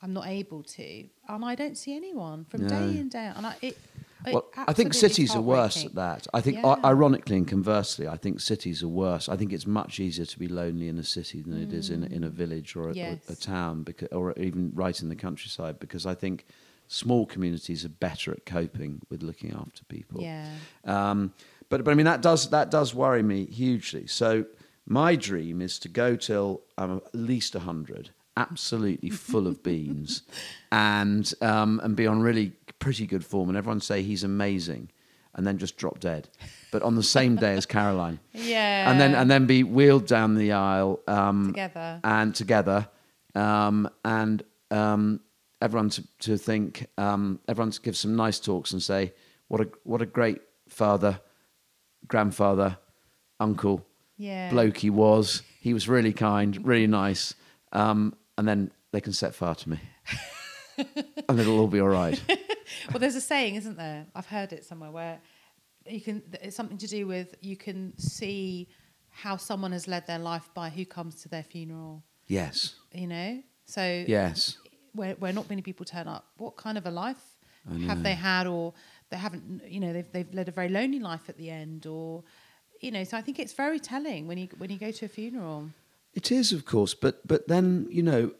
I'm 0.00 0.12
not 0.14 0.26
able 0.26 0.62
to, 0.62 1.08
and 1.28 1.44
I 1.44 1.54
don't 1.54 1.76
see 1.78 1.94
anyone 1.96 2.44
from 2.46 2.62
No. 2.62 2.68
day 2.68 2.98
in 2.98 3.08
day 3.08 3.26
out. 3.26 3.36
And 3.36 3.46
I, 3.46 3.56
it, 3.62 3.78
Well, 4.26 4.46
I 4.56 4.72
think 4.72 4.94
cities 4.94 5.34
are 5.34 5.40
worse 5.42 5.84
at 5.84 5.94
that. 5.94 6.26
I 6.32 6.40
think, 6.40 6.56
Yeah. 6.58 6.76
ironically 6.84 7.36
and 7.36 7.46
conversely, 7.46 8.06
I 8.08 8.16
think 8.16 8.40
cities 8.40 8.82
are 8.82 8.88
worse. 8.88 9.28
I 9.28 9.36
think 9.36 9.52
it's 9.52 9.66
much 9.66 10.00
easier 10.00 10.24
to 10.26 10.38
be 10.38 10.48
lonely 10.48 10.88
in 10.88 10.98
a 10.98 11.02
city 11.04 11.42
than 11.42 11.60
it 11.60 11.72
is 11.74 11.90
in, 11.90 12.02
a- 12.04 12.06
in 12.06 12.24
a 12.24 12.30
village 12.30 12.74
or 12.76 12.88
a, 12.88 12.92
Mm. 12.92 12.96
Yes. 12.96 13.28
a, 13.28 13.32
a 13.32 13.36
town, 13.36 13.82
because, 13.82 14.08
or 14.12 14.32
even 14.38 14.72
right 14.74 14.98
in 15.02 15.08
the 15.10 15.16
countryside, 15.16 15.78
because 15.78 16.06
I 16.06 16.14
think 16.14 16.46
small 16.88 17.26
communities 17.26 17.84
are 17.84 17.88
better 17.90 18.32
at 18.32 18.44
coping 18.46 19.00
with 19.10 19.22
looking 19.22 19.52
after 19.52 19.84
people. 19.84 20.20
Yeah. 20.22 20.48
Um, 20.84 21.32
but 21.68 21.84
but 21.84 21.90
I 21.90 21.94
mean 21.94 22.06
that 22.06 22.20
does 22.22 22.50
that 22.50 22.70
does 22.70 22.94
worry 22.94 23.22
me 23.22 23.46
hugely. 23.46 24.06
So 24.06 24.44
my 24.86 25.16
dream 25.16 25.60
is 25.62 25.78
to 25.80 25.88
go 25.88 26.14
till 26.16 26.62
I'm 26.76 26.96
at 26.98 27.14
least 27.14 27.54
hundred, 27.54 28.10
absolutely 28.36 29.10
full 29.10 29.46
of 29.46 29.62
beans, 29.62 30.22
and 30.72 31.32
um, 31.40 31.80
and 31.82 31.96
be 31.96 32.06
on 32.06 32.20
really 32.20 32.52
pretty 32.78 33.06
good 33.06 33.24
form, 33.24 33.48
and 33.48 33.56
everyone 33.56 33.80
say 33.80 34.02
he's 34.02 34.24
amazing, 34.24 34.90
and 35.34 35.46
then 35.46 35.56
just 35.58 35.76
drop 35.78 36.00
dead. 36.00 36.28
But 36.70 36.82
on 36.82 36.96
the 36.96 37.02
same 37.02 37.36
day 37.36 37.54
as 37.54 37.64
Caroline, 37.66 38.18
Yeah. 38.32 38.90
and 38.90 39.00
then 39.00 39.14
and 39.14 39.30
then 39.30 39.46
be 39.46 39.62
wheeled 39.62 40.06
down 40.06 40.34
the 40.34 40.52
aisle 40.52 41.00
um, 41.08 41.46
Together. 41.46 42.00
and 42.04 42.34
together, 42.34 42.88
um, 43.34 43.88
and 44.04 44.42
um, 44.70 45.20
everyone 45.60 45.90
to, 45.90 46.04
to 46.20 46.36
think, 46.36 46.86
um, 46.98 47.40
everyone 47.48 47.70
to 47.70 47.80
give 47.80 47.96
some 47.96 48.16
nice 48.16 48.38
talks 48.40 48.72
and 48.72 48.82
say, 48.82 49.12
what 49.48 49.60
a 49.60 49.68
what 49.84 50.02
a 50.02 50.06
great 50.06 50.40
father, 50.68 51.20
grandfather, 52.06 52.78
uncle, 53.40 53.84
Yeah. 54.16 54.50
bloke 54.50 54.78
he 54.78 54.90
was. 54.90 55.42
He 55.60 55.72
was 55.74 55.88
really 55.88 56.12
kind, 56.12 56.64
really 56.66 56.86
nice, 56.86 57.34
um, 57.72 58.14
and 58.38 58.46
then 58.46 58.70
they 58.92 59.00
can 59.00 59.12
set 59.12 59.34
fire 59.34 59.54
to 59.54 59.68
me, 59.70 59.80
and 61.28 61.40
it'll 61.40 61.58
all 61.58 61.66
be 61.68 61.80
all 61.80 61.88
right. 61.88 62.20
well, 62.90 62.98
there's 62.98 63.14
a 63.16 63.20
saying, 63.20 63.54
isn't 63.56 63.76
there? 63.76 64.06
I've 64.14 64.26
heard 64.26 64.52
it 64.52 64.64
somewhere 64.64 64.90
where 64.90 65.20
you 65.86 66.00
can. 66.00 66.22
It's 66.42 66.56
something 66.56 66.78
to 66.78 66.86
do 66.86 67.06
with 67.06 67.34
you 67.40 67.56
can 67.56 67.96
see 67.98 68.68
how 69.10 69.36
someone 69.36 69.72
has 69.72 69.86
led 69.86 70.06
their 70.06 70.18
life 70.18 70.50
by 70.54 70.68
who 70.70 70.84
comes 70.84 71.22
to 71.22 71.28
their 71.28 71.42
funeral. 71.44 72.02
Yes, 72.26 72.74
You 72.92 73.06
know, 73.06 73.42
so 73.66 74.04
yes. 74.08 74.56
Where 74.94 75.14
where 75.14 75.32
not 75.32 75.48
many 75.48 75.62
people 75.62 75.84
turn 75.84 76.08
up, 76.08 76.26
what 76.36 76.56
kind 76.56 76.78
of 76.78 76.86
a 76.86 76.90
life 76.90 77.22
have 77.86 78.02
they 78.02 78.14
had, 78.14 78.46
or 78.46 78.74
they 79.10 79.16
haven't? 79.16 79.62
You 79.66 79.80
know, 79.80 79.92
they've 79.92 80.10
they've 80.12 80.34
led 80.34 80.48
a 80.48 80.52
very 80.52 80.68
lonely 80.68 81.00
life 81.00 81.28
at 81.28 81.36
the 81.36 81.50
end, 81.50 81.86
or 81.86 82.24
you 82.80 82.90
know. 82.90 83.04
So 83.04 83.16
I 83.16 83.22
think 83.22 83.38
it's 83.38 83.52
very 83.52 83.80
telling 83.80 84.26
when 84.26 84.38
you 84.38 84.48
when 84.58 84.70
you 84.70 84.78
go 84.78 84.90
to 84.90 85.04
a 85.06 85.08
funeral. 85.08 85.70
It 86.12 86.30
is, 86.30 86.52
of 86.52 86.64
course, 86.64 86.94
but 86.94 87.26
but 87.26 87.48
then 87.48 87.88
you 87.90 88.02
know, 88.02 88.32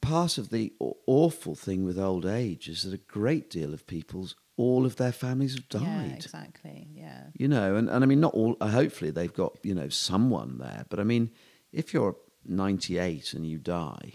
part 0.00 0.38
of 0.38 0.50
the 0.50 0.72
awful 1.06 1.54
thing 1.54 1.84
with 1.84 1.98
old 1.98 2.26
age 2.26 2.68
is 2.68 2.82
that 2.82 2.94
a 2.94 2.98
great 2.98 3.50
deal 3.50 3.72
of 3.72 3.86
people's 3.86 4.34
all 4.56 4.84
of 4.84 4.96
their 4.96 5.12
families 5.12 5.54
have 5.54 5.68
died. 5.68 5.82
Yeah, 5.82 6.14
exactly. 6.14 6.88
Yeah. 6.94 7.22
You 7.34 7.48
know, 7.48 7.76
and, 7.76 7.88
and 7.88 8.04
I 8.04 8.06
mean, 8.06 8.20
not 8.20 8.34
all. 8.34 8.56
Uh, 8.60 8.68
hopefully, 8.68 9.10
they've 9.10 9.32
got 9.32 9.58
you 9.62 9.74
know 9.74 9.88
someone 9.88 10.58
there. 10.58 10.84
But 10.88 11.00
I 11.00 11.04
mean, 11.04 11.30
if 11.72 11.94
you're 11.94 12.16
98 12.46 13.34
and 13.34 13.46
you 13.46 13.58
die, 13.58 14.14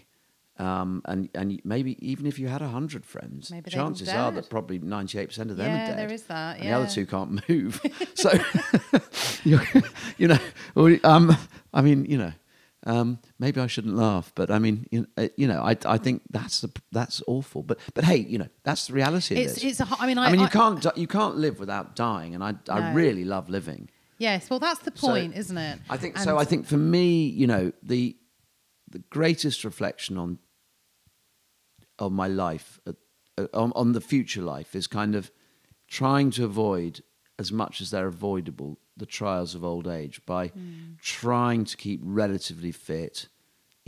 um, 0.58 1.02
and 1.04 1.28
and 1.34 1.60
maybe 1.64 1.96
even 2.06 2.26
if 2.26 2.38
you 2.38 2.48
had 2.48 2.60
hundred 2.62 3.04
friends, 3.04 3.50
Maybe 3.50 3.70
chances 3.70 4.08
are 4.08 4.32
that 4.32 4.50
probably 4.50 4.78
98 4.78 5.26
percent 5.26 5.50
of 5.50 5.56
them 5.56 5.66
Yeah, 5.70 5.84
are 5.84 5.86
dead. 5.88 5.98
there 5.98 6.12
is 6.12 6.22
that, 6.24 6.58
And 6.58 6.68
the 6.68 6.72
other 6.72 6.86
two 6.88 7.06
can't 7.06 7.48
move. 7.48 7.80
so, 8.14 8.30
you, 9.44 10.28
know, 10.28 10.38
um, 11.04 11.36
I 11.72 11.80
mean, 11.82 12.04
you 12.04 12.18
know. 12.18 12.32
Um, 12.86 13.18
maybe 13.40 13.60
I 13.60 13.66
shouldn't 13.66 13.96
laugh, 13.96 14.30
but 14.36 14.52
I 14.52 14.60
mean, 14.60 14.86
you 14.92 15.06
know, 15.16 15.28
you 15.36 15.48
know 15.48 15.60
I, 15.60 15.76
I 15.84 15.98
think 15.98 16.22
that's 16.30 16.60
the 16.60 16.70
that's 16.92 17.20
awful. 17.26 17.64
But 17.64 17.80
but 17.92 18.04
hey, 18.04 18.18
you 18.18 18.38
know, 18.38 18.46
that's 18.62 18.86
the 18.86 18.92
reality 18.92 19.34
of 19.34 19.40
It's 19.40 19.54
this. 19.60 19.64
it's 19.64 19.80
a. 19.80 19.96
I 19.98 20.06
mean, 20.06 20.16
I, 20.16 20.26
I 20.26 20.30
mean, 20.30 20.40
you 20.40 20.46
I- 20.46 20.48
can't 20.50 20.86
you 20.96 21.08
can't 21.08 21.36
live 21.36 21.58
without 21.58 21.96
dying, 21.96 22.36
and 22.36 22.42
I 22.42 22.54
I 22.70 22.92
really 22.92 23.24
love 23.24 23.50
living. 23.50 23.90
Yes, 24.18 24.48
well, 24.48 24.60
that's 24.60 24.78
the 24.80 24.92
So, 24.94 25.08
point, 25.08 25.34
isn't 25.36 25.58
it? 25.58 25.80
I 25.90 25.96
think 25.96 26.14
And- 26.14 26.24
so. 26.24 26.38
I 26.38 26.44
think 26.44 26.66
for 26.66 26.76
me, 26.78 27.26
you 27.26 27.48
know, 27.48 27.72
the 27.82 28.16
the 28.88 29.00
greatest 29.10 29.64
reflection 29.64 30.16
on 30.16 30.38
of 31.98 32.12
my 32.12 32.28
life, 32.28 32.80
uh, 32.86 32.92
uh, 33.36 33.46
on, 33.54 33.72
on 33.74 33.92
the 33.92 34.00
future 34.00 34.42
life, 34.42 34.74
is 34.74 34.86
kind 34.86 35.14
of 35.14 35.30
trying 35.86 36.30
to 36.32 36.44
avoid 36.44 37.02
as 37.38 37.52
much 37.52 37.80
as 37.80 37.90
they're 37.90 38.08
avoidable 38.08 38.78
the 38.96 39.06
trials 39.06 39.54
of 39.54 39.64
old 39.64 39.86
age 39.86 40.20
by 40.26 40.52
trying 41.00 41.64
to 41.64 41.76
keep 41.76 42.00
relatively 42.02 42.72
fit, 42.72 43.28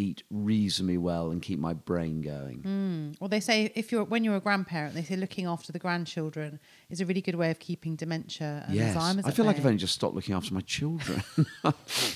eat 0.01 0.23
reasonably 0.31 0.97
well, 0.97 1.31
and 1.31 1.43
keep 1.43 1.59
my 1.59 1.75
brain 1.75 2.23
going. 2.23 3.17
Well, 3.21 3.29
they 3.29 3.41
say 3.41 3.71
if 3.75 3.93
you're 3.93 4.05
when 4.05 4.25
you're 4.25 4.37
a 4.37 4.41
grandparent, 4.41 4.95
they 4.95 5.03
say 5.03 5.17
looking 5.17 5.47
after 5.47 5.73
the 5.73 5.79
grandchildren 5.79 6.59
is 6.89 7.01
a 7.01 7.07
really 7.07 7.21
good 7.21 7.35
way 7.35 7.51
of 7.51 7.59
keeping 7.59 7.97
dementia 7.97 8.65
and 8.67 8.75
Yes, 8.75 8.97
Alzheimer's. 8.97 9.27
I 9.27 9.31
feel 9.31 9.45
like. 9.45 9.59
I've 9.59 9.67
only 9.67 9.79
just 9.79 9.95
stopped 9.95 10.15
looking 10.15 10.35
after 10.35 10.55
my 10.55 10.63
children. 10.63 11.23
but 11.63 11.75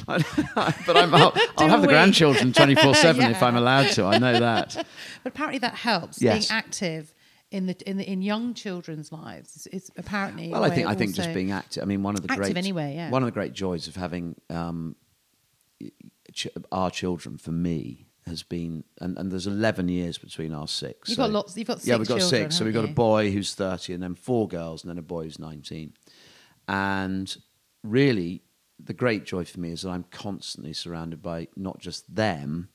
I'm, 0.08 1.14
I'll, 1.14 1.32
I'll 1.58 1.68
have 1.68 1.82
the 1.82 1.88
grandchildren 1.88 2.52
24 2.54 2.94
7 2.94 3.22
if 3.30 3.42
I'm 3.42 3.56
allowed 3.56 3.90
to. 3.92 4.04
I 4.04 4.18
know 4.18 4.40
that. 4.40 4.74
But 5.22 5.32
apparently 5.32 5.58
that 5.58 5.74
helps 5.74 6.22
Yes. 6.22 6.48
being 6.48 6.58
active 6.58 7.14
in 7.50 7.66
the 7.66 7.76
in 7.88 7.98
the 7.98 8.10
in 8.10 8.22
young 8.22 8.54
children's 8.54 9.12
lives. 9.12 9.68
It's 9.70 9.90
apparently. 9.96 10.48
Well, 10.48 10.64
I 10.64 10.70
think 10.70 10.88
I 10.88 10.94
think 10.94 11.14
just 11.14 11.34
being 11.34 11.52
active. 11.52 11.82
I 11.82 11.86
mean, 11.86 12.02
one 12.02 12.14
of 12.14 12.22
the 12.22 12.32
Active 12.32 12.46
great 12.46 12.56
anyway, 12.56 12.94
yeah. 12.96 13.10
one 13.10 13.22
of 13.22 13.26
the 13.26 13.32
great 13.32 13.52
joys 13.52 13.86
of 13.88 13.94
having 13.96 14.34
um, 14.50 14.96
ch- 16.34 16.48
our 16.70 16.90
children 16.90 17.38
for 17.38 17.52
me 17.52 18.06
has 18.26 18.42
been, 18.42 18.84
and, 19.00 19.18
and 19.18 19.30
there's 19.30 19.46
11 19.46 19.88
years 19.88 20.18
between 20.18 20.52
our 20.52 20.68
six. 20.68 21.08
You've 21.08 21.16
so- 21.16 21.22
got 21.24 21.30
lots. 21.30 21.56
You've 21.56 21.66
got 21.66 21.78
six 21.78 21.86
yeah, 21.88 21.96
we've 21.96 22.08
got 22.08 22.18
children, 22.18 22.42
six. 22.42 22.56
So 22.56 22.64
we've 22.64 22.74
got 22.74 22.84
a 22.84 22.88
boy 22.88 23.30
who's 23.30 23.54
30, 23.54 23.94
and 23.94 24.02
then 24.02 24.14
four 24.14 24.48
girls, 24.48 24.82
and 24.82 24.90
then 24.90 24.98
a 24.98 25.02
boy 25.02 25.24
who's 25.24 25.38
19. 25.38 25.92
And 26.68 27.36
really, 27.82 28.42
the 28.82 28.94
great 28.94 29.24
joy 29.24 29.44
for 29.44 29.60
me 29.60 29.72
is 29.72 29.82
that 29.82 29.90
I'm 29.90 30.04
constantly 30.10 30.72
surrounded 30.72 31.22
by 31.22 31.48
not 31.56 31.78
just 31.78 32.14
them, 32.14 32.68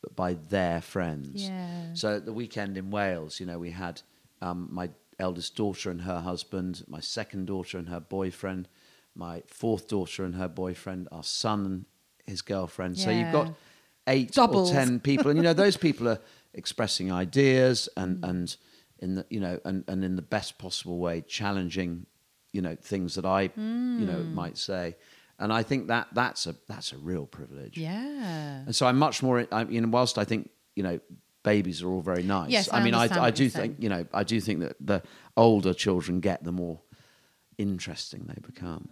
but 0.00 0.16
by 0.16 0.34
their 0.34 0.80
friends. 0.80 1.48
Yeah. 1.48 1.94
So 1.94 2.16
at 2.16 2.26
the 2.26 2.32
weekend 2.32 2.76
in 2.76 2.90
Wales, 2.90 3.40
you 3.40 3.46
know, 3.46 3.58
we 3.58 3.70
had 3.70 4.02
um, 4.40 4.68
my 4.70 4.90
eldest 5.18 5.56
daughter 5.56 5.90
and 5.90 6.02
her 6.02 6.20
husband, 6.20 6.84
my 6.88 7.00
second 7.00 7.46
daughter 7.46 7.78
and 7.78 7.88
her 7.88 8.00
boyfriend, 8.00 8.68
my 9.14 9.42
fourth 9.46 9.88
daughter 9.88 10.24
and 10.24 10.34
her 10.34 10.48
boyfriend, 10.48 11.08
our 11.12 11.22
son 11.22 11.86
his 12.26 12.42
girlfriend. 12.42 12.98
So 12.98 13.10
you've 13.10 13.32
got 13.32 13.54
eight 14.06 14.32
Doubles. 14.32 14.70
or 14.70 14.74
ten 14.74 15.00
people, 15.10 15.30
and 15.30 15.36
you 15.38 15.42
know 15.42 15.54
those 15.54 15.76
people 15.76 16.08
are 16.08 16.20
expressing 16.54 17.10
ideas 17.10 17.88
and 17.96 18.18
mm. 18.18 18.28
and 18.28 18.56
in 18.98 19.14
the 19.16 19.26
you 19.30 19.40
know 19.40 19.58
and 19.64 19.84
and 19.88 20.04
in 20.04 20.16
the 20.16 20.22
best 20.22 20.58
possible 20.58 20.98
way 20.98 21.22
challenging 21.22 22.06
you 22.52 22.62
know 22.62 22.76
things 22.80 23.14
that 23.14 23.24
I 23.24 23.42
you 23.42 24.06
know 24.06 24.20
mm. 24.20 24.34
might 24.34 24.58
say, 24.58 24.96
and 25.38 25.52
I 25.52 25.62
think 25.62 25.88
that 25.88 26.08
that's 26.12 26.46
a 26.46 26.54
that's 26.68 26.92
a 26.92 26.98
real 26.98 27.26
privilege. 27.26 27.76
Yeah. 27.76 28.62
And 28.64 28.74
so 28.74 28.86
I'm 28.86 28.98
much 28.98 29.22
more. 29.22 29.46
I 29.50 29.64
mean, 29.64 29.90
whilst 29.90 30.18
I 30.18 30.24
think 30.24 30.50
you 30.76 30.82
know 30.82 31.00
babies 31.42 31.82
are 31.82 31.88
all 31.88 32.02
very 32.02 32.22
nice. 32.22 32.50
Yes, 32.50 32.68
I 32.72 32.82
mean, 32.82 32.94
I, 32.94 33.08
I 33.20 33.30
do 33.30 33.48
think 33.48 33.76
you 33.78 33.88
know 33.88 34.06
I 34.12 34.24
do 34.24 34.40
think 34.40 34.60
that 34.60 34.76
the 34.80 35.02
older 35.36 35.74
children 35.74 36.20
get, 36.20 36.44
the 36.44 36.52
more 36.52 36.80
interesting 37.58 38.24
they 38.28 38.40
become. 38.40 38.88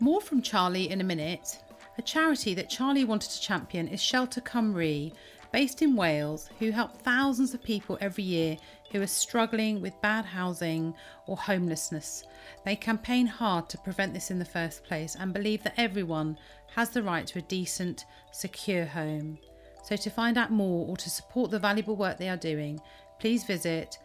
More 0.00 0.20
from 0.20 0.42
Charlie 0.42 0.90
in 0.90 1.00
a 1.00 1.04
minute. 1.04 1.58
A 1.98 2.02
charity 2.02 2.54
that 2.54 2.70
Charlie 2.70 3.04
wanted 3.04 3.30
to 3.30 3.40
champion 3.40 3.88
is 3.88 4.00
Shelter 4.00 4.40
Cymru, 4.40 5.12
based 5.50 5.82
in 5.82 5.96
Wales, 5.96 6.48
who 6.60 6.70
help 6.70 7.02
thousands 7.02 7.54
of 7.54 7.64
people 7.64 7.98
every 8.00 8.22
year 8.22 8.56
who 8.92 9.02
are 9.02 9.06
struggling 9.08 9.80
with 9.80 10.00
bad 10.00 10.24
housing 10.24 10.94
or 11.26 11.36
homelessness. 11.36 12.22
They 12.64 12.76
campaign 12.76 13.26
hard 13.26 13.68
to 13.70 13.78
prevent 13.78 14.14
this 14.14 14.30
in 14.30 14.38
the 14.38 14.44
first 14.44 14.84
place 14.84 15.16
and 15.18 15.32
believe 15.32 15.64
that 15.64 15.74
everyone 15.76 16.38
has 16.76 16.90
the 16.90 17.02
right 17.02 17.26
to 17.26 17.40
a 17.40 17.42
decent, 17.42 18.04
secure 18.30 18.84
home. 18.84 19.36
So, 19.82 19.96
to 19.96 20.08
find 20.08 20.38
out 20.38 20.52
more 20.52 20.86
or 20.86 20.96
to 20.98 21.10
support 21.10 21.50
the 21.50 21.58
valuable 21.58 21.96
work 21.96 22.16
they 22.16 22.28
are 22.28 22.36
doing, 22.36 22.78
please 23.18 23.42
visit 23.42 23.98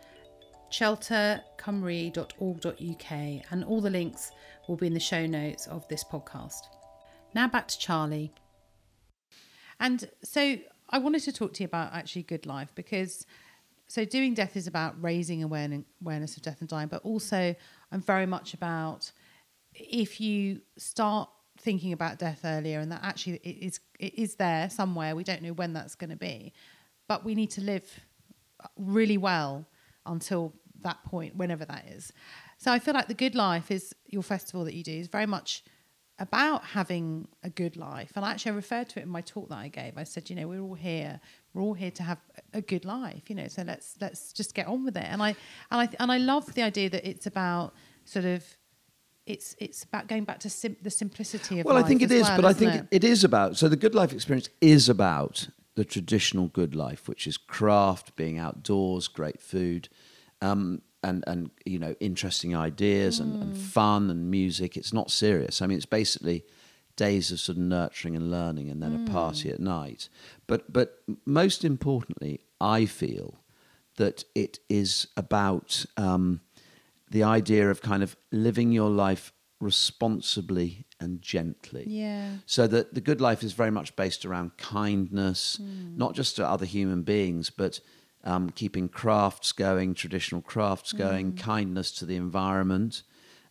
sheltercymru.org.uk 0.71 3.11
and 3.51 3.63
all 3.63 3.81
the 3.81 3.91
links 3.91 4.31
will 4.67 4.77
be 4.77 4.87
in 4.87 4.95
the 4.95 4.99
show 4.99 5.27
notes 5.27 5.67
of 5.67 5.87
this 5.89 6.03
podcast. 6.03 6.61
Now 7.33 7.47
back 7.47 7.67
to 7.69 7.79
Charlie. 7.79 8.33
And 9.79 10.09
so 10.23 10.57
I 10.89 10.97
wanted 10.99 11.23
to 11.23 11.33
talk 11.33 11.53
to 11.53 11.63
you 11.63 11.65
about 11.65 11.93
actually 11.93 12.23
good 12.23 12.45
life 12.45 12.71
because 12.75 13.25
so 13.87 14.05
doing 14.05 14.33
death 14.33 14.55
is 14.55 14.67
about 14.67 15.01
raising 15.01 15.43
awareness 15.43 16.37
of 16.37 16.43
death 16.43 16.61
and 16.61 16.69
dying, 16.69 16.87
but 16.87 17.03
also 17.03 17.55
I'm 17.91 18.01
very 18.01 18.25
much 18.25 18.53
about 18.53 19.11
if 19.73 20.21
you 20.21 20.61
start 20.77 21.29
thinking 21.57 21.93
about 21.93 22.19
death 22.19 22.41
earlier 22.43 22.79
and 22.79 22.91
that 22.91 23.01
actually 23.03 23.35
it 23.43 23.57
is 23.65 23.79
it 23.99 24.17
is 24.17 24.35
there 24.35 24.69
somewhere 24.69 25.15
we 25.15 25.23
don't 25.23 25.41
know 25.41 25.53
when 25.53 25.73
that's 25.73 25.95
going 25.95 26.09
to 26.09 26.15
be 26.15 26.51
but 27.07 27.23
we 27.23 27.35
need 27.35 27.51
to 27.51 27.61
live 27.61 27.99
really 28.77 29.17
well 29.17 29.67
until 30.05 30.53
that 30.81 31.03
point 31.05 31.35
whenever 31.35 31.63
that 31.63 31.85
is 31.89 32.11
so 32.57 32.71
i 32.71 32.79
feel 32.79 32.93
like 32.93 33.07
the 33.07 33.13
good 33.13 33.35
life 33.35 33.69
is 33.69 33.93
your 34.07 34.23
festival 34.23 34.65
that 34.65 34.73
you 34.73 34.83
do 34.83 34.91
is 34.91 35.07
very 35.07 35.27
much 35.27 35.63
about 36.19 36.63
having 36.63 37.27
a 37.43 37.49
good 37.49 37.75
life 37.75 38.11
and 38.15 38.23
actually 38.23 38.51
i 38.51 38.55
referred 38.55 38.87
to 38.87 38.99
it 38.99 39.03
in 39.03 39.09
my 39.09 39.21
talk 39.21 39.49
that 39.49 39.57
i 39.57 39.67
gave 39.67 39.97
i 39.97 40.03
said 40.03 40.29
you 40.29 40.35
know 40.35 40.47
we're 40.47 40.61
all 40.61 40.75
here 40.75 41.19
we're 41.53 41.61
all 41.63 41.73
here 41.73 41.89
to 41.89 42.03
have 42.03 42.19
a 42.53 42.61
good 42.61 42.85
life 42.85 43.29
you 43.29 43.35
know 43.35 43.47
so 43.47 43.63
let's 43.63 43.95
let's 43.99 44.31
just 44.31 44.53
get 44.53 44.67
on 44.67 44.85
with 44.85 44.95
it 44.95 45.05
and 45.05 45.23
i 45.23 45.29
and 45.71 45.81
i 45.81 45.89
and 45.99 46.11
i 46.11 46.17
love 46.17 46.53
the 46.53 46.61
idea 46.61 46.87
that 46.87 47.07
it's 47.07 47.25
about 47.25 47.73
sort 48.05 48.25
of 48.25 48.45
it's 49.25 49.55
it's 49.59 49.83
about 49.83 50.07
going 50.07 50.25
back 50.25 50.39
to 50.39 50.49
sim- 50.49 50.77
the 50.81 50.89
simplicity 50.89 51.59
of 51.59 51.65
Well, 51.65 51.77
I 51.77 51.83
think 51.83 52.01
it 52.01 52.11
is, 52.11 52.23
well, 52.23 52.35
but 52.37 52.45
I 52.45 52.53
think 52.53 52.75
it? 52.75 52.87
it 52.91 53.03
is 53.03 53.23
about. 53.23 53.57
So 53.57 53.69
the 53.69 53.77
good 53.77 53.95
life 53.95 54.11
experience 54.11 54.49
is 54.59 54.89
about 54.89 55.47
the 55.75 55.85
traditional 55.85 56.47
good 56.49 56.75
life, 56.75 57.07
which 57.07 57.25
is 57.25 57.37
craft, 57.37 58.15
being 58.15 58.37
outdoors, 58.37 59.07
great 59.07 59.41
food, 59.41 59.89
um, 60.41 60.81
and 61.03 61.23
and 61.27 61.49
you 61.65 61.79
know 61.79 61.95
interesting 61.99 62.55
ideas 62.55 63.19
and, 63.19 63.33
Mm. 63.35 63.41
and 63.41 63.57
fun 63.57 64.09
and 64.09 64.29
music. 64.31 64.77
It's 64.77 64.93
not 64.93 65.11
serious. 65.11 65.61
I 65.61 65.67
mean, 65.67 65.77
it's 65.77 65.85
basically 66.01 66.43
days 66.95 67.31
of 67.31 67.39
sort 67.39 67.57
of 67.57 67.63
nurturing 67.63 68.15
and 68.15 68.29
learning, 68.31 68.69
and 68.71 68.81
then 68.81 68.91
Mm. 68.97 69.07
a 69.07 69.11
party 69.11 69.49
at 69.49 69.59
night. 69.59 70.09
But 70.47 70.71
but 70.71 71.03
most 71.25 71.63
importantly, 71.65 72.39
I 72.61 72.85
feel 72.85 73.39
that 73.97 74.23
it 74.35 74.59
is 74.69 75.07
about. 75.15 75.85
Um, 75.97 76.41
the 77.11 77.21
idea 77.37 77.69
of 77.69 77.79
kind 77.79 78.01
of 78.01 78.15
living 78.31 78.71
your 78.71 78.89
life 78.89 79.31
responsibly 79.59 80.85
and 80.99 81.21
gently. 81.21 81.85
Yeah. 81.87 82.37
So 82.45 82.67
that 82.67 82.93
the 82.93 83.01
good 83.01 83.21
life 83.21 83.43
is 83.43 83.53
very 83.53 83.71
much 83.71 83.95
based 83.95 84.25
around 84.25 84.57
kindness, 84.57 85.59
not 85.95 86.15
just 86.15 86.35
to 86.37 86.47
other 86.47 86.65
human 86.65 87.03
beings, 87.03 87.49
but 87.49 87.79
um, 88.23 88.49
keeping 88.51 88.89
crafts 88.89 89.51
going, 89.51 89.93
traditional 89.93 90.41
crafts 90.41 90.93
going, 90.93 91.33
kindness 91.35 91.91
to 91.91 92.05
the 92.05 92.15
environment, 92.15 93.03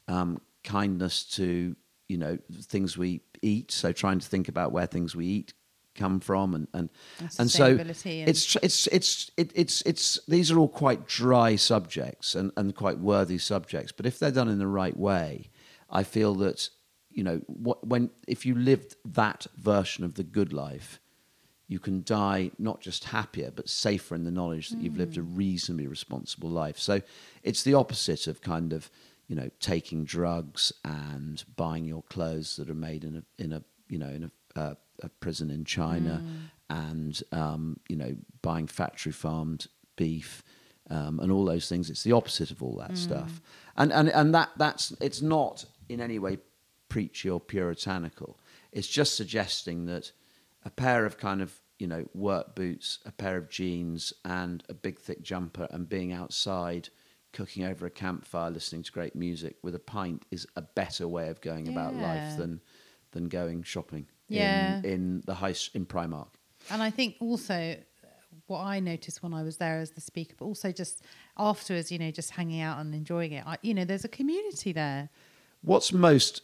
um, 0.09 0.41
kindness 0.65 1.25
to 1.25 1.77
you 2.09 2.19
know 2.19 2.39
things 2.63 2.97
we 2.97 3.21
eat. 3.43 3.71
So 3.71 3.93
trying 3.93 4.19
to 4.19 4.29
think 4.29 4.49
about 4.49 4.73
where 4.73 4.87
things 4.87 5.15
we 5.17 5.27
eat 5.27 5.55
come 5.95 6.21
from, 6.21 6.55
and 6.55 6.69
and 6.73 6.89
And 7.19 7.31
and 7.39 7.51
so 7.51 7.67
and- 7.67 7.77
it's 8.29 8.57
it's 8.63 8.87
it's 8.89 9.31
it, 9.37 9.53
it's 9.55 9.83
it's 9.83 10.19
these 10.27 10.51
are 10.51 10.59
all 10.59 10.69
quite 10.69 11.07
dry 11.07 11.57
subjects 11.57 12.35
and, 12.35 12.51
and 12.57 12.75
quite 12.75 12.99
worthy 12.99 13.39
subjects. 13.39 13.93
But 13.93 14.07
if 14.07 14.19
they're 14.19 14.31
done 14.31 14.49
in 14.49 14.59
the 14.59 14.67
right 14.67 14.97
way, 14.97 15.51
I 15.91 16.03
feel 16.03 16.35
that 16.37 16.71
you 17.11 17.23
know 17.23 17.43
what 17.47 17.87
when 17.87 18.11
if 18.27 18.47
you 18.47 18.55
lived 18.55 18.97
that 19.05 19.47
version 19.57 20.05
of 20.05 20.15
the 20.15 20.25
good 20.25 20.53
life, 20.53 20.99
you 21.73 21.79
can 21.79 22.03
die 22.05 22.51
not 22.59 22.83
just 22.83 23.05
happier 23.05 23.51
but 23.51 23.67
safer 23.67 24.15
in 24.15 24.25
the 24.25 24.31
knowledge 24.31 24.69
that 24.69 24.79
you've 24.79 24.99
lived 24.99 25.17
a 25.17 25.23
reasonably 25.23 25.87
responsible 25.87 26.51
life. 26.51 26.79
So 26.79 27.01
it's 27.43 27.63
the 27.63 27.73
opposite 27.73 28.27
of 28.27 28.43
kind 28.43 28.75
of 28.75 28.91
you 29.27 29.35
know 29.35 29.49
taking 29.59 30.05
drugs 30.05 30.71
and 30.85 31.43
buying 31.57 31.87
your 31.87 32.03
clothes 32.03 32.57
that 32.57 32.69
are 32.69 32.75
made 32.75 33.05
in 33.05 33.17
a 33.17 33.43
in 33.43 33.53
a 33.55 33.63
you 33.89 33.99
know 33.99 34.09
in 34.09 34.25
a, 34.25 34.61
uh, 34.61 34.75
a 35.03 35.09
prison 35.09 35.51
in 35.51 35.65
China 35.65 36.23
and 36.69 37.23
um, 37.33 37.81
you 37.89 37.97
know 37.97 38.15
buying 38.43 38.67
factory 38.67 39.13
farmed 39.13 39.67
beef 39.97 40.43
um, 40.91 41.21
and 41.21 41.33
all 41.33 41.47
those 41.47 41.71
things. 41.71 41.89
It's 41.89 42.03
the 42.03 42.13
opposite 42.13 42.51
of 42.51 42.63
all 42.63 42.77
that 42.77 42.99
stuff, 42.99 43.41
and 43.79 43.91
and 43.93 44.11
and 44.11 44.35
that 44.35 44.51
that's 44.59 44.93
it's 45.01 45.23
not 45.23 45.65
in 45.89 46.03
any 46.03 46.19
way 46.19 46.37
preachy 46.91 47.31
or 47.31 47.41
puritanical. 47.41 48.39
It's 48.73 48.89
just 48.89 49.17
suggesting 49.17 49.87
that 49.87 50.13
a 50.65 50.71
pair 50.71 51.05
of 51.07 51.19
kind 51.19 51.43
of 51.43 51.62
you 51.83 51.89
know 51.89 52.07
work 52.15 52.55
boots, 52.55 53.01
a 53.05 53.11
pair 53.13 53.37
of 53.37 53.51
jeans, 53.51 54.13
and 54.25 54.63
a 54.69 54.75
big 54.75 54.99
thick 54.99 55.21
jumper, 55.23 55.67
and 55.71 55.89
being 55.89 56.13
outside. 56.13 56.89
Cooking 57.33 57.65
over 57.65 57.87
a 57.87 57.91
campfire, 57.91 58.51
listening 58.51 58.83
to 58.83 58.93
great 58.93 59.17
music 59.17 59.57
with 59.63 59.75
a 59.75 59.79
pint 59.79 60.27
is 60.31 60.47
a 60.55 60.61
better 60.61 61.09
way 61.09 61.29
of 61.31 61.41
going 61.41 61.67
about 61.67 61.95
life 61.95 62.37
than 62.37 62.61
than 63.13 63.29
going 63.29 63.63
shopping 63.63 64.07
Yeah. 64.29 64.79
in, 64.81 64.85
in 64.85 65.23
the 65.25 65.35
high 65.35 65.55
in 65.73 65.87
Primark. 65.87 66.29
And 66.71 66.83
I 66.83 66.91
think 66.91 67.17
also 67.21 67.77
what 68.49 68.61
I 68.61 68.81
noticed 68.81 69.23
when 69.23 69.33
I 69.33 69.43
was 69.43 69.57
there 69.57 69.79
as 69.81 69.93
the 69.93 70.03
speaker, 70.03 70.35
but 70.39 70.45
also 70.45 70.73
just 70.73 71.03
afterwards, 71.39 71.91
you 71.91 71.99
know, 71.99 72.11
just 72.11 72.33
hanging 72.33 72.61
out 72.61 72.79
and 72.79 72.95
enjoying 72.95 73.33
it. 73.33 73.47
I, 73.47 73.57
you 73.63 73.73
know, 73.73 73.87
there's 73.87 74.05
a 74.05 74.09
community 74.09 74.73
there. 74.73 75.09
What's 75.63 75.91
most 75.91 76.43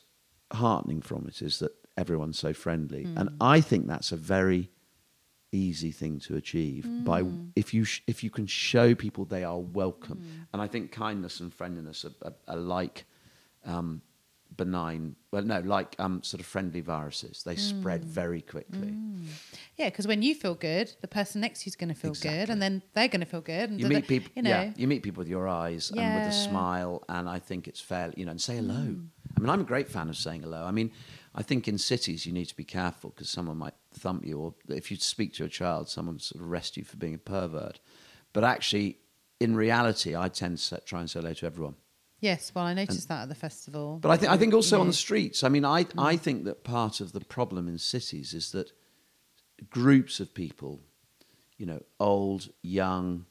heartening 0.53 1.03
from 1.03 1.27
it 1.29 1.43
is 1.43 1.59
that 1.59 1.73
everyone's 1.99 2.39
so 2.39 2.55
friendly, 2.55 3.05
hmm. 3.05 3.19
and 3.19 3.29
I 3.41 3.61
think 3.61 3.87
that's 3.87 4.11
a 4.11 4.17
very 4.17 4.71
easy 5.53 5.91
thing 5.91 6.21
to 6.21 6.37
achieve 6.37 6.87
by 7.05 7.23
mm. 7.23 7.51
if 7.57 7.73
you 7.73 7.85
sh- 7.85 8.03
if 8.07 8.23
you 8.23 8.31
can 8.31 8.47
show 8.47 8.95
people 8.95 9.25
they 9.25 9.45
are 9.45 9.59
welcome, 9.59 10.19
mm. 10.19 10.47
and 10.53 10.63
I 10.63 10.67
think 10.67 10.93
kindness 10.93 11.41
and 11.41 11.53
friendliness 11.53 12.05
are, 12.05 12.13
are, 12.27 12.35
are 12.49 12.57
like 12.57 13.05
um, 13.65 14.03
benign, 14.57 15.17
well, 15.31 15.43
no, 15.43 15.61
like 15.61 15.95
um, 15.99 16.23
sort 16.23 16.41
of 16.41 16.47
friendly 16.47 16.81
viruses. 16.81 17.43
They 17.45 17.57
spread 17.57 18.03
mm. 18.03 18.07
very 18.07 18.43
quickly. 18.43 18.95
Yeah, 19.77 19.87
because 19.87 20.07
when 20.07 20.23
you 20.23 20.35
feel 20.35 20.55
good, 20.55 20.93
the 21.01 21.09
person 21.09 21.41
next 21.41 21.61
to 21.61 21.67
you's 21.67 21.77
going 21.77 21.89
to 21.89 21.95
feel 21.95 22.15
good, 22.15 22.51
and 22.51 22.61
then 22.61 22.83
they're 22.95 23.09
going 23.09 23.21
to 23.21 23.27
feel 23.27 23.41
good. 23.41 23.71
And 23.71 23.81
you 23.81 23.89
meet 23.89 24.07
people, 24.07 24.31
you 24.35 24.43
know, 24.43 24.51
yeah, 24.51 24.73
you 24.77 24.87
meet 24.87 25.03
people 25.03 25.21
with 25.21 25.29
your 25.29 25.49
eyes 25.49 25.91
and 25.91 26.15
with 26.15 26.29
a 26.29 26.33
smile, 26.33 27.05
and 27.09 27.29
I 27.29 27.39
think 27.39 27.69
it's 27.69 27.81
fair, 27.81 28.13
you 28.17 28.25
know, 28.25 28.33
and 28.33 28.41
say 28.41 28.57
hello. 28.57 28.97
I 29.39 29.41
mean, 29.41 29.51
I'm 29.51 29.61
a 29.61 29.65
great 29.65 29.89
fan 29.89 30.09
of 30.09 30.17
saying 30.17 30.43
hello. 30.43 30.65
I 30.65 30.73
mean, 30.73 30.91
I 31.33 31.45
think 31.45 31.69
in 31.69 31.79
cities 31.79 32.27
you 32.27 32.33
need 32.33 32.47
to 32.47 32.57
be 32.57 32.65
careful 32.65 33.11
because 33.11 33.31
someone 33.31 33.57
might 33.57 33.75
thump 33.95 34.27
you, 34.27 34.41
or 34.41 34.55
if 34.69 34.91
you 34.91 34.97
speak 34.97 35.33
to 35.35 35.45
a 35.45 35.49
child, 35.49 35.89
someone 35.89 36.19
sort 36.19 36.43
of 36.43 36.51
arrest 36.51 36.77
you 36.77 36.83
for 36.83 36.97
being 36.97 37.15
a 37.15 37.19
pervert. 37.19 37.79
But 38.33 38.43
actually, 38.43 38.99
in 39.39 39.55
reality, 39.55 40.17
I 40.17 40.29
tend 40.29 40.59
to 40.59 40.81
try 40.81 40.99
and 40.99 41.09
say 41.09 41.21
hello 41.21 41.35
to 41.35 41.47
everyone. 41.47 41.77
yes. 42.19 42.51
Well, 42.53 42.65
I 42.65 42.75
noticed 42.75 43.09
that 43.09 43.23
at 43.23 43.29
the 43.29 43.37
festival. 43.37 43.99
But 44.03 44.11
I 44.11 44.17
think 44.17 44.33
I 44.33 44.37
think 44.37 44.55
also 44.55 44.77
You 44.77 44.81
on 44.81 44.87
the 44.89 44.93
streets. 44.93 45.45
I 45.45 45.49
mean, 45.49 45.65
I 45.65 45.85
mm-hmm. 45.85 46.01
I 46.01 46.17
think 46.17 46.45
that 46.45 46.65
part 46.65 47.01
of 47.01 47.13
the 47.13 47.21
problem 47.21 47.69
in 47.69 47.79
cities 47.79 48.35
is 48.35 48.51
that 48.51 48.73
groups 49.71 50.19
of 50.19 50.35
people, 50.35 50.81
you 51.57 51.67
know, 51.67 51.81
old, 52.01 52.49
young, 52.63 53.27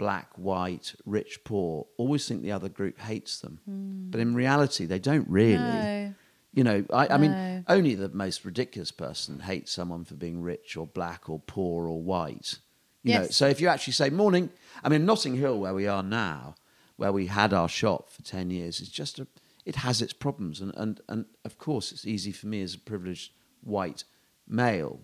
black, 0.00 0.28
white, 0.36 0.94
rich, 1.04 1.44
poor, 1.44 1.86
always 1.98 2.26
think 2.26 2.40
the 2.42 2.52
other 2.58 2.70
group 2.70 2.98
hates 2.98 3.40
them. 3.40 3.60
Hmm. 3.66 4.10
But 4.10 4.20
in 4.20 4.34
reality, 4.34 4.86
they 4.86 4.98
don't 4.98 5.28
really. 5.28 5.56
No. 5.58 6.14
You 6.52 6.64
know, 6.64 6.84
I, 6.92 7.04
I 7.14 7.16
No. 7.16 7.18
mean, 7.18 7.64
only 7.68 7.94
the 7.94 8.08
most 8.08 8.44
ridiculous 8.44 8.90
person 8.90 9.40
hates 9.40 9.70
someone 9.72 10.04
for 10.04 10.14
being 10.14 10.40
rich 10.42 10.76
or 10.76 10.86
black 10.86 11.28
or 11.28 11.38
poor 11.38 11.86
or 11.86 12.02
white. 12.02 12.58
You 13.02 13.14
know, 13.14 13.26
so 13.26 13.46
if 13.46 13.60
you 13.60 13.68
actually 13.68 13.92
say 13.92 14.10
morning, 14.10 14.50
I 14.82 14.88
mean, 14.88 15.04
Notting 15.06 15.36
Hill, 15.36 15.58
where 15.60 15.74
we 15.74 15.86
are 15.86 16.02
now, 16.02 16.54
where 16.96 17.12
we 17.12 17.26
had 17.26 17.52
our 17.52 17.68
shop 17.68 18.10
for 18.10 18.22
ten 18.22 18.50
years, 18.50 18.80
is 18.80 18.88
just 18.88 19.18
a. 19.18 19.26
It 19.66 19.76
has 19.76 20.00
its 20.02 20.12
problems, 20.14 20.60
and 20.60 20.72
and 20.76 21.00
and 21.08 21.26
of 21.44 21.56
course, 21.58 21.92
it's 21.92 22.06
easy 22.06 22.32
for 22.32 22.46
me 22.48 22.62
as 22.62 22.74
a 22.74 22.78
privileged 22.78 23.32
white 23.62 24.04
male 24.48 25.00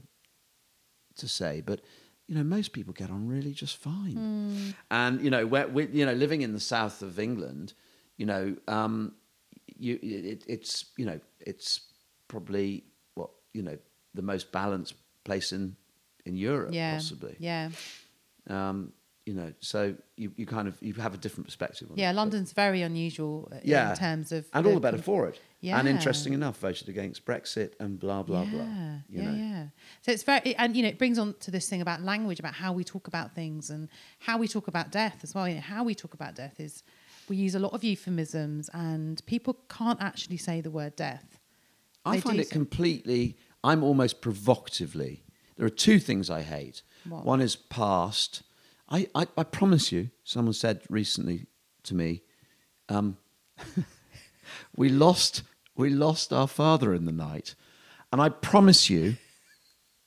to 1.16 1.28
say, 1.28 1.62
but 1.64 1.80
you 2.28 2.34
know, 2.34 2.42
most 2.42 2.72
people 2.72 2.92
get 2.92 3.10
on 3.10 3.28
really 3.28 3.52
just 3.52 3.76
fine. 3.76 4.74
And 4.90 5.20
you 5.22 5.30
know, 5.30 5.46
we're, 5.46 5.66
we 5.68 5.86
you 5.86 6.04
know, 6.06 6.12
living 6.12 6.42
in 6.42 6.52
the 6.52 6.60
south 6.60 7.02
of 7.02 7.18
England, 7.18 7.72
you 8.16 8.26
know, 8.26 8.56
um, 8.68 9.12
you 9.78 9.98
it, 10.02 10.44
it's 10.46 10.86
you 10.96 11.06
know, 11.06 11.20
it's 11.40 11.80
probably 12.28 12.84
what 13.14 13.30
you 13.52 13.62
know 13.62 13.78
the 14.14 14.22
most 14.22 14.50
balanced 14.52 14.94
place 15.24 15.52
in 15.52 15.76
in 16.24 16.36
Europe, 16.36 16.74
yeah, 16.74 16.94
possibly. 16.94 17.36
yeah, 17.38 17.70
Um, 18.48 18.92
you 19.26 19.34
know, 19.34 19.52
so 19.60 19.94
you, 20.16 20.32
you 20.36 20.46
kind 20.46 20.68
of 20.68 20.76
you 20.80 20.94
have 20.94 21.12
a 21.12 21.16
different 21.18 21.46
perspective. 21.46 21.90
On 21.90 21.98
yeah. 21.98 22.10
it. 22.10 22.14
London's 22.14 22.52
very 22.52 22.82
unusual 22.82 23.48
uh, 23.52 23.56
yeah, 23.64 23.90
in 23.90 23.96
terms 23.96 24.30
of 24.30 24.46
and 24.54 24.64
all 24.64 24.72
the 24.72 24.76
the- 24.76 24.80
better 24.80 25.02
for 25.02 25.26
it. 25.26 25.40
Yeah. 25.60 25.78
And 25.80 25.88
interesting 25.88 26.32
enough, 26.32 26.58
voted 26.58 26.88
against 26.88 27.24
Brexit 27.24 27.72
and 27.80 27.98
blah 27.98 28.22
blah 28.22 28.42
yeah, 28.42 28.50
blah. 28.50 28.62
You 28.62 29.00
yeah, 29.08 29.24
know, 29.24 29.36
yeah. 29.36 29.66
So 30.02 30.12
it's 30.12 30.22
very, 30.22 30.54
and 30.54 30.76
you 30.76 30.82
know, 30.84 30.88
it 30.88 30.98
brings 30.98 31.18
on 31.18 31.34
to 31.40 31.50
this 31.50 31.68
thing 31.68 31.80
about 31.80 32.02
language, 32.02 32.38
about 32.38 32.54
how 32.54 32.72
we 32.72 32.84
talk 32.84 33.08
about 33.08 33.34
things 33.34 33.68
and 33.68 33.88
how 34.20 34.38
we 34.38 34.46
talk 34.46 34.68
about 34.68 34.92
death 34.92 35.18
as 35.24 35.34
well. 35.34 35.48
You 35.48 35.56
know, 35.56 35.60
how 35.62 35.82
we 35.82 35.94
talk 35.94 36.14
about 36.14 36.36
death 36.36 36.60
is 36.60 36.84
we 37.28 37.36
use 37.36 37.56
a 37.56 37.58
lot 37.58 37.72
of 37.72 37.82
euphemisms, 37.82 38.70
and 38.72 39.24
people 39.26 39.58
can't 39.68 40.00
actually 40.00 40.36
say 40.36 40.60
the 40.60 40.70
word 40.70 40.94
death. 40.94 41.40
I 42.04 42.16
They 42.16 42.20
find 42.20 42.38
it 42.38 42.48
so. 42.48 42.52
completely. 42.52 43.36
I'm 43.64 43.82
almost 43.82 44.20
provocatively. 44.20 45.24
There 45.56 45.66
are 45.66 45.70
two 45.70 45.98
things 45.98 46.30
I 46.30 46.42
hate. 46.42 46.82
What? 47.08 47.24
One 47.24 47.40
is 47.40 47.56
past. 47.56 48.42
I, 48.88 49.08
I, 49.14 49.26
I 49.36 49.42
promise 49.44 49.90
you. 49.92 50.10
Someone 50.24 50.52
said 50.54 50.82
recently 50.88 51.46
to 51.84 51.94
me, 51.94 52.22
um, 52.88 53.16
"We 54.76 54.88
lost 54.88 55.42
we 55.76 55.90
lost 55.90 56.32
our 56.32 56.48
father 56.48 56.94
in 56.94 57.04
the 57.04 57.12
night," 57.12 57.54
and 58.12 58.20
I 58.20 58.28
promise 58.28 58.90
you. 58.90 59.16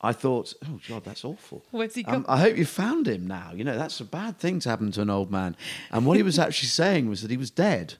I 0.02 0.14
thought, 0.14 0.54
oh 0.66 0.80
God, 0.88 1.04
that's 1.04 1.26
awful. 1.26 1.66
Where's 1.72 1.94
he 1.94 2.06
Um? 2.06 2.24
I 2.30 2.40
hope 2.40 2.56
you 2.56 2.64
found 2.66 3.06
him 3.06 3.28
now. 3.28 3.52
You 3.54 3.66
know, 3.66 3.78
that's 3.78 4.00
a 4.00 4.06
bad 4.06 4.38
thing 4.40 4.62
to 4.62 4.70
happen 4.70 4.94
to 4.94 5.02
an 5.02 5.10
old 5.10 5.30
man. 5.30 5.58
And 5.92 6.06
what 6.06 6.16
he 6.16 6.24
was 6.24 6.40
actually 6.40 6.70
saying 6.84 7.10
was 7.10 7.22
that 7.22 7.30
he 7.30 7.36
was 7.36 7.52
dead. 7.52 7.96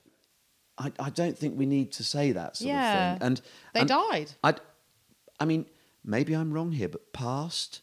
I, 0.78 0.92
I 0.98 1.10
don't 1.10 1.36
think 1.36 1.58
we 1.58 1.66
need 1.66 1.92
to 1.92 2.02
say 2.02 2.32
that 2.32 2.56
sort 2.56 2.68
Yeah. 2.70 3.12
of 3.12 3.18
thing. 3.18 3.26
And 3.26 3.40
They 3.74 3.80
and 3.80 3.88
died. 3.90 4.32
I, 4.42 4.54
I 5.38 5.44
mean, 5.44 5.66
maybe 6.02 6.32
I'm 6.32 6.54
wrong 6.54 6.72
here, 6.72 6.88
but 6.88 7.12
past. 7.12 7.82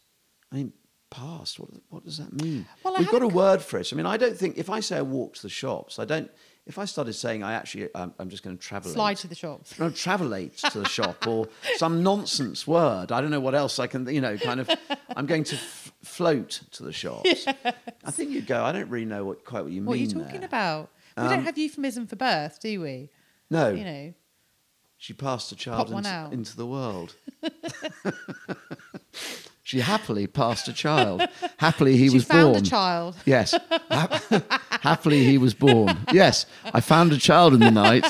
I 0.50 0.56
mean, 0.56 0.72
past. 1.10 1.58
What 1.60 1.70
what 1.90 2.04
does 2.04 2.18
that 2.18 2.32
mean? 2.42 2.66
Well, 2.84 2.94
We've 2.98 3.10
got 3.10 3.22
a 3.22 3.28
word 3.28 3.62
for 3.62 3.78
it. 3.78 3.92
I 3.92 3.96
mean, 3.96 4.06
I 4.06 4.16
don't 4.16 4.36
think 4.36 4.58
if 4.58 4.68
I 4.70 4.80
say 4.80 4.98
I 4.98 5.02
walk 5.02 5.34
to 5.34 5.42
the 5.42 5.48
shops, 5.48 5.98
I 5.98 6.04
don't. 6.04 6.30
If 6.66 6.78
I 6.78 6.84
started 6.84 7.14
saying 7.14 7.42
I 7.42 7.54
actually, 7.54 7.88
I'm, 7.94 8.12
I'm 8.18 8.28
just 8.28 8.42
going 8.42 8.54
to 8.58 8.62
travel. 8.62 8.90
Slide 8.92 9.16
to 9.18 9.26
the 9.26 9.34
shops. 9.34 9.78
No, 9.78 9.88
travelate 9.88 10.56
to 10.70 10.80
the 10.80 10.88
shop 10.98 11.26
or 11.26 11.48
some 11.76 12.02
nonsense 12.02 12.66
word. 12.66 13.10
I 13.10 13.22
don't 13.22 13.30
know 13.30 13.40
what 13.40 13.54
else 13.54 13.78
I 13.78 13.86
can, 13.86 14.06
you 14.12 14.20
know, 14.20 14.36
kind 14.36 14.60
of. 14.60 14.68
I'm 15.16 15.24
going 15.24 15.44
to 15.44 15.54
f- 15.56 15.92
float 16.02 16.60
to 16.72 16.82
the 16.82 16.92
shops. 16.92 17.46
I 18.04 18.10
think 18.10 18.30
you 18.32 18.42
go. 18.42 18.62
I 18.62 18.72
don't 18.72 18.90
really 18.90 19.06
know 19.06 19.24
what 19.24 19.46
quite 19.46 19.62
what 19.62 19.72
you 19.72 19.80
mean. 19.80 19.86
What 19.86 19.94
are 19.96 20.00
you 20.00 20.08
talking 20.08 20.40
there. 20.40 20.44
about? 20.46 20.90
We 21.16 21.22
Um, 21.22 21.30
don't 21.30 21.44
have 21.44 21.56
euphemism 21.56 22.06
for 22.06 22.16
birth, 22.16 22.60
do 22.60 22.82
we? 22.82 23.08
No, 23.50 23.70
You 23.70 23.84
know, 23.84 24.14
she 24.98 25.14
passed 25.14 25.50
a 25.52 25.56
child 25.56 25.90
into, 25.90 26.28
into 26.32 26.54
the 26.54 26.66
world. 26.66 27.14
she 29.68 29.80
happily 29.80 30.26
passed 30.26 30.66
a 30.68 30.72
child. 30.72 31.28
Happily, 31.58 31.98
he 31.98 32.08
she 32.08 32.14
was 32.14 32.24
found 32.24 32.54
born. 32.54 32.56
a 32.56 32.66
child. 32.66 33.16
Yes. 33.26 33.54
Happily, 34.80 35.24
he 35.24 35.36
was 35.36 35.52
born. 35.52 35.94
Yes, 36.10 36.46
I 36.72 36.80
found 36.80 37.12
a 37.12 37.18
child 37.18 37.52
in 37.52 37.60
the 37.60 37.70
night. 37.70 38.06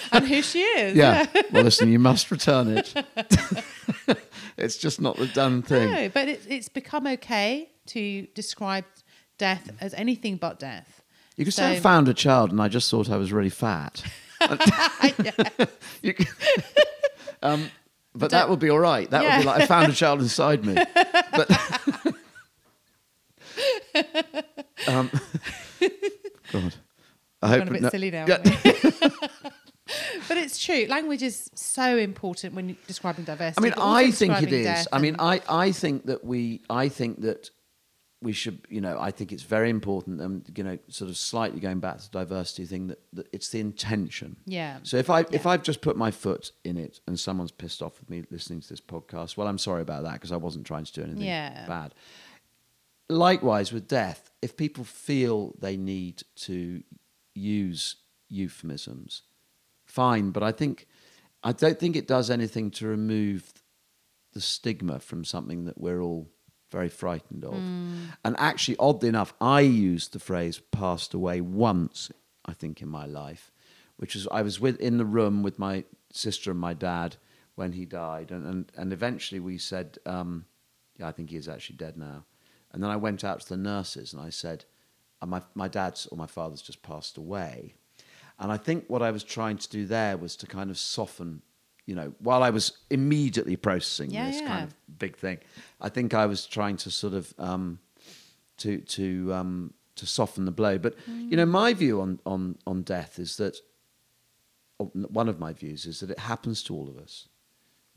and 0.12 0.26
who 0.26 0.42
she 0.42 0.62
is. 0.62 0.96
yeah. 0.96 1.26
Well, 1.52 1.62
listen, 1.62 1.92
you 1.92 2.00
must 2.00 2.28
return 2.32 2.76
it. 2.76 2.92
it's 4.58 4.78
just 4.78 5.00
not 5.00 5.16
the 5.16 5.28
done 5.28 5.62
thing. 5.62 5.92
No, 5.92 6.08
but 6.08 6.26
it, 6.26 6.42
it's 6.48 6.68
become 6.68 7.06
okay 7.06 7.70
to 7.86 8.26
describe 8.34 8.84
death 9.38 9.70
as 9.80 9.94
anything 9.94 10.38
but 10.38 10.58
death. 10.58 11.04
You 11.36 11.44
could 11.44 11.54
say 11.54 11.76
I 11.76 11.78
found 11.78 12.08
a 12.08 12.14
child 12.14 12.50
and 12.50 12.60
I 12.60 12.66
just 12.66 12.90
thought 12.90 13.08
I 13.08 13.16
was 13.16 13.32
really 13.32 13.48
fat. 13.48 14.02
You 16.02 16.14
um, 17.42 17.70
but 18.18 18.30
that 18.30 18.48
would 18.48 18.58
be 18.58 18.70
all 18.70 18.78
right. 18.78 19.08
That 19.10 19.22
would 19.22 19.42
be 19.42 19.46
like 19.46 19.62
I 19.62 19.66
found 19.66 19.92
a 19.92 19.94
child 19.94 20.20
inside 20.20 20.64
me. 20.64 20.74
But 20.74 21.50
um, 24.88 25.10
God, 26.52 26.74
I 27.42 27.48
hope 27.48 27.58
Gone 27.58 27.68
a 27.68 27.72
bit 27.72 27.82
no- 27.82 27.90
silly 27.90 28.10
now. 28.10 28.26
Yeah. 28.26 28.38
but 30.28 30.36
it's 30.36 30.58
true. 30.58 30.86
Language 30.88 31.22
is 31.22 31.50
so 31.54 31.96
important 31.96 32.54
when 32.54 32.76
describing 32.86 33.24
diversity. 33.24 33.58
I 33.58 33.60
mean, 33.60 33.74
I 33.78 34.10
think 34.10 34.42
it 34.42 34.52
is. 34.52 34.88
I 34.92 34.98
mean, 34.98 35.16
I, 35.18 35.40
I 35.48 35.72
think 35.72 36.06
that 36.06 36.24
we, 36.24 36.62
I 36.68 36.88
think 36.88 37.22
that 37.22 37.50
we 38.22 38.32
should, 38.32 38.60
you 38.70 38.80
know, 38.80 38.98
I 38.98 39.10
think 39.10 39.30
it's 39.30 39.42
very 39.42 39.68
important. 39.68 40.20
And 40.20 40.50
you 40.56 40.64
know, 40.64 40.78
sort 40.88 41.10
of 41.10 41.16
slightly 41.16 41.60
going 41.60 41.80
back 41.80 41.98
to 41.98 42.10
the 42.10 42.18
diversity 42.20 42.64
thing, 42.64 42.86
that, 42.88 43.00
that 43.12 43.28
it's 43.32 43.50
the 43.50 43.60
intention. 43.60 44.36
Yeah. 44.46 44.78
So 44.84 44.96
if 44.96 45.10
I 45.10 45.26
if 45.32 45.46
I've 45.46 45.62
just 45.62 45.80
put 45.82 45.96
my 45.96 46.10
foot 46.10 46.52
in 46.64 46.76
it 46.78 47.00
and 47.06 47.20
someone's 47.20 47.52
pissed 47.52 47.82
off 47.82 48.00
with 48.00 48.08
me 48.08 48.24
listening 48.30 48.60
to 48.62 48.68
this 48.68 48.80
podcast, 48.80 49.36
well, 49.36 49.46
I'm 49.46 49.58
sorry 49.58 49.82
about 49.82 50.04
that 50.04 50.14
because 50.14 50.32
I 50.32 50.36
wasn't 50.36 50.66
trying 50.66 50.84
to 50.84 50.92
do 50.92 51.02
anything 51.02 51.22
Yeah. 51.24 51.66
bad. 51.66 51.94
Likewise 53.08 53.72
with 53.72 53.86
death, 53.86 54.30
if 54.42 54.56
people 54.56 54.82
feel 54.82 55.54
they 55.60 55.76
need 55.76 56.22
to 56.36 56.82
use 57.34 57.96
euphemisms, 58.28 59.22
fine. 59.84 60.30
But 60.30 60.42
I 60.42 60.50
think 60.52 60.88
I 61.44 61.52
don't 61.52 61.78
think 61.78 61.94
it 61.96 62.08
does 62.08 62.30
anything 62.30 62.70
to 62.72 62.86
remove 62.88 63.52
the 64.32 64.40
stigma 64.40 64.98
from 64.98 65.24
something 65.24 65.64
that 65.66 65.78
we're 65.78 66.00
all 66.00 66.28
very 66.78 66.88
frightened 66.90 67.44
of. 67.44 67.54
And 68.24 68.34
actually, 68.38 68.76
oddly 68.78 69.08
enough, 69.08 69.32
I 69.40 69.60
used 69.60 70.12
the 70.12 70.18
phrase 70.28 70.60
"passed 70.82 71.14
away" 71.14 71.40
once, 71.40 72.10
I 72.44 72.52
think, 72.60 72.82
in 72.82 72.88
my 73.00 73.06
life, 73.06 73.44
which 74.00 74.14
was 74.14 74.24
I 74.40 74.42
was 74.42 74.60
with 74.60 74.76
in 74.88 74.98
the 74.98 75.10
room 75.18 75.42
with 75.42 75.58
my 75.58 75.84
sister 76.12 76.50
and 76.50 76.60
my 76.60 76.74
dad 76.74 77.16
when 77.54 77.72
he 77.72 77.84
died, 77.86 78.30
and 78.30 78.46
and, 78.50 78.72
and 78.76 78.92
eventually 78.92 79.40
we 79.40 79.58
said, 79.58 79.88
um, 80.04 80.44
"Yeah, 80.98 81.08
I 81.08 81.12
think 81.12 81.30
he 81.30 81.36
is 81.36 81.48
actually 81.48 81.78
dead 81.78 81.96
now." 81.96 82.18
And 82.72 82.82
then 82.82 82.90
I 82.90 82.96
went 83.06 83.24
out 83.24 83.40
to 83.40 83.48
the 83.48 83.62
nurses 83.72 84.12
and 84.12 84.20
I 84.28 84.30
said, 84.30 84.58
"Uh, 85.22 85.26
"My 85.26 85.40
my 85.54 85.68
dad's 85.68 86.06
or 86.10 86.18
my 86.18 86.30
father's 86.36 86.62
just 86.62 86.82
passed 86.82 87.16
away." 87.16 87.74
And 88.38 88.52
I 88.52 88.58
think 88.58 88.84
what 88.88 89.02
I 89.08 89.10
was 89.16 89.24
trying 89.24 89.58
to 89.58 89.70
do 89.78 89.86
there 89.86 90.16
was 90.18 90.36
to 90.36 90.46
kind 90.46 90.70
of 90.70 90.76
soften, 90.76 91.42
you 91.86 91.94
know, 91.94 92.12
while 92.18 92.42
I 92.42 92.50
was 92.50 92.72
immediately 92.90 93.56
processing 93.56 94.10
Yeah, 94.10 94.26
this 94.26 94.40
yeah. 94.40 94.48
kind 94.48 94.64
of 94.64 94.98
big 94.98 95.16
thing, 95.16 95.38
I 95.80 95.88
think 95.88 96.14
I 96.14 96.26
was 96.26 96.46
trying 96.46 96.76
to 96.78 96.90
sort 96.90 97.14
of 97.14 97.32
um, 97.38 97.78
to 98.58 98.80
to 98.80 99.32
um, 99.32 99.74
to 99.94 100.06
soften 100.06 100.44
the 100.44 100.50
blow. 100.50 100.78
But 100.78 100.96
you 101.08 101.36
know, 101.36 101.46
my 101.46 101.72
view 101.74 102.00
on 102.00 102.20
on 102.26 102.58
on 102.66 102.82
death 102.82 103.18
is 103.18 103.36
that 103.36 103.56
one 104.78 105.28
of 105.28 105.38
my 105.38 105.52
views 105.52 105.86
is 105.86 106.00
that 106.00 106.10
it 106.10 106.18
happens 106.18 106.62
to 106.64 106.74
all 106.74 106.88
of 106.88 106.98
us. 106.98 107.28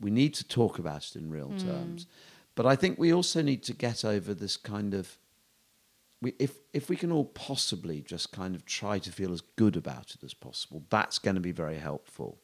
We 0.00 0.10
need 0.10 0.32
to 0.34 0.44
talk 0.48 0.78
about 0.78 1.04
it 1.08 1.16
in 1.16 1.28
real 1.28 1.52
terms, 1.58 2.06
but 2.54 2.64
I 2.64 2.74
think 2.76 2.98
we 2.98 3.12
also 3.12 3.42
need 3.42 3.62
to 3.64 3.74
get 3.74 4.04
over 4.04 4.32
this 4.32 4.56
kind 4.56 4.94
of 4.94 5.18
we, 6.22 6.34
if 6.38 6.52
if 6.72 6.88
we 6.88 6.96
can 6.96 7.12
all 7.12 7.24
possibly 7.24 8.00
just 8.02 8.32
kind 8.32 8.54
of 8.54 8.64
try 8.64 8.98
to 8.98 9.10
feel 9.12 9.32
as 9.32 9.42
good 9.56 9.76
about 9.76 10.14
it 10.14 10.22
as 10.24 10.32
possible, 10.34 10.84
that's 10.90 11.18
going 11.18 11.34
to 11.34 11.40
be 11.40 11.52
very 11.52 11.78
helpful. 11.78 12.38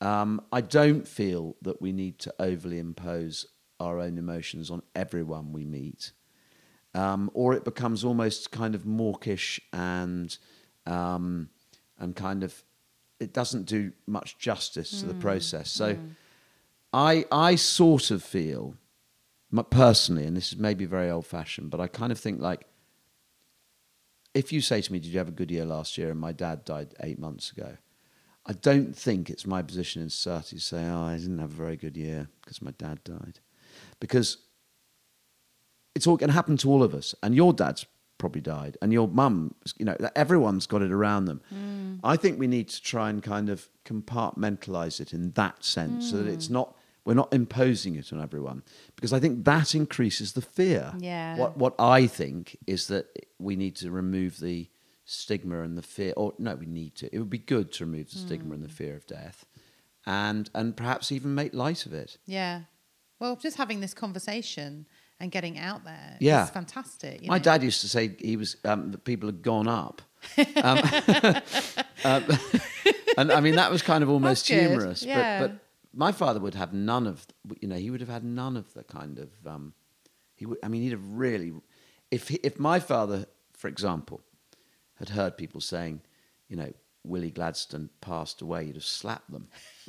Um, 0.00 0.40
I 0.52 0.60
don't 0.60 1.06
feel 1.08 1.56
that 1.62 1.82
we 1.82 1.92
need 1.92 2.18
to 2.20 2.34
overly 2.38 2.78
impose 2.78 3.46
our 3.80 3.98
own 3.98 4.18
emotions 4.18 4.70
on 4.70 4.82
everyone 4.94 5.52
we 5.52 5.64
meet, 5.64 6.12
um, 6.94 7.30
or 7.34 7.54
it 7.54 7.64
becomes 7.64 8.04
almost 8.04 8.50
kind 8.50 8.74
of 8.74 8.86
mawkish 8.86 9.60
and 9.72 10.36
um, 10.86 11.50
and 11.98 12.14
kind 12.14 12.42
of 12.44 12.64
it 13.20 13.32
doesn't 13.32 13.64
do 13.66 13.92
much 14.06 14.38
justice 14.38 15.00
to 15.00 15.06
the 15.06 15.14
process. 15.14 15.70
So 15.70 15.98
I 16.92 17.24
I 17.32 17.56
sort 17.56 18.10
of 18.10 18.22
feel 18.22 18.74
personally, 19.70 20.24
and 20.26 20.36
this 20.36 20.52
is 20.52 20.58
maybe 20.58 20.84
very 20.84 21.10
old 21.10 21.26
fashioned, 21.26 21.70
but 21.70 21.80
I 21.80 21.88
kind 21.88 22.12
of 22.12 22.18
think 22.18 22.40
like 22.40 22.66
if 24.34 24.52
you 24.52 24.60
say 24.60 24.80
to 24.80 24.92
me, 24.92 24.98
"Did 25.00 25.08
you 25.08 25.18
have 25.18 25.28
a 25.28 25.32
good 25.32 25.50
year 25.50 25.64
last 25.64 25.98
year?" 25.98 26.10
and 26.10 26.20
my 26.20 26.32
dad 26.32 26.64
died 26.64 26.94
eight 27.00 27.18
months 27.18 27.50
ago, 27.50 27.76
I 28.48 28.54
don't 28.54 28.96
think 28.96 29.28
it's 29.28 29.46
my 29.46 29.60
position 29.60 30.00
in 30.02 30.08
society 30.08 30.56
to 30.56 30.62
say, 30.62 30.84
"Oh, 30.88 31.02
I 31.02 31.16
didn't 31.18 31.38
have 31.38 31.52
a 31.52 31.54
very 31.54 31.76
good 31.76 31.96
year 31.96 32.28
because 32.40 32.62
my 32.62 32.72
dad 32.72 33.04
died," 33.04 33.40
because 34.00 34.38
it's 35.94 36.06
all 36.06 36.16
going 36.16 36.28
to 36.28 36.34
happen 36.34 36.56
to 36.58 36.70
all 36.70 36.82
of 36.82 36.94
us, 36.94 37.14
and 37.22 37.34
your 37.34 37.52
dad's 37.52 37.84
probably 38.16 38.40
died, 38.40 38.76
and 38.80 38.92
your 38.92 39.06
mum, 39.06 39.54
you 39.76 39.84
know, 39.84 39.96
everyone's 40.16 40.66
got 40.66 40.82
it 40.82 40.90
around 40.90 41.26
them. 41.26 41.40
Mm. 41.54 42.00
I 42.02 42.16
think 42.16 42.38
we 42.38 42.46
need 42.46 42.68
to 42.70 42.82
try 42.82 43.10
and 43.10 43.22
kind 43.22 43.48
of 43.50 43.68
compartmentalize 43.84 44.98
it 45.00 45.12
in 45.12 45.32
that 45.32 45.62
sense, 45.62 46.10
so 46.10 46.16
that 46.16 46.30
mm. 46.30 46.34
it's 46.34 46.48
not 46.48 46.74
we're 47.04 47.14
not 47.14 47.32
imposing 47.32 47.94
it 47.96 48.12
on 48.12 48.20
everyone, 48.20 48.62
because 48.94 49.12
I 49.12 49.20
think 49.20 49.44
that 49.44 49.74
increases 49.74 50.32
the 50.32 50.42
fear. 50.42 50.94
Yeah. 50.98 51.36
What 51.36 51.56
what 51.58 51.74
I 51.78 52.06
think 52.06 52.56
is 52.66 52.88
that 52.88 53.06
we 53.38 53.56
need 53.56 53.76
to 53.76 53.90
remove 53.90 54.40
the 54.40 54.68
stigma 55.10 55.62
and 55.62 55.76
the 55.78 55.82
fear, 55.82 56.12
or 56.16 56.34
no, 56.38 56.54
we 56.54 56.66
need 56.66 56.94
to. 56.96 57.12
It 57.14 57.18
would 57.18 57.30
be 57.30 57.38
good 57.38 57.72
to 57.72 57.86
remove 57.86 58.10
the 58.10 58.18
stigma 58.18 58.54
and 58.54 58.62
the 58.62 58.68
fear 58.68 58.94
of 58.94 59.06
death, 59.06 59.46
and 60.06 60.50
and 60.54 60.76
perhaps 60.76 61.10
even 61.10 61.34
make 61.34 61.54
light 61.54 61.86
of 61.86 61.92
it. 61.94 62.18
Yeah. 62.26 62.62
Well, 63.18 63.34
just 63.36 63.56
having 63.56 63.80
this 63.80 63.94
conversation 63.94 64.86
and 65.18 65.32
getting 65.32 65.58
out 65.58 65.84
there 65.84 66.16
Yeah. 66.20 66.44
is 66.44 66.50
fantastic. 66.50 67.26
My 67.26 67.38
know. 67.38 67.42
dad 67.42 67.62
used 67.64 67.80
to 67.80 67.88
say 67.88 68.14
he 68.20 68.36
was 68.36 68.56
um, 68.64 68.92
that 68.92 69.02
people 69.04 69.28
had 69.28 69.42
gone 69.42 69.66
up, 69.66 70.02
um, 70.62 70.78
um, 72.04 72.24
and 73.16 73.32
I 73.32 73.40
mean 73.40 73.56
that 73.56 73.70
was 73.70 73.82
kind 73.82 74.02
of 74.04 74.10
almost 74.10 74.46
humorous. 74.46 75.02
yeah. 75.02 75.40
But 75.40 75.48
but 75.48 75.64
my 75.94 76.12
father 76.12 76.38
would 76.38 76.54
have 76.54 76.72
none 76.74 77.06
of 77.06 77.26
you 77.60 77.66
know 77.68 77.76
he 77.76 77.90
would 77.90 78.00
have 78.00 78.10
had 78.10 78.24
none 78.24 78.56
of 78.56 78.72
the 78.74 78.84
kind 78.84 79.18
of 79.18 79.30
um, 79.46 79.72
he 80.36 80.44
would 80.46 80.58
I 80.62 80.68
mean 80.68 80.82
he'd 80.82 80.92
have 80.92 81.08
really 81.12 81.52
if 82.10 82.28
he, 82.28 82.36
if 82.44 82.58
my 82.58 82.78
father 82.78 83.26
for 83.54 83.68
example 83.68 84.20
had 84.98 85.10
heard 85.10 85.36
people 85.36 85.60
saying 85.60 86.00
you 86.48 86.56
know 86.56 86.72
Willie 87.04 87.30
Gladstone 87.30 87.90
passed 88.00 88.42
away 88.42 88.66
he'd 88.66 88.74
have 88.74 88.84
slapped 88.84 89.30
them. 89.30 89.48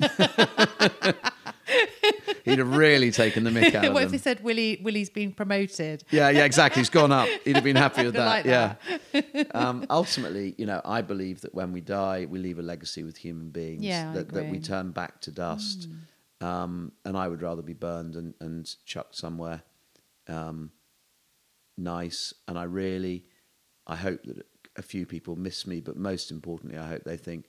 he'd 2.44 2.58
have 2.58 2.74
really 2.74 3.10
taken 3.10 3.44
the 3.44 3.50
mick 3.50 3.74
out 3.74 3.84
of 3.84 3.92
what 3.92 4.04
if 4.04 4.08
them. 4.08 4.12
they 4.12 4.18
said 4.18 4.42
Willie 4.42 4.80
Willie's 4.82 5.10
been 5.10 5.32
promoted? 5.32 6.04
Yeah, 6.10 6.30
yeah, 6.30 6.44
exactly. 6.44 6.80
He's 6.80 6.88
gone 6.88 7.12
up. 7.12 7.28
He'd 7.44 7.56
have 7.56 7.64
been 7.64 7.76
happy 7.76 8.04
with 8.04 8.14
that. 8.14 8.26
like 8.26 8.46
yeah. 8.46 8.76
um, 9.54 9.84
ultimately, 9.90 10.54
you 10.56 10.66
know, 10.66 10.80
I 10.84 11.02
believe 11.02 11.42
that 11.42 11.54
when 11.54 11.72
we 11.72 11.80
die, 11.80 12.26
we 12.28 12.38
leave 12.38 12.58
a 12.58 12.62
legacy 12.62 13.02
with 13.02 13.18
human 13.18 13.50
beings. 13.50 13.82
Yeah, 13.82 14.10
I 14.10 14.14
that, 14.14 14.28
that 14.30 14.48
we. 14.48 14.58
Mm. 14.58 14.64
turn 14.64 14.90
back 14.92 15.20
to 15.22 15.30
dust. 15.30 15.88
Um, 16.40 16.92
and 17.04 17.16
I 17.18 17.28
would 17.28 17.42
rather 17.42 17.60
be 17.60 17.74
burned 17.74 18.16
and, 18.16 18.34
and 18.40 18.74
chucked 18.86 19.14
somewhere 19.14 19.62
um, 20.30 20.70
nice. 21.76 22.32
And 22.48 22.58
I 22.58 22.64
really, 22.64 23.24
I 23.86 23.96
hope 23.96 24.22
that 24.24 24.46
a 24.76 24.82
few 24.82 25.06
people 25.06 25.36
miss 25.36 25.66
me, 25.66 25.80
but 25.80 25.96
most 25.96 26.30
importantly, 26.30 26.78
I 26.78 26.86
hope 26.88 27.04
they 27.04 27.16
think, 27.16 27.46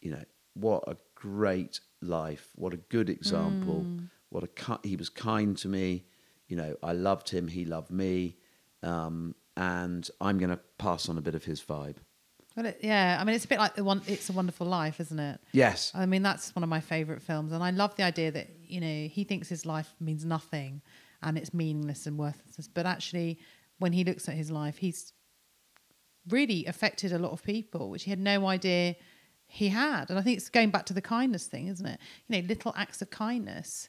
you 0.00 0.10
know, 0.12 0.24
what 0.54 0.84
a 0.86 0.96
great 1.14 1.80
life, 2.00 2.48
what 2.54 2.72
a 2.74 2.78
good 2.78 3.08
example, 3.10 3.84
Mm. 3.84 4.08
what 4.30 4.44
a 4.44 4.78
he 4.82 4.96
was 4.96 5.08
kind 5.08 5.56
to 5.58 5.68
me, 5.68 6.04
you 6.48 6.56
know, 6.56 6.76
I 6.82 6.92
loved 6.92 7.30
him, 7.30 7.48
he 7.48 7.64
loved 7.64 7.90
me, 7.90 8.36
um, 8.82 9.34
and 9.56 10.08
I'm 10.20 10.38
going 10.38 10.50
to 10.50 10.60
pass 10.78 11.08
on 11.08 11.18
a 11.18 11.20
bit 11.20 11.34
of 11.34 11.44
his 11.44 11.60
vibe. 11.60 11.96
Well, 12.56 12.66
it, 12.66 12.80
yeah, 12.82 13.18
I 13.20 13.24
mean, 13.24 13.36
it's 13.36 13.44
a 13.44 13.48
bit 13.48 13.58
like 13.58 13.76
the 13.76 13.84
one. 13.84 14.02
It's 14.08 14.28
a 14.28 14.32
Wonderful 14.32 14.66
Life, 14.66 14.98
isn't 15.00 15.18
it? 15.18 15.40
Yes, 15.52 15.92
I 15.94 16.06
mean, 16.06 16.22
that's 16.22 16.54
one 16.56 16.64
of 16.64 16.68
my 16.68 16.80
favourite 16.80 17.22
films, 17.22 17.52
and 17.52 17.62
I 17.62 17.70
love 17.70 17.94
the 17.94 18.02
idea 18.02 18.32
that 18.32 18.48
you 18.66 18.80
know 18.80 19.08
he 19.08 19.22
thinks 19.24 19.48
his 19.48 19.64
life 19.64 19.94
means 20.00 20.24
nothing, 20.24 20.82
and 21.22 21.38
it's 21.38 21.54
meaningless 21.54 22.06
and 22.06 22.18
worthless. 22.18 22.66
But 22.66 22.86
actually, 22.86 23.38
when 23.78 23.92
he 23.92 24.02
looks 24.02 24.28
at 24.28 24.34
his 24.34 24.50
life, 24.50 24.78
he's 24.78 25.12
really 26.28 26.66
affected 26.66 27.12
a 27.12 27.18
lot 27.18 27.32
of 27.32 27.42
people, 27.42 27.90
which 27.90 28.04
he 28.04 28.10
had 28.10 28.18
no 28.20 28.46
idea 28.46 28.96
he 29.46 29.68
had. 29.68 30.10
And 30.10 30.18
I 30.18 30.22
think 30.22 30.36
it's 30.38 30.48
going 30.48 30.70
back 30.70 30.86
to 30.86 30.92
the 30.94 31.02
kindness 31.02 31.46
thing, 31.46 31.66
isn't 31.68 31.84
it? 31.86 31.98
You 32.28 32.40
know, 32.42 32.48
little 32.48 32.72
acts 32.76 33.02
of 33.02 33.10
kindness 33.10 33.88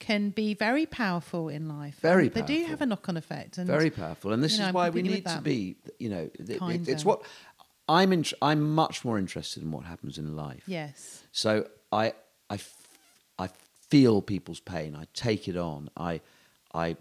can 0.00 0.30
be 0.30 0.54
very 0.54 0.86
powerful 0.86 1.48
in 1.48 1.68
life. 1.68 1.98
Very 2.00 2.26
And 2.26 2.34
They 2.34 2.42
do 2.42 2.64
have 2.66 2.80
a 2.80 2.86
knock-on 2.86 3.16
effect. 3.16 3.58
And 3.58 3.66
very 3.66 3.90
powerful, 3.90 4.32
and 4.32 4.42
this 4.42 4.52
you 4.52 4.62
know, 4.62 4.68
is 4.68 4.74
why 4.74 4.90
we 4.90 5.02
need 5.02 5.24
to 5.26 5.40
be, 5.42 5.76
you 5.98 6.08
know, 6.08 6.30
it- 6.34 6.50
it- 6.50 6.88
it's 6.88 7.04
what 7.04 7.22
I'm. 7.88 8.12
In, 8.12 8.24
I'm 8.40 8.74
much 8.74 9.04
more 9.04 9.18
interested 9.18 9.62
in 9.62 9.70
what 9.70 9.84
happens 9.84 10.16
in 10.18 10.34
life. 10.36 10.64
Yes. 10.66 11.22
So 11.32 11.68
I, 11.92 12.14
I, 12.48 12.54
f- 12.54 12.88
I 13.38 13.48
feel 13.90 14.22
people's 14.22 14.60
pain. 14.60 14.96
I 14.96 15.04
take 15.12 15.48
it 15.48 15.56
on. 15.56 15.90
I, 15.96 16.20
I 16.74 16.96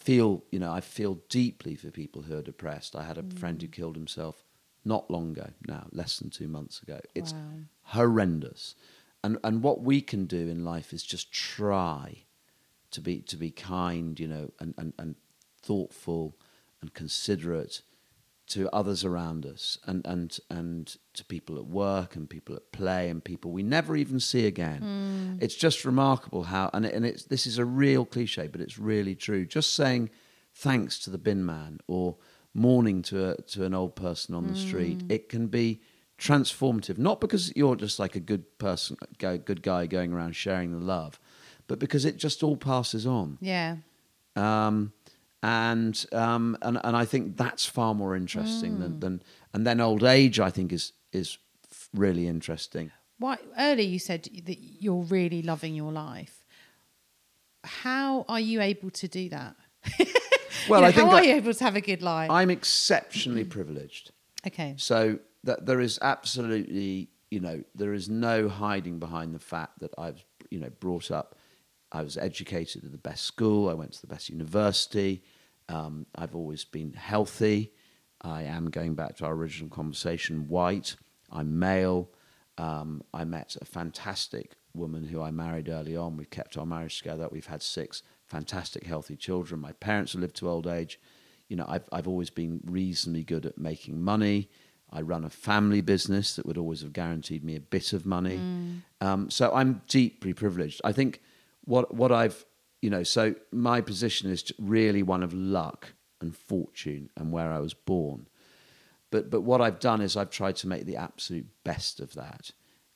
feel, 0.00 0.42
you 0.50 0.58
know, 0.58 0.72
I 0.72 0.80
feel 0.80 1.20
deeply 1.28 1.76
for 1.76 1.90
people 1.90 2.22
who 2.22 2.36
are 2.36 2.42
depressed. 2.42 2.96
I 2.96 3.04
had 3.04 3.18
a 3.18 3.22
friend 3.22 3.60
who 3.60 3.68
Mm. 3.68 3.72
killed 3.72 3.96
himself 3.96 4.44
not 4.84 5.10
long 5.10 5.32
ago 5.32 5.50
now, 5.66 5.86
less 5.92 6.18
than 6.18 6.30
two 6.30 6.48
months 6.48 6.82
ago. 6.82 7.00
It's 7.14 7.32
Wow. 7.32 7.38
horrendous. 7.82 8.74
And, 9.22 9.36
and 9.44 9.62
what 9.62 9.82
we 9.82 10.00
can 10.00 10.24
do 10.24 10.48
in 10.48 10.64
life 10.64 10.94
is 10.94 11.02
just 11.02 11.30
try 11.32 12.24
to 12.90 13.00
be, 13.00 13.20
to 13.20 13.36
be 13.36 13.50
kind, 13.50 14.18
you 14.18 14.26
know, 14.26 14.50
and, 14.58 14.74
and, 14.78 14.94
and 14.98 15.16
thoughtful 15.60 16.34
and 16.80 16.94
considerate 16.94 17.82
to 18.50 18.68
others 18.74 19.04
around 19.04 19.44
us 19.46 19.78
and, 19.86 20.04
and, 20.06 20.38
and 20.50 20.96
to 21.14 21.24
people 21.24 21.56
at 21.58 21.66
work 21.66 22.16
and 22.16 22.28
people 22.28 22.54
at 22.56 22.70
play 22.72 23.08
and 23.10 23.22
people 23.24 23.50
we 23.52 23.62
never 23.62 23.96
even 23.96 24.20
see 24.20 24.46
again. 24.46 25.38
It's 25.40 25.54
just 25.54 25.84
remarkable 25.84 26.44
how, 26.44 26.70
and, 26.72 26.84
it, 26.86 26.94
and 26.94 27.04
it's, 27.06 27.24
this 27.24 27.46
is 27.46 27.58
a 27.58 27.64
real 27.64 28.04
cliche, 28.04 28.46
but 28.48 28.60
it's 28.60 28.78
really 28.78 29.14
true. 29.14 29.46
Just 29.46 29.74
saying 29.74 30.10
thanks 30.54 30.98
to 31.00 31.10
the 31.10 31.18
bin 31.18 31.44
man 31.46 31.78
or 31.86 32.16
morning 32.54 33.02
to, 33.02 33.30
a, 33.30 33.36
to 33.42 33.64
an 33.64 33.74
old 33.74 33.94
person 33.96 34.34
on 34.34 34.46
the 34.48 34.56
street, 34.56 35.02
it 35.08 35.28
can 35.28 35.46
be 35.46 35.80
transformative. 36.18 36.98
Not 36.98 37.20
because 37.20 37.52
you're 37.56 37.76
just 37.76 37.98
like 37.98 38.14
a 38.16 38.20
good 38.20 38.58
person, 38.58 38.96
go- 39.18 39.38
good 39.38 39.62
guy 39.62 39.86
going 39.86 40.12
around 40.12 40.34
sharing 40.36 40.72
the 40.72 40.84
love, 40.84 41.18
but 41.68 41.78
because 41.78 42.04
it 42.04 42.16
just 42.16 42.42
all 42.42 42.56
passes 42.56 43.06
on 43.06 43.38
Yeah. 43.40 43.76
um, 44.36 44.92
and 45.42 46.04
um, 46.12 46.56
and 46.62 46.78
and 46.84 46.96
I 46.96 47.04
think 47.04 47.36
that's 47.36 47.64
far 47.66 47.94
more 47.94 48.14
interesting 48.16 48.78
than, 48.80 49.00
than 49.00 49.22
and 49.54 49.66
then 49.66 49.80
old 49.80 50.04
age 50.04 50.38
I 50.40 50.50
think 50.50 50.72
is 50.72 50.92
is 51.12 51.38
really 51.94 52.26
interesting. 52.26 52.90
Why 53.18 53.38
earlier 53.58 53.86
you 53.88 53.98
said 53.98 54.28
that 54.44 54.58
you're 54.58 55.02
really 55.02 55.42
loving 55.42 55.74
your 55.74 55.92
life. 55.92 56.44
How 57.64 58.24
are 58.28 58.40
you 58.40 58.60
able 58.60 58.90
to 58.90 59.08
do 59.08 59.28
that? 59.30 59.56
Well, 60.68 60.80
You 60.80 60.82
know, 60.82 60.88
I 60.88 60.92
think 60.92 61.08
how 61.08 61.14
are 61.16 61.20
that 61.20 61.28
you 61.28 61.34
able 61.36 61.54
to 61.54 61.64
have 61.64 61.76
a 61.76 61.80
good 61.80 62.02
life? 62.02 62.30
I'm 62.30 62.50
exceptionally 62.50 63.44
privileged. 63.44 64.10
okay. 64.46 64.74
So 64.76 65.18
that 65.44 65.64
there 65.64 65.80
is 65.80 65.98
absolutely, 66.02 67.08
you 67.30 67.40
know, 67.40 67.62
there 67.74 67.94
is 67.94 68.08
no 68.10 68.48
hiding 68.48 68.98
behind 68.98 69.34
the 69.34 69.38
fact 69.38 69.78
that 69.78 69.94
I've, 69.96 70.22
you 70.50 70.58
know, 70.58 70.68
brought 70.80 71.10
up, 71.10 71.36
I 71.92 72.02
was 72.02 72.18
educated 72.18 72.84
at 72.84 72.92
the 72.92 72.98
best 72.98 73.24
school, 73.24 73.70
I 73.70 73.74
went 73.74 73.92
to 73.92 74.00
the 74.02 74.06
best 74.08 74.28
university, 74.28 75.22
um, 75.70 76.06
I've 76.14 76.34
always 76.34 76.64
been 76.64 76.92
healthy. 76.92 77.72
I 78.20 78.42
am 78.42 78.70
going 78.70 78.94
back 78.94 79.16
to 79.16 79.24
our 79.24 79.32
original 79.32 79.70
conversation, 79.70 80.48
white, 80.48 80.96
I'm 81.30 81.58
male. 81.58 82.10
Um, 82.58 83.02
I 83.14 83.24
met 83.24 83.56
a 83.60 83.64
fantastic 83.64 84.56
woman 84.74 85.04
who 85.04 85.22
I 85.22 85.30
married 85.30 85.68
early 85.68 85.96
on. 85.96 86.16
We've 86.16 86.28
kept 86.28 86.56
our 86.58 86.66
marriage 86.66 86.98
together. 86.98 87.28
We've 87.30 87.46
had 87.46 87.62
six 87.62 88.02
fantastic, 88.26 88.84
healthy 88.84 89.16
children. 89.16 89.60
My 89.60 89.72
parents 89.72 90.12
have 90.12 90.20
lived 90.20 90.36
to 90.36 90.48
old 90.48 90.66
age 90.66 91.00
you 91.50 91.56
know, 91.56 91.66
I've 91.68 91.84
I've 91.92 92.08
always 92.08 92.30
been 92.30 92.60
reasonably 92.64 93.24
good 93.24 93.44
at 93.44 93.58
making 93.58 94.00
money. 94.00 94.48
I 94.92 95.02
run 95.02 95.24
a 95.24 95.30
family 95.30 95.82
business 95.82 96.36
that 96.36 96.46
would 96.46 96.56
always 96.56 96.80
have 96.80 96.92
guaranteed 96.92 97.44
me 97.44 97.56
a 97.56 97.60
bit 97.60 97.92
of 97.92 98.06
money. 98.06 98.36
Um, 99.00 99.30
so 99.30 99.52
I'm 99.52 99.82
deeply 99.88 100.32
privileged. 100.32 100.80
I 100.84 100.92
think 100.92 101.20
what 101.64 101.92
what 101.94 102.12
I've 102.12 102.46
you 102.82 102.90
know, 102.90 103.02
so 103.02 103.34
my 103.52 103.80
position 103.80 104.30
is 104.30 104.52
really 104.58 105.02
one 105.02 105.22
of 105.22 105.34
luck 105.34 105.92
and 106.20 106.36
fortune 106.36 107.10
and 107.16 107.32
where 107.32 107.52
I 107.52 107.58
was 107.58 107.74
born. 107.74 108.28
But 109.10 109.30
but 109.30 109.42
what 109.42 109.60
I've 109.60 109.80
done 109.80 110.00
is 110.00 110.16
I've 110.16 110.30
tried 110.30 110.56
to 110.56 110.68
make 110.68 110.86
the 110.86 110.96
absolute 110.96 111.46
best 111.64 112.00
of 112.00 112.14
that. 112.14 112.52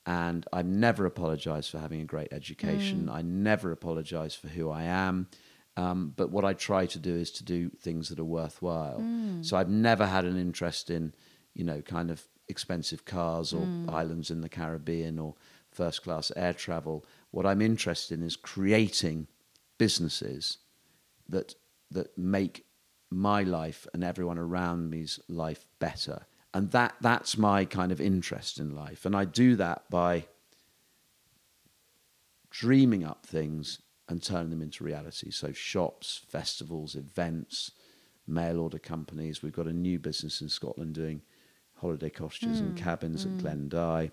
And 0.06 0.46
I've 0.52 0.66
never 0.66 1.06
apologized 1.06 1.70
for 1.70 1.78
having 1.78 2.02
a 2.02 2.04
great 2.04 2.28
education. 2.30 3.06
Mm. 3.06 3.14
I 3.14 3.22
never 3.22 3.72
apologize 3.72 4.34
for 4.34 4.48
who 4.48 4.70
I 4.70 4.82
am. 4.82 5.28
Um, 5.76 6.12
but 6.14 6.30
what 6.30 6.44
I 6.44 6.52
try 6.52 6.86
to 6.86 6.98
do 6.98 7.14
is 7.14 7.30
to 7.32 7.44
do 7.44 7.70
things 7.80 8.10
that 8.10 8.20
are 8.20 8.24
worthwhile. 8.24 9.00
Mm. 9.00 9.44
So 9.44 9.56
I've 9.56 9.70
never 9.70 10.06
had 10.06 10.24
an 10.24 10.38
interest 10.38 10.90
in, 10.90 11.14
you 11.54 11.64
know, 11.64 11.80
kind 11.80 12.10
of 12.10 12.22
expensive 12.48 13.06
cars 13.06 13.52
or 13.54 13.62
mm. 13.62 13.90
islands 13.90 14.30
in 14.30 14.42
the 14.42 14.48
Caribbean 14.48 15.18
or 15.18 15.34
first 15.72 16.02
class 16.02 16.30
air 16.36 16.52
travel. 16.52 17.04
What 17.30 17.46
I'm 17.46 17.62
interested 17.62 18.18
in 18.18 18.26
is 18.26 18.36
creating 18.36 19.26
businesses 19.84 20.58
that 21.28 21.54
that 21.90 22.16
make 22.16 22.64
my 23.10 23.42
life 23.42 23.86
and 23.92 24.02
everyone 24.02 24.38
around 24.38 24.88
me's 24.88 25.20
life 25.28 25.66
better. 25.78 26.26
And 26.54 26.70
that 26.70 26.94
that's 27.02 27.36
my 27.36 27.66
kind 27.66 27.92
of 27.92 28.00
interest 28.00 28.58
in 28.58 28.74
life. 28.74 29.04
And 29.04 29.14
I 29.14 29.24
do 29.26 29.56
that 29.56 29.82
by 29.90 30.26
dreaming 32.50 33.04
up 33.04 33.26
things 33.26 33.82
and 34.08 34.22
turning 34.22 34.50
them 34.50 34.62
into 34.62 34.84
reality. 34.84 35.30
So 35.30 35.52
shops, 35.52 36.22
festivals, 36.28 36.94
events, 36.94 37.72
mail 38.26 38.60
order 38.60 38.78
companies. 38.78 39.42
We've 39.42 39.60
got 39.60 39.66
a 39.66 39.72
new 39.72 39.98
business 39.98 40.40
in 40.40 40.48
Scotland 40.48 40.94
doing 40.94 41.20
holiday 41.74 42.10
cottages 42.10 42.60
and 42.60 42.74
cabins 42.74 43.26
at 43.26 43.36
Glen 43.36 43.68
Dye. 43.68 44.12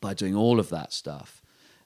By 0.00 0.14
doing 0.14 0.34
all 0.34 0.58
of 0.58 0.70
that 0.70 0.92
stuff, 0.92 1.42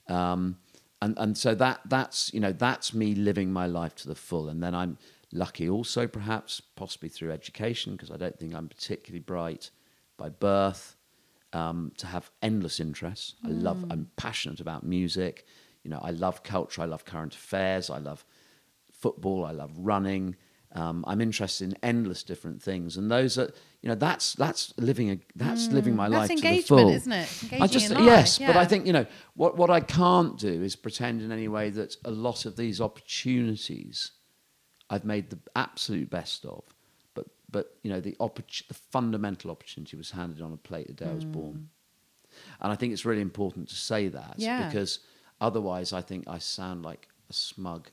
um, 0.09 0.59
and 1.03 1.17
and 1.19 1.37
so 1.37 1.55
that 1.55 1.81
that's 1.87 2.33
you 2.35 2.41
know 2.41 2.53
that's 2.53 2.93
me 2.95 3.15
living 3.15 3.53
my 3.53 3.67
life 3.67 3.95
to 3.97 4.09
the 4.09 4.15
full. 4.15 4.49
And 4.49 4.63
then 4.63 4.75
I'm 4.75 4.99
lucky 5.33 5.69
also, 5.69 6.07
perhaps 6.07 6.61
possibly 6.61 7.09
through 7.09 7.33
education, 7.33 7.93
because 7.93 8.11
I 8.11 8.17
don't 8.17 8.39
think 8.39 8.55
I'm 8.55 8.69
particularly 8.69 9.21
bright 9.21 9.71
by 10.17 10.29
birth 10.29 10.97
um, 11.53 11.93
to 11.99 12.07
have 12.07 12.31
endless 12.43 12.81
interests. 12.81 13.35
I 13.45 13.49
love, 13.49 13.85
I'm 13.91 14.11
passionate 14.17 14.61
about 14.61 14.85
music. 14.85 15.47
You 15.83 15.91
know, 15.91 16.01
I 16.03 16.11
love 16.11 16.43
culture. 16.43 16.83
I 16.83 16.87
love 16.87 17.05
current 17.05 17.35
affairs. 17.35 17.91
I 17.91 17.99
love 17.99 18.25
football. 18.93 19.45
I 19.45 19.53
love 19.53 19.73
running. 19.77 20.37
Um, 20.73 21.05
I'm 21.09 21.21
interested 21.21 21.69
in 21.69 21.77
endless 21.83 22.23
different 22.23 22.63
things, 22.63 22.97
and 22.97 23.11
those 23.11 23.37
are, 23.39 23.51
you 23.83 23.89
know, 23.89 23.97
that's 23.97 24.35
that's 24.35 24.73
living 24.79 25.11
a 25.11 25.19
that's 25.35 25.67
living 25.69 25.97
my 25.97 26.07
Mm. 26.09 26.13
That's 26.13 26.31
life 26.31 26.41
to 26.41 26.49
the 26.49 26.61
full, 26.63 26.89
isn't 26.91 27.13
it? 27.13 27.29
It's 27.51 27.53
I 27.61 27.67
just 27.67 27.91
yes, 27.91 28.39
but 28.39 28.57
I 28.57 28.65
think 28.67 28.87
you 28.87 28.93
know 28.93 29.07
what 29.35 29.57
what 29.57 29.69
I 29.71 29.81
can't 29.81 30.39
do 30.39 30.63
is 30.63 30.77
pretend 30.77 31.23
in 31.23 31.33
any 31.33 31.49
way 31.49 31.71
that 31.71 31.97
a 32.05 32.11
lot 32.13 32.45
of 32.47 32.55
these 32.55 32.81
opportunities 32.81 34.13
I've 34.89 35.05
made 35.05 35.31
the 35.31 35.39
absolute 35.57 36.09
best 36.09 36.45
of, 36.45 36.63
but 37.15 37.27
but 37.51 37.77
you 37.83 37.91
know 37.91 38.01
the 38.01 38.15
oppor- 38.21 38.69
the 38.69 38.75
fundamental 38.75 39.51
opportunity 39.51 39.97
was 39.97 40.13
handed 40.13 40.41
on 40.41 40.53
a 40.53 40.57
plate 40.57 40.87
the 40.87 40.93
day 40.95 41.11
I 41.11 41.15
was 41.15 41.25
born, 41.25 41.69
and 42.61 42.73
I 42.73 42.77
think 42.77 42.93
it's 42.93 43.05
really 43.05 43.23
important 43.23 43.69
to 43.71 43.75
say 43.75 44.07
that 44.09 44.37
Mm. 44.39 44.45
Yeah. 44.45 44.67
because 44.69 45.01
otherwise 45.41 45.93
I 45.93 46.01
think 46.03 46.29
I 46.29 46.39
sound 46.39 46.85
like 46.85 47.09
a 47.29 47.33
smug 47.33 47.91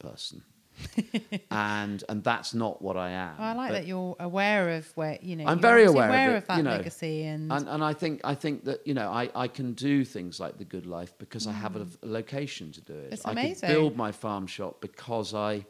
person, 0.00 0.42
and 1.50 2.04
and 2.08 2.22
that's 2.24 2.54
not 2.54 2.82
what 2.82 2.96
I 2.96 3.10
am. 3.10 3.36
Well, 3.38 3.48
I 3.48 3.52
like 3.54 3.70
But- 3.70 3.74
that 3.78 3.86
you're 3.86 4.16
aware 4.20 4.70
of 4.70 4.86
where 4.96 5.18
you 5.20 5.36
know. 5.36 5.46
I'm 5.46 5.60
very 5.60 5.86
obviously 5.86 6.04
aware, 6.06 6.36
of, 6.36 6.42
it, 6.42 6.46
that 6.48 6.56
you 6.56 6.62
know, 6.62 6.70
legacy 6.70 7.22
and, 7.24 7.52
and 7.52 7.68
and 7.68 7.84
I 7.84 7.92
think 7.92 8.20
I 8.24 8.34
think 8.34 8.64
that 8.64 8.86
you 8.86 8.94
know 8.94 9.10
I, 9.10 9.30
I 9.34 9.48
can 9.48 9.72
do 9.72 10.04
things 10.04 10.40
like 10.40 10.58
the 10.58 10.64
good 10.64 10.86
life 10.86 11.14
because 11.18 11.46
I 11.46 11.52
have 11.52 11.76
a, 11.76 11.86
a 12.02 12.06
location 12.06 12.72
to 12.72 12.80
do 12.80 12.94
it. 12.94 13.10
Mm. 13.10 13.12
It's 13.12 13.26
I 13.26 13.32
amazing. 13.32 13.68
could 13.68 13.74
build 13.74 13.96
my 13.96 14.12
farm 14.12 14.46
shop 14.46 14.80
because 14.80 15.34
I, 15.34 15.64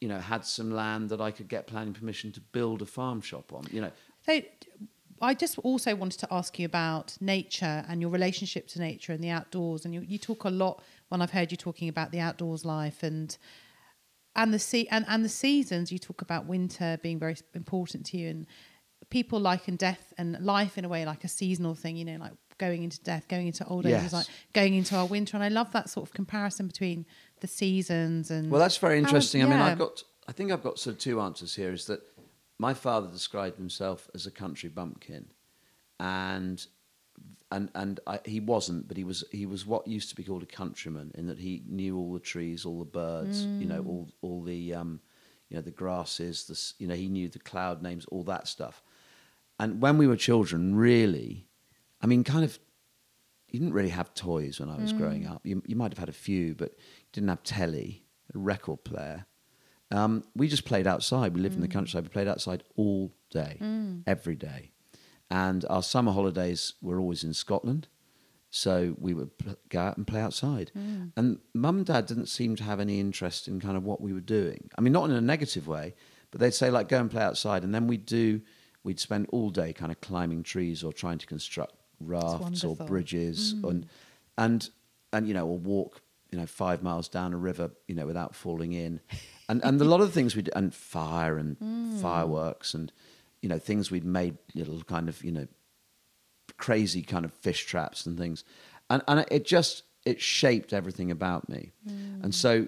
you 0.00 0.08
know, 0.08 0.18
had 0.18 0.44
some 0.44 0.70
land 0.70 1.10
that 1.10 1.20
I 1.20 1.30
could 1.30 1.48
get 1.48 1.66
planning 1.66 1.94
permission 1.94 2.32
to 2.32 2.40
build 2.40 2.82
a 2.82 2.86
farm 2.86 3.20
shop 3.20 3.52
on. 3.52 3.64
You 3.70 3.82
know, 3.82 3.90
So, 4.26 4.40
I 5.22 5.34
just 5.34 5.58
also 5.58 5.94
wanted 5.94 6.18
to 6.20 6.28
ask 6.30 6.58
you 6.58 6.64
about 6.64 7.16
nature 7.20 7.84
and 7.88 8.00
your 8.00 8.10
relationship 8.10 8.66
to 8.68 8.78
nature 8.78 9.12
and 9.12 9.22
the 9.22 9.28
outdoors. 9.28 9.84
And 9.84 9.92
you, 9.92 10.00
you 10.00 10.16
talk 10.16 10.44
a 10.44 10.48
lot 10.50 10.82
when 11.10 11.20
I've 11.20 11.32
heard 11.32 11.50
you 11.50 11.58
talking 11.58 11.90
about 11.90 12.10
the 12.10 12.20
outdoors 12.20 12.64
life 12.64 13.02
and 13.02 13.36
and 14.42 14.52
the 14.54 14.58
sea 14.58 14.88
and, 14.90 15.04
and 15.08 15.24
the 15.24 15.28
seasons. 15.28 15.92
You 15.92 15.98
talk 15.98 16.22
about 16.22 16.46
winter 16.46 16.98
being 17.02 17.18
very 17.18 17.36
important 17.54 18.06
to 18.06 18.16
you, 18.16 18.28
and 18.30 18.46
people 19.10 19.38
like 19.40 19.60
liken 19.60 19.76
death 19.76 20.12
and 20.18 20.38
life 20.40 20.78
in 20.78 20.84
a 20.84 20.88
way 20.88 21.04
like 21.04 21.24
a 21.24 21.28
seasonal 21.28 21.74
thing. 21.74 21.96
You 21.96 22.04
know, 22.04 22.16
like 22.18 22.32
going 22.58 22.82
into 22.82 23.00
death, 23.02 23.26
going 23.28 23.46
into 23.46 23.64
old 23.66 23.86
age, 23.86 23.94
is 23.94 24.02
Yes. 24.04 24.12
like 24.12 24.26
going 24.52 24.74
into 24.74 24.94
our 24.96 25.06
winter. 25.06 25.36
And 25.36 25.44
I 25.44 25.48
love 25.48 25.70
that 25.72 25.88
sort 25.90 26.06
of 26.08 26.12
comparison 26.14 26.66
between 26.66 27.06
the 27.40 27.46
seasons 27.46 28.30
and. 28.30 28.50
Well, 28.50 28.60
that's 28.60 28.76
very 28.78 28.96
how- 29.00 29.06
interesting. 29.06 29.42
I 29.42 29.46
mean. 29.46 29.58
I've 29.58 29.78
got, 29.78 30.02
I 30.28 30.32
think 30.32 30.52
I've 30.52 30.62
got 30.62 30.78
sort 30.78 30.94
of 30.96 31.00
two 31.00 31.20
answers 31.20 31.54
here. 31.56 31.72
Is 31.72 31.86
that 31.86 32.00
my 32.58 32.74
father 32.74 33.08
described 33.08 33.56
himself 33.56 34.08
as 34.14 34.26
a 34.26 34.30
country 34.30 34.68
bumpkin, 34.68 35.26
and 35.98 36.66
and 37.50 37.70
and 37.74 38.00
I, 38.06 38.20
he 38.24 38.40
wasn't, 38.40 38.88
but 38.88 38.96
he 38.96 39.04
was 39.04 39.24
he 39.32 39.46
was 39.46 39.66
what 39.66 39.86
used 39.86 40.08
to 40.10 40.16
be 40.16 40.22
called 40.22 40.42
a 40.42 40.46
countryman 40.46 41.10
in 41.14 41.26
that 41.26 41.38
he 41.38 41.62
knew 41.68 41.96
all 41.96 42.12
the 42.12 42.20
trees, 42.20 42.64
all 42.64 42.78
the 42.78 42.84
birds, 42.84 43.44
you 43.60 43.66
know, 43.66 43.84
all 43.86 44.08
all 44.22 44.42
the 44.42 44.74
um, 44.74 45.00
you 45.48 45.56
know 45.56 45.62
the 45.62 45.70
grasses, 45.70 46.44
the 46.44 46.82
you 46.82 46.88
know 46.88 46.94
he 46.94 47.08
knew 47.08 47.28
the 47.28 47.38
cloud 47.38 47.82
names, 47.82 48.06
all 48.06 48.22
that 48.24 48.46
stuff. 48.46 48.82
And 49.58 49.82
when 49.82 49.98
we 49.98 50.06
were 50.06 50.16
children, 50.16 50.74
really, 50.76 51.46
I 52.00 52.06
mean, 52.06 52.24
kind 52.24 52.44
of 52.44 52.58
you 53.48 53.58
didn't 53.58 53.74
really 53.74 53.90
have 53.90 54.14
toys 54.14 54.60
when 54.60 54.70
I 54.70 54.76
was 54.76 54.92
growing 54.92 55.26
up. 55.26 55.44
You, 55.44 55.60
you 55.66 55.74
might 55.74 55.90
have 55.92 55.98
had 55.98 56.08
a 56.08 56.12
few, 56.12 56.54
but 56.54 56.70
you 56.78 57.08
didn't 57.12 57.28
have 57.30 57.42
telly, 57.42 58.04
a 58.32 58.38
record 58.38 58.84
player. 58.84 59.26
Um, 59.90 60.22
we 60.36 60.46
just 60.46 60.64
played 60.64 60.86
outside. 60.86 61.34
We 61.34 61.40
lived 61.40 61.56
in 61.56 61.60
the 61.60 61.68
countryside. 61.68 62.04
We 62.04 62.10
played 62.10 62.28
outside 62.28 62.62
all 62.76 63.12
day, 63.30 63.58
every 64.06 64.36
day. 64.36 64.69
And 65.30 65.64
our 65.70 65.82
summer 65.82 66.12
holidays 66.12 66.74
were 66.82 66.98
always 66.98 67.22
in 67.22 67.34
Scotland. 67.34 67.86
So 68.50 68.96
we 68.98 69.14
would 69.14 69.38
pl- 69.38 69.56
go 69.68 69.78
out 69.80 69.96
and 69.96 70.06
play 70.06 70.20
outside. 70.20 70.72
Mm. 70.76 71.12
And 71.16 71.38
mum 71.54 71.78
and 71.78 71.86
dad 71.86 72.06
didn't 72.06 72.26
seem 72.26 72.56
to 72.56 72.64
have 72.64 72.80
any 72.80 72.98
interest 72.98 73.46
in 73.46 73.60
kind 73.60 73.76
of 73.76 73.84
what 73.84 74.00
we 74.00 74.12
were 74.12 74.20
doing. 74.20 74.68
I 74.76 74.80
mean, 74.80 74.92
not 74.92 75.08
in 75.08 75.14
a 75.14 75.20
negative 75.20 75.68
way, 75.68 75.94
but 76.32 76.40
they'd 76.40 76.54
say, 76.54 76.68
like, 76.68 76.88
go 76.88 76.98
and 76.98 77.10
play 77.10 77.22
outside. 77.22 77.62
And 77.62 77.72
then 77.72 77.86
we'd 77.86 78.06
do, 78.06 78.40
we'd 78.82 78.98
spend 78.98 79.28
all 79.30 79.50
day 79.50 79.72
kind 79.72 79.92
of 79.92 80.00
climbing 80.00 80.42
trees 80.42 80.82
or 80.82 80.92
trying 80.92 81.18
to 81.18 81.26
construct 81.26 81.74
rafts 82.00 82.64
or 82.64 82.74
bridges 82.74 83.54
mm. 83.54 83.70
and, 83.70 83.86
and, 84.36 84.70
and, 85.12 85.28
you 85.28 85.34
know, 85.34 85.46
or 85.46 85.58
walk, 85.58 86.02
you 86.32 86.38
know, 86.38 86.46
five 86.46 86.82
miles 86.82 87.08
down 87.08 87.32
a 87.32 87.36
river, 87.36 87.70
you 87.86 87.94
know, 87.94 88.06
without 88.06 88.34
falling 88.34 88.72
in. 88.72 89.00
And, 89.48 89.62
and 89.64 89.80
a 89.80 89.84
lot 89.84 90.00
of 90.00 90.08
the 90.08 90.12
things 90.12 90.34
we 90.34 90.42
did, 90.42 90.54
and 90.56 90.74
fire 90.74 91.38
and 91.38 91.56
mm. 91.60 92.00
fireworks 92.02 92.74
and, 92.74 92.90
you 93.42 93.48
know, 93.48 93.58
things 93.58 93.90
we'd 93.90 94.04
made 94.04 94.36
little 94.54 94.82
kind 94.82 95.08
of, 95.08 95.22
you 95.24 95.32
know, 95.32 95.46
crazy 96.58 97.02
kind 97.02 97.24
of 97.24 97.32
fish 97.32 97.64
traps 97.64 98.06
and 98.06 98.18
things. 98.18 98.44
And, 98.88 99.02
and 99.08 99.24
it 99.30 99.44
just, 99.44 99.84
it 100.04 100.20
shaped 100.20 100.72
everything 100.72 101.10
about 101.10 101.48
me. 101.48 101.72
Mm. 101.88 102.24
And 102.24 102.34
so 102.34 102.66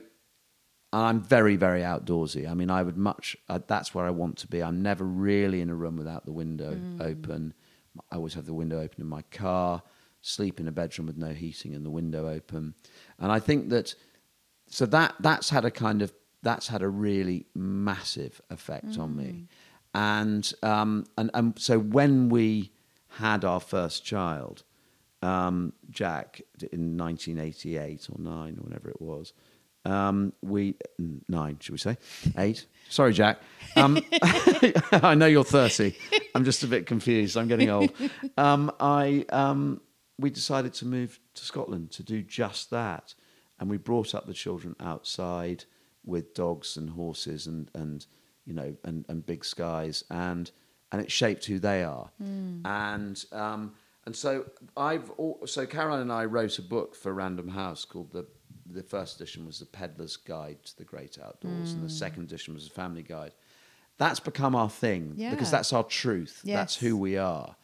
I'm 0.92 1.20
very, 1.20 1.56
very 1.56 1.80
outdoorsy. 1.80 2.48
I 2.48 2.54
mean, 2.54 2.70
I 2.70 2.82
would 2.82 2.96
much, 2.96 3.36
uh, 3.48 3.60
that's 3.66 3.94
where 3.94 4.04
I 4.04 4.10
want 4.10 4.38
to 4.38 4.46
be. 4.46 4.62
I'm 4.62 4.82
never 4.82 5.04
really 5.04 5.60
in 5.60 5.70
a 5.70 5.74
room 5.74 5.96
without 5.96 6.24
the 6.24 6.32
window 6.32 6.74
mm. 6.74 7.00
open. 7.00 7.54
I 8.10 8.16
always 8.16 8.34
have 8.34 8.46
the 8.46 8.54
window 8.54 8.80
open 8.80 9.00
in 9.00 9.08
my 9.08 9.22
car, 9.30 9.82
sleep 10.20 10.60
in 10.60 10.68
a 10.68 10.72
bedroom 10.72 11.06
with 11.06 11.16
no 11.16 11.30
heating 11.30 11.74
and 11.74 11.84
the 11.84 11.90
window 11.90 12.28
open. 12.28 12.74
And 13.18 13.32
I 13.32 13.40
think 13.40 13.70
that, 13.70 13.94
so 14.68 14.86
that, 14.86 15.14
that's 15.20 15.50
had 15.50 15.64
a 15.64 15.70
kind 15.70 16.02
of, 16.02 16.12
that's 16.42 16.68
had 16.68 16.82
a 16.82 16.88
really 16.88 17.46
massive 17.54 18.40
effect 18.50 18.98
on 18.98 19.16
me. 19.16 19.24
Mm. 19.24 19.46
And, 19.94 20.50
um, 20.62 21.06
and, 21.18 21.30
and 21.34 21.58
so 21.58 21.78
when 21.78 22.28
we 22.28 22.72
had 23.18 23.44
our 23.44 23.60
first 23.60 24.04
child, 24.04 24.64
um, 25.20 25.72
Jack, 25.90 26.40
in 26.72 26.96
1988 26.96 28.08
or 28.10 28.20
nine 28.20 28.58
or 28.58 28.62
whatever 28.62 28.90
it 28.90 29.00
was, 29.00 29.32
um, 29.84 30.32
we 30.42 30.76
nine, 31.28 31.58
should 31.60 31.72
we 31.72 31.78
say 31.78 31.96
eight? 32.38 32.66
Sorry, 32.88 33.12
Jack. 33.12 33.38
Um, 33.74 33.98
I 34.92 35.14
know 35.14 35.26
you're 35.26 35.44
30. 35.44 35.96
I'm 36.34 36.44
just 36.44 36.62
a 36.62 36.68
bit 36.68 36.86
confused. 36.86 37.36
I'm 37.36 37.48
getting 37.48 37.68
old. 37.70 37.92
Um, 38.36 38.70
I 38.78 39.24
um, 39.30 39.80
we 40.18 40.30
decided 40.30 40.72
to 40.74 40.86
move 40.86 41.18
to 41.34 41.44
Scotland 41.44 41.90
to 41.92 42.02
do 42.04 42.22
just 42.22 42.70
that, 42.70 43.14
and 43.58 43.68
we 43.68 43.76
brought 43.76 44.14
up 44.14 44.26
the 44.26 44.34
children 44.34 44.76
outside 44.78 45.64
with 46.04 46.32
dogs 46.34 46.76
and 46.76 46.90
horses 46.90 47.46
and 47.46 47.68
and 47.74 48.06
you 48.46 48.52
know 48.54 48.74
and, 48.84 49.04
and 49.08 49.24
big 49.26 49.44
skies 49.44 50.04
and 50.10 50.50
and 50.90 51.00
it 51.00 51.10
shaped 51.10 51.44
who 51.46 51.58
they 51.58 51.82
are 51.84 52.10
and 52.20 53.24
um, 53.32 53.72
and 54.04 54.14
so 54.16 54.44
I've 54.76 55.10
al- 55.18 55.40
so 55.46 55.64
Caroline 55.66 56.00
and 56.02 56.12
I 56.12 56.24
wrote 56.24 56.58
a 56.58 56.62
book 56.62 56.94
for 56.94 57.12
Random 57.14 57.48
House 57.48 57.84
called 57.84 58.12
the 58.12 58.26
the 58.66 58.82
first 58.82 59.16
edition 59.20 59.44
was 59.46 59.58
the 59.58 59.66
Pedlars 59.66 60.16
Guide 60.16 60.62
to 60.64 60.76
the 60.78 60.84
Great 60.84 61.18
Outdoors 61.22 61.72
and 61.72 61.84
the 61.84 61.90
second 61.90 62.24
edition 62.24 62.54
was 62.54 62.66
a 62.66 62.70
family 62.70 63.02
guide. 63.02 63.32
That's 63.98 64.20
become 64.20 64.54
our 64.54 64.70
thing 64.70 65.14
Yeah. 65.16 65.30
because 65.30 65.50
that's 65.50 65.72
our 65.72 65.84
truth. 65.84 66.40
That's 66.44 66.76
who 66.76 66.96
we 66.96 67.16
are. 67.18 67.56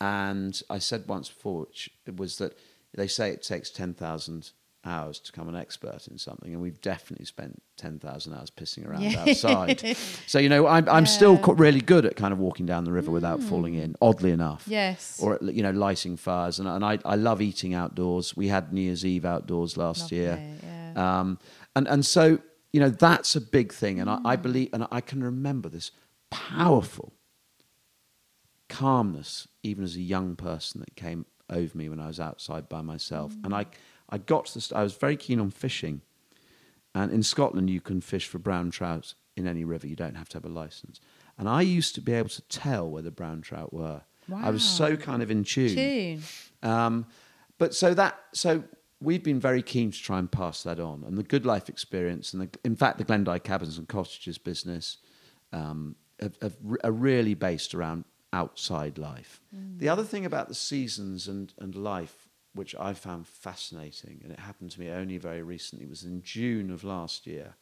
And 0.00 0.60
I 0.68 0.78
said 0.78 1.04
once 1.08 1.28
before, 1.28 1.60
which 1.62 1.90
it 2.06 2.16
was 2.18 2.38
that 2.38 2.58
they 2.94 3.06
say 3.06 3.30
it 3.30 3.42
takes 3.42 3.70
10,000 3.70 4.50
hours 4.84 5.20
to 5.20 5.30
become 5.32 5.48
an 5.48 5.56
expert 5.56 6.08
in 6.08 6.16
something, 6.16 6.52
and 6.52 6.62
we've 6.62 6.80
definitely 6.80 7.26
spent 7.26 7.62
10,000 7.76 8.32
hours 8.32 8.50
pissing 8.50 8.86
around 8.88 9.02
Yeah. 9.02 9.20
outside. 9.28 9.82
so, 10.26 10.38
you 10.38 10.48
know, 10.48 10.66
I'm, 10.66 10.88
I'm 10.88 11.04
still 11.06 11.34
Yeah. 11.34 11.38
Mm. 11.40 11.42
co- 11.42 11.52
really 11.52 11.80
good 11.82 12.06
at 12.06 12.16
kind 12.16 12.32
of 12.32 12.38
walking 12.38 12.64
down 12.66 12.84
the 12.84 12.92
river 12.92 13.10
without 13.10 13.42
falling 13.42 13.74
in, 13.74 13.94
oddly 14.00 14.30
enough. 14.30 14.64
Yes. 14.66 15.20
Or, 15.22 15.38
you 15.42 15.62
know, 15.62 15.70
lighting 15.70 16.16
fires. 16.16 16.58
And, 16.58 16.66
and 16.68 16.84
I, 16.84 16.98
I 17.04 17.16
love 17.16 17.42
eating 17.42 17.74
outdoors. 17.74 18.36
We 18.36 18.48
had 18.48 18.72
New 18.72 18.80
Year's 18.82 19.04
Eve 19.04 19.24
outdoors 19.26 19.76
last 19.76 20.02
Lovely, 20.02 20.16
year. 20.18 20.42
yeah. 20.62 21.20
Um, 21.20 21.38
and, 21.76 21.86
and 21.86 22.04
so, 22.06 22.38
you 22.72 22.80
know, 22.80 22.88
that's 22.90 23.36
a 23.36 23.40
big 23.40 23.72
thing. 23.72 24.00
And 24.00 24.08
Mm. 24.08 24.22
I 24.24 24.36
believe, 24.36 24.70
and 24.72 24.86
I 24.90 25.00
can 25.02 25.22
remember 25.22 25.68
this 25.68 25.90
powerful 26.30 27.12
calmness, 28.68 29.48
even 29.62 29.84
as 29.84 29.96
a 29.96 30.00
young 30.00 30.36
person, 30.36 30.80
that 30.80 30.94
came 30.96 31.26
over 31.48 31.76
me 31.76 31.88
when 31.88 31.98
I 32.00 32.06
was 32.06 32.20
outside 32.20 32.68
by 32.68 32.80
myself. 32.80 33.34
And 33.44 33.54
I, 33.54 33.66
I 34.10 34.18
got 34.18 34.46
to 34.46 34.54
the, 34.54 34.60
st- 34.60 34.78
I 34.78 34.82
was 34.82 34.94
very 34.94 35.16
keen 35.16 35.40
on 35.40 35.50
fishing. 35.50 36.02
And 36.94 37.12
in 37.12 37.22
Scotland, 37.22 37.70
you 37.70 37.80
can 37.80 38.00
fish 38.00 38.26
for 38.26 38.38
brown 38.38 38.70
trout 38.70 39.14
in 39.36 39.46
any 39.46 39.64
river. 39.64 39.86
You 39.86 39.96
don't 39.96 40.16
have 40.16 40.28
to 40.30 40.36
have 40.36 40.44
a 40.44 40.48
license. 40.48 41.00
And 41.38 41.48
I 41.48 41.62
used 41.62 41.94
to 41.94 42.00
be 42.00 42.12
able 42.12 42.28
to 42.30 42.42
tell 42.42 42.90
where 42.90 43.02
the 43.02 43.10
brown 43.10 43.40
trout 43.42 43.72
were. 43.72 44.02
I 44.32 44.50
was 44.50 44.62
so 44.62 44.96
kind 44.96 45.22
of 45.22 45.30
in 45.30 45.44
tune. 45.44 45.74
Tune. 45.74 46.22
Um, 46.62 47.06
but 47.58 47.74
so 47.74 47.94
that 47.94 48.18
so 48.32 48.62
we've 49.00 49.22
been 49.22 49.40
very 49.40 49.62
keen 49.62 49.90
to 49.90 49.98
try 49.98 50.18
and 50.18 50.30
pass 50.30 50.62
that 50.62 50.78
on, 50.78 51.04
and 51.04 51.18
the 51.18 51.22
Good 51.22 51.44
Life 51.44 51.68
experience, 51.68 52.32
and 52.32 52.42
the, 52.42 52.58
in 52.64 52.76
fact 52.76 52.98
the 52.98 53.04
Glen 53.04 53.24
Dye 53.24 53.38
Cabins 53.38 53.78
and 53.78 53.88
Cottages 53.88 54.38
business, 54.38 54.98
um, 55.52 55.96
have, 56.20 56.36
have, 56.42 56.56
are 56.84 56.92
really 56.92 57.34
based 57.34 57.74
around 57.74 58.04
outside 58.32 58.98
life. 58.98 59.40
The 59.78 59.88
other 59.88 60.04
thing 60.04 60.24
about 60.24 60.48
the 60.48 60.54
seasons 60.54 61.26
and 61.26 61.52
and 61.58 61.74
life, 61.74 62.28
which 62.54 62.74
I 62.74 62.94
found 62.94 63.26
fascinating, 63.26 64.20
and 64.22 64.32
it 64.32 64.40
happened 64.40 64.70
to 64.72 64.80
me 64.80 64.90
only 64.90 65.18
very 65.18 65.42
recently, 65.42 65.84
It 65.84 65.90
was 65.90 66.04
in 66.04 66.22
June 66.22 66.70
of 66.70 66.84
last 66.84 67.26
year. 67.26 67.54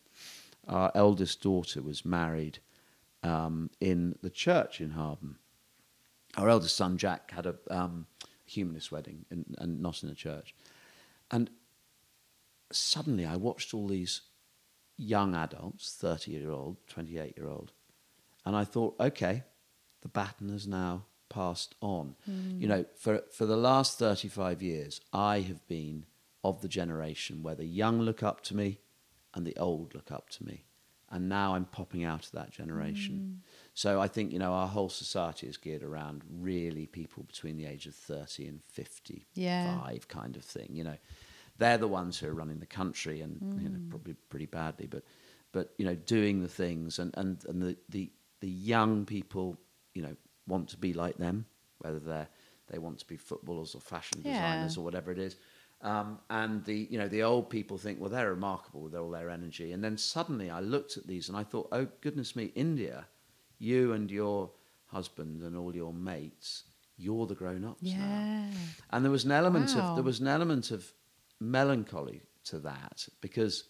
Our 0.67 0.91
eldest 0.95 1.43
daughter 1.43 1.83
was 1.83 2.05
married 2.05 2.59
um, 3.23 3.71
in 3.81 4.17
the 4.23 4.31
church 4.31 4.81
in 4.81 4.91
Hawarden. 4.93 5.37
our 6.37 6.49
eldest 6.49 6.77
son 6.77 6.97
Jack 6.99 7.31
had 7.31 7.47
a 7.47 7.57
um, 7.71 8.07
humanist 8.45 8.93
wedding 8.93 9.25
in, 9.31 9.45
and 9.59 9.81
not 9.81 10.03
in 10.03 10.09
a 10.09 10.15
church, 10.15 10.55
and 11.31 11.51
suddenly 12.71 13.27
I 13.27 13.37
watched 13.37 13.75
all 13.75 13.89
these 13.89 14.23
young 14.97 15.35
adults, 15.35 15.97
30 15.99 16.33
year 16.33 16.51
old, 16.51 16.77
28 16.89 17.35
year 17.37 17.49
old. 17.49 17.73
And 18.45 18.57
I 18.57 18.65
thought, 18.65 18.97
okay, 18.99 19.45
the 20.03 20.09
baton 20.09 20.51
has 20.51 20.67
now 20.67 21.05
passed 21.29 21.75
on. 21.81 22.17
Hmm. 22.25 22.61
You 22.61 22.69
know, 22.69 22.85
for, 22.97 23.23
for 23.33 23.47
the 23.47 23.57
last 23.57 23.99
35 23.99 24.63
years, 24.63 25.01
I 25.13 25.41
have 25.41 25.67
been 25.69 26.07
of 26.45 26.61
the 26.61 26.69
generation 26.69 27.43
where 27.43 27.55
the 27.55 27.67
young 27.67 28.01
look 28.01 28.23
up 28.23 28.43
to 28.43 28.57
me 28.57 28.81
and 29.35 29.47
the 29.47 29.57
old 29.57 29.95
look 29.95 30.11
up 30.11 30.31
to 30.31 30.45
me. 30.45 30.65
And 31.11 31.29
now 31.29 31.55
I'm 31.55 31.65
popping 31.65 32.05
out 32.05 32.27
of 32.27 32.33
that 32.33 32.51
generation. 32.51 33.15
Hmm. 33.17 33.51
So 33.73 34.01
I 34.01 34.09
think, 34.09 34.33
you 34.33 34.39
know, 34.39 34.53
our 34.53 34.69
whole 34.69 34.91
society 34.91 35.47
is 35.47 35.57
geared 35.57 35.83
around 35.83 36.23
really 36.31 36.87
people 36.87 37.23
between 37.23 37.57
the 37.57 37.65
age 37.65 37.87
of 37.87 37.95
30 37.95 38.47
and 38.47 38.61
55 38.65 39.25
Yeah. 39.35 39.79
kind 40.09 40.37
of 40.37 40.45
thing, 40.45 40.69
you 40.73 40.85
know. 40.85 40.97
They're 41.57 41.79
the 41.79 41.89
ones 41.89 42.19
who 42.19 42.29
are 42.29 42.35
running 42.35 42.61
the 42.61 42.67
country 42.67 43.21
and, 43.21 43.39
you 43.61 43.69
know, 43.69 43.79
hmm. 43.79 43.89
probably 43.89 44.15
pretty 44.29 44.47
badly, 44.47 44.87
but, 44.87 45.03
but 45.51 45.73
you 45.79 45.85
know, 45.87 45.95
doing 45.95 46.43
the 46.43 46.49
things 46.49 46.99
and, 46.99 47.13
and, 47.17 47.43
and 47.49 47.63
the, 47.63 47.77
the, 47.89 48.13
the 48.41 48.49
young 48.49 49.05
people, 49.07 49.57
you 49.95 50.03
know, 50.03 50.15
want 50.49 50.69
to 50.71 50.77
be 50.77 50.93
like 50.93 51.17
them, 51.19 51.47
whether 51.79 51.99
they're, 52.01 52.29
they 52.71 52.79
want 52.79 52.99
to 52.99 53.07
be 53.07 53.17
footballers 53.17 53.75
or 53.75 53.81
fashion 53.81 54.21
Yeah. 54.23 54.33
designers 54.33 54.77
or 54.77 54.85
whatever 54.85 55.13
it 55.13 55.19
is. 55.19 55.37
Um, 55.81 56.19
and 56.29 56.65
the 56.65 56.89
you 56.91 56.99
know 56.99 57.07
the 57.07 57.23
old 57.23 57.51
people 57.51 57.79
think 57.79 58.01
well 58.01 58.11
they're 58.11 58.31
remarkable 58.31 58.81
with 58.81 58.97
all 58.97 59.11
their 59.11 59.31
energy, 59.31 59.71
and 59.73 59.83
then 59.85 59.97
suddenly 59.97 60.51
I 60.51 60.59
looked 60.61 60.97
at 60.97 61.07
these 61.07 61.29
and 61.29 61.39
I 61.39 61.45
thought 61.45 61.69
oh 61.71 61.87
goodness 62.01 62.35
me 62.35 62.47
India, 62.57 63.07
you 63.61 63.93
and 63.93 64.11
your 64.11 64.51
husband 64.87 65.43
and 65.43 65.57
all 65.57 65.75
your 65.77 65.93
mates 65.93 66.65
you're 66.97 67.27
the 67.29 67.35
grown 67.37 67.65
ups 67.65 67.95
now, 67.97 68.25
and 68.91 69.05
there 69.05 69.13
was 69.13 69.25
an 69.25 69.31
element 69.31 69.77
Wow. 69.77 69.83
of 69.83 69.95
there 69.95 70.03
was 70.03 70.19
an 70.19 70.27
element 70.27 70.73
of 70.73 70.93
melancholy 71.39 72.23
to 72.45 72.59
that 72.59 73.07
because 73.21 73.65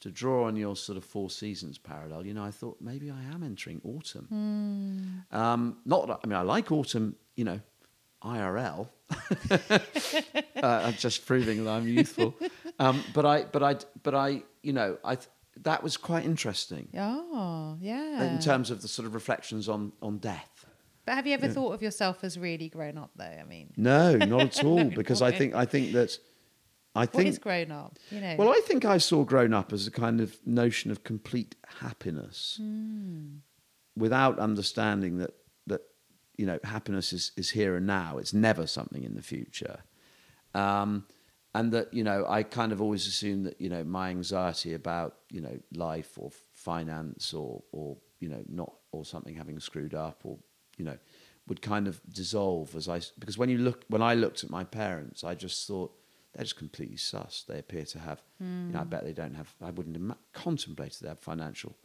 to 0.00 0.10
draw 0.10 0.46
on 0.46 0.56
your 0.56 0.76
sort 0.76 0.96
of 0.96 1.04
four 1.04 1.28
seasons 1.30 1.76
parallel, 1.78 2.26
you 2.26 2.34
know, 2.34 2.44
I 2.44 2.50
thought 2.50 2.78
maybe 2.80 3.10
I 3.10 3.22
am 3.34 3.42
entering 3.42 3.80
autumn. 3.84 5.24
Um, 5.30 5.76
not, 5.84 6.20
I 6.22 6.26
mean, 6.26 6.36
I 6.38 6.42
like 6.42 6.72
autumn, 6.72 7.16
you 7.36 7.44
know, 7.44 7.60
IRL. 8.24 8.88
uh, 9.50 9.78
I'm 10.62 10.94
just 10.94 11.26
proving 11.26 11.64
that 11.64 11.70
I'm 11.70 11.86
youthful. 11.88 12.34
Um, 12.78 13.02
but 13.14 13.26
I, 13.26 13.42
but 13.44 13.62
I, 13.62 13.76
but 14.02 14.14
I, 14.14 14.42
you 14.62 14.72
know, 14.72 14.98
I 15.04 15.16
th- 15.16 15.28
that 15.62 15.82
was 15.82 15.96
quite 15.96 16.24
interesting 16.24 16.88
Oh, 16.96 17.76
yeah. 17.80 18.22
in 18.32 18.38
terms 18.40 18.70
of 18.70 18.82
the 18.82 18.88
sort 18.88 19.06
of 19.06 19.14
reflections 19.14 19.68
on 19.68 19.92
on 20.00 20.18
death. 20.18 20.64
but 21.04 21.14
have 21.14 21.26
you 21.26 21.34
ever 21.34 21.48
thought 21.48 21.72
of 21.74 21.82
yourself 21.82 22.22
as 22.24 22.38
really 22.38 22.68
grown 22.68 22.96
up, 22.96 23.10
though? 23.16 23.24
I 23.24 23.44
mean, 23.44 23.72
No, 23.76 24.16
not 24.16 24.58
at 24.58 24.64
all. 24.64 24.84
Because 24.84 25.20
I 25.22 25.32
think 25.32 25.54
I 25.54 25.64
think 25.66 25.92
that 25.92 26.16
I 26.94 27.00
what 27.00 27.12
think 27.12 27.28
is 27.28 27.38
grown 27.38 27.70
up? 27.70 27.98
You 28.10 28.20
know. 28.20 28.36
Well, 28.38 28.50
I 28.50 28.60
think 28.64 28.84
I 28.84 28.98
saw 28.98 29.24
grown 29.24 29.52
up 29.54 29.72
as 29.72 29.86
a 29.86 29.90
kind 29.90 30.20
of 30.20 30.36
notion 30.46 30.90
of 30.90 31.04
complete 31.04 31.54
happiness, 31.80 32.56
Hmm. 32.60 33.36
without 33.96 34.38
understanding 34.38 35.18
that 35.18 35.34
that 35.66 35.82
you 36.36 36.46
know 36.46 36.58
happiness 36.64 37.12
is 37.12 37.32
is 37.36 37.50
here 37.50 37.76
and 37.76 37.86
now. 37.86 38.18
It's 38.18 38.34
never 38.34 38.66
something 38.66 39.04
in 39.04 39.14
the 39.14 39.22
future, 39.22 39.80
um, 40.54 41.06
and 41.54 41.72
that 41.72 41.92
you 41.94 42.02
know 42.04 42.26
I 42.28 42.42
kind 42.42 42.72
of 42.72 42.80
always 42.80 43.06
assumed 43.06 43.46
that 43.46 43.60
you 43.60 43.68
know 43.68 43.84
my 43.84 44.10
anxiety 44.10 44.74
about 44.74 45.16
you 45.30 45.40
know 45.40 45.58
life 45.74 46.18
or 46.18 46.30
finance 46.52 47.32
or 47.34 47.62
or 47.72 47.98
you 48.18 48.28
know 48.28 48.42
not 48.48 48.72
or 48.92 49.04
something 49.04 49.36
having 49.36 49.60
screwed 49.60 49.94
up 49.94 50.22
or 50.24 50.38
you 50.76 50.84
know 50.84 50.98
would 51.46 51.62
kind 51.62 51.88
of 51.88 52.00
dissolve 52.12 52.74
as 52.76 52.88
I 52.88 53.00
because 53.18 53.38
when 53.38 53.48
you 53.48 53.58
look 53.58 53.84
when 53.88 54.02
I 54.02 54.14
looked 54.14 54.44
at 54.44 54.50
my 54.50 54.64
parents, 54.64 55.22
I 55.24 55.34
just 55.34 55.66
thought 55.66 55.92
they're 56.34 56.44
just 56.44 56.56
completely 56.56 56.96
sus. 56.96 57.44
They 57.48 57.58
appear 57.58 57.84
to 57.84 57.98
have, 57.98 58.22
you 58.38 58.46
Hmm. 58.46 58.72
know, 58.72 58.80
I 58.80 58.84
bet 58.84 59.04
they 59.04 59.12
don't 59.12 59.34
have. 59.34 59.54
I 59.62 59.70
wouldn't 59.70 59.96
have 59.96 60.16
contemplated 60.32 61.02
they 61.02 61.08
have 61.08 61.18
financial 61.18 61.76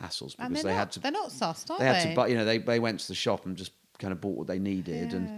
hassles 0.00 0.36
because 0.36 0.62
they're 0.62 0.72
not, 0.72 0.78
had 0.78 0.92
to. 0.92 1.00
They're 1.00 1.10
not 1.12 1.30
sussed, 1.30 1.70
are 1.70 1.78
They 1.78 1.84
they? 1.84 1.92
had 1.92 2.08
to 2.08 2.14
buy. 2.14 2.28
You 2.28 2.36
know, 2.36 2.44
they 2.44 2.58
they 2.58 2.78
went 2.78 3.00
to 3.00 3.08
the 3.08 3.14
shop 3.14 3.46
and 3.46 3.56
just 3.56 3.72
kind 3.98 4.12
of 4.12 4.20
bought 4.20 4.36
what 4.38 4.46
they 4.46 4.60
needed 4.60 5.10
Yeah. 5.12 5.16
and 5.18 5.30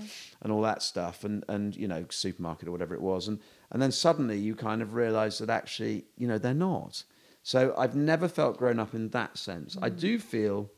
and 0.42 0.52
all 0.52 0.60
that 0.62 0.82
stuff 0.82 1.24
and 1.24 1.42
and 1.48 1.74
you 1.74 1.88
know 1.88 2.04
supermarket 2.10 2.68
or 2.68 2.72
whatever 2.72 2.94
it 2.94 3.00
was 3.00 3.26
and 3.26 3.40
and 3.70 3.80
then 3.80 3.90
suddenly 3.90 4.36
you 4.38 4.54
kind 4.54 4.82
of 4.82 4.92
realise 4.92 5.38
that 5.38 5.48
actually 5.48 6.04
you 6.18 6.28
know 6.28 6.36
they're 6.36 6.52
not. 6.52 7.02
So 7.42 7.74
I've 7.78 7.96
never 7.96 8.28
felt 8.28 8.58
grown 8.58 8.78
up 8.78 8.92
in 8.92 9.08
that 9.10 9.38
sense. 9.38 9.78
I 9.80 9.88
do 9.88 10.18
feel 10.18 10.70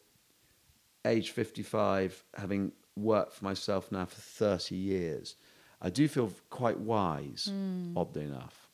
age 1.04 1.30
55, 1.30 2.24
having 2.36 2.70
worked 2.96 3.32
for 3.34 3.44
myself 3.44 3.90
now 3.90 4.04
for 4.04 4.20
30 4.20 4.76
years, 4.76 5.34
I 5.82 5.90
do 5.90 6.06
feel 6.08 6.32
quite 6.48 6.78
wise, 6.78 7.48
hmm. 7.50 7.96
oddly 7.96 8.24
enough. 8.24 8.68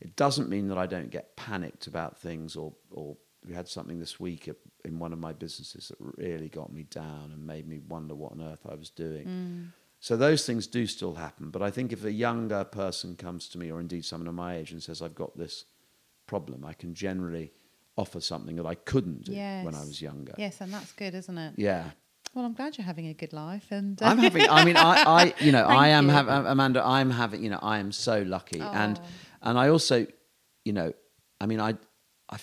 It 0.00 0.16
doesn't 0.16 0.48
mean 0.48 0.68
that 0.68 0.78
I 0.78 0.86
don't 0.86 1.10
get 1.10 1.36
panicked 1.36 1.86
about 1.86 2.18
things 2.18 2.56
or, 2.56 2.72
or 2.90 3.16
we 3.46 3.54
had 3.54 3.68
something 3.68 3.98
this 3.98 4.20
week 4.20 4.48
at- 4.48 4.56
in 4.84 4.98
one 4.98 5.12
of 5.12 5.18
my 5.18 5.32
businesses 5.32 5.88
that 5.88 5.98
really 6.18 6.48
got 6.48 6.72
me 6.72 6.84
down 6.84 7.30
and 7.32 7.46
made 7.46 7.66
me 7.66 7.78
wonder 7.88 8.14
what 8.14 8.32
on 8.32 8.42
earth 8.42 8.66
I 8.68 8.74
was 8.74 8.90
doing. 8.90 9.24
Hmm. 9.24 9.64
So 10.00 10.16
those 10.16 10.46
things 10.46 10.66
do 10.66 10.86
still 10.86 11.14
happen. 11.14 11.50
But 11.50 11.62
I 11.62 11.70
think 11.70 11.92
if 11.92 12.04
a 12.04 12.12
younger 12.12 12.64
person 12.64 13.16
comes 13.16 13.48
to 13.48 13.58
me, 13.58 13.70
or 13.70 13.80
indeed 13.80 14.04
someone 14.04 14.28
of 14.28 14.34
my 14.34 14.56
age, 14.56 14.70
and 14.70 14.82
says, 14.82 15.02
I've 15.02 15.14
got 15.14 15.36
this 15.36 15.64
problem, 16.26 16.64
I 16.64 16.72
can 16.72 16.94
generally 16.94 17.52
offer 17.96 18.20
something 18.20 18.54
that 18.56 18.66
I 18.66 18.76
couldn't 18.76 19.24
do 19.24 19.32
yes. 19.32 19.64
when 19.64 19.74
I 19.74 19.80
was 19.80 20.00
younger. 20.00 20.34
Yes, 20.38 20.60
and 20.60 20.72
that's 20.72 20.92
good, 20.92 21.14
isn't 21.14 21.36
it? 21.36 21.54
Yeah. 21.56 21.90
Well, 22.34 22.44
I'm 22.44 22.52
glad 22.54 22.76
you're 22.78 22.84
having 22.86 23.08
a 23.08 23.14
good 23.14 23.32
life, 23.32 23.66
and 23.70 24.00
uh, 24.02 24.06
I'm 24.06 24.18
having. 24.18 24.48
I 24.48 24.64
mean, 24.64 24.76
I, 24.76 25.02
I 25.06 25.34
you 25.40 25.52
know, 25.52 25.64
I 25.84 25.88
am 25.88 26.08
having 26.08 26.32
Amanda. 26.46 26.84
I'm 26.84 27.10
having. 27.10 27.42
You 27.42 27.50
know, 27.50 27.58
I 27.62 27.78
am 27.78 27.90
so 27.92 28.22
lucky, 28.22 28.60
and 28.60 28.98
Oh. 28.98 29.06
and 29.42 29.58
I 29.58 29.68
also, 29.68 30.06
you 30.64 30.72
know, 30.72 30.92
I 31.40 31.46
mean, 31.46 31.60
I, 31.60 31.70
I, 32.30 32.36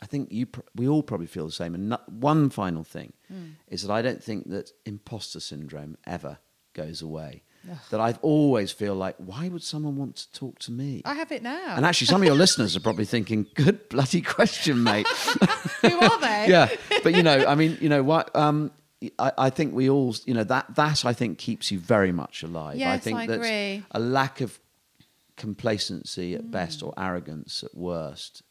I 0.00 0.06
think 0.06 0.30
you. 0.32 0.46
Pr- 0.46 0.60
we 0.76 0.88
all 0.88 1.02
probably 1.02 1.26
feel 1.26 1.46
the 1.46 1.52
same. 1.52 1.74
And 1.74 1.88
no- 1.90 2.00
one 2.06 2.50
final 2.50 2.84
thing 2.84 3.12
Hmm. 3.28 3.50
is 3.68 3.82
that 3.82 3.92
I 3.92 4.02
don't 4.02 4.22
think 4.22 4.50
that 4.50 4.70
imposter 4.86 5.40
syndrome 5.40 5.96
ever 6.06 6.38
goes 6.74 7.02
away. 7.02 7.42
That 7.90 8.00
I've 8.00 8.18
always 8.22 8.72
feel 8.72 8.94
like, 8.94 9.16
why 9.18 9.48
would 9.48 9.62
someone 9.62 9.94
want 9.96 10.16
to 10.16 10.32
talk 10.32 10.58
to 10.60 10.72
me? 10.72 11.02
I 11.04 11.12
have 11.12 11.30
it 11.30 11.42
now. 11.42 11.74
And 11.76 11.84
actually, 11.84 12.06
some 12.06 12.22
of 12.22 12.26
your 12.26 12.34
listeners 12.44 12.74
are 12.74 12.80
probably 12.80 13.04
thinking, 13.04 13.46
"Good 13.54 13.88
bloody 13.90 14.22
question, 14.22 14.82
mate." 14.82 15.06
Who 15.82 15.98
are 16.00 16.20
they? 16.20 16.46
yeah, 16.48 16.70
but 17.02 17.14
you 17.14 17.22
know, 17.22 17.44
I 17.46 17.54
mean, 17.54 17.76
you 17.82 17.90
know 17.90 18.02
what? 18.02 18.34
Um, 18.34 18.70
I, 19.18 19.32
I 19.38 19.50
think 19.50 19.74
we 19.74 19.88
all, 19.88 20.14
you 20.26 20.34
know, 20.34 20.44
that 20.44 20.74
that 20.74 21.04
I 21.04 21.12
think 21.12 21.38
keeps 21.38 21.70
you 21.70 21.78
very 21.78 22.12
much 22.12 22.42
alive. 22.42 22.74
I 22.76 22.78
Yes, 22.78 23.02
think 23.04 23.18
I 23.18 23.26
that 23.26 23.34
agree. 23.34 23.84
a 23.92 23.98
lack 23.98 24.40
of 24.40 24.58
complacency 25.36 26.34
at 26.34 26.50
best 26.50 26.82
or 26.82 26.92
arrogance 26.98 27.64
at 27.64 27.74
worst 27.74 28.42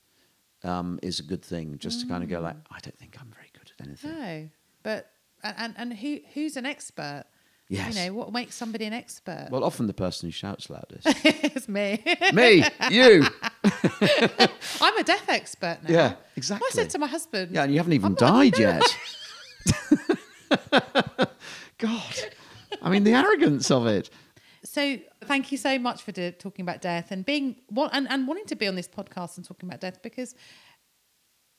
um, 0.64 1.00
is 1.04 1.20
a 1.20 1.24
good 1.24 1.44
thing. 1.44 1.78
Just 1.78 2.02
to 2.02 2.08
kind 2.08 2.24
of 2.24 2.30
go 2.30 2.40
like, 2.40 2.56
I 2.72 2.80
don't 2.80 2.98
think 2.98 3.16
I'm 3.22 3.32
very 3.36 3.52
good 3.54 3.72
at 3.80 3.86
anything. 3.86 4.12
No, 4.12 4.50
but 4.84 5.12
and 5.44 5.74
and, 5.78 5.94
who 5.94 6.20
who's 6.34 6.58
an 6.58 6.66
expert? 6.66 7.26
Yes. 7.68 7.96
You 7.96 8.06
know 8.08 8.14
what 8.18 8.34
makes 8.34 8.56
somebody 8.56 8.86
an 8.86 8.94
expert? 8.94 9.50
Well, 9.52 9.64
often 9.64 9.86
the 9.86 9.94
person 9.94 10.28
who 10.28 10.32
shouts 10.32 10.72
loudest. 10.72 11.06
it's 11.24 11.70
me. 11.70 12.02
Me, 12.34 12.64
you. 12.90 13.24
I'm 14.82 14.98
a 14.98 15.04
death 15.04 15.30
expert 15.30 15.78
now. 15.84 15.90
Yeah, 15.94 16.14
exactly. 16.36 16.66
I 16.72 16.74
said 16.74 16.90
to 16.90 16.98
my 16.98 17.06
husband. 17.06 17.52
Yeah, 17.54 17.62
and 17.64 17.72
you 17.72 17.78
haven't 17.78 17.94
even 17.94 18.08
I'm 18.08 18.12
not- 18.14 18.20
died 18.20 18.58
yet. 18.58 18.82
God, 21.78 22.16
I 22.82 22.90
mean 22.90 23.04
the 23.04 23.14
arrogance 23.14 23.72
of 23.72 23.88
it. 23.88 24.10
So 24.64 24.98
thank 25.24 25.52
you 25.52 25.58
so 25.58 25.80
much 25.80 26.02
for 26.02 26.12
do, 26.12 26.32
talking 26.32 26.64
about 26.64 26.82
death 26.82 27.12
and 27.12 27.26
being 27.26 27.56
what 27.70 27.92
and, 27.94 28.10
and 28.10 28.28
wanting 28.28 28.46
to 28.46 28.56
be 28.56 28.68
on 28.68 28.76
this 28.76 28.88
podcast 28.88 29.38
and 29.38 29.46
talking 29.46 29.70
about 29.70 29.80
death 29.80 30.02
because 30.02 30.36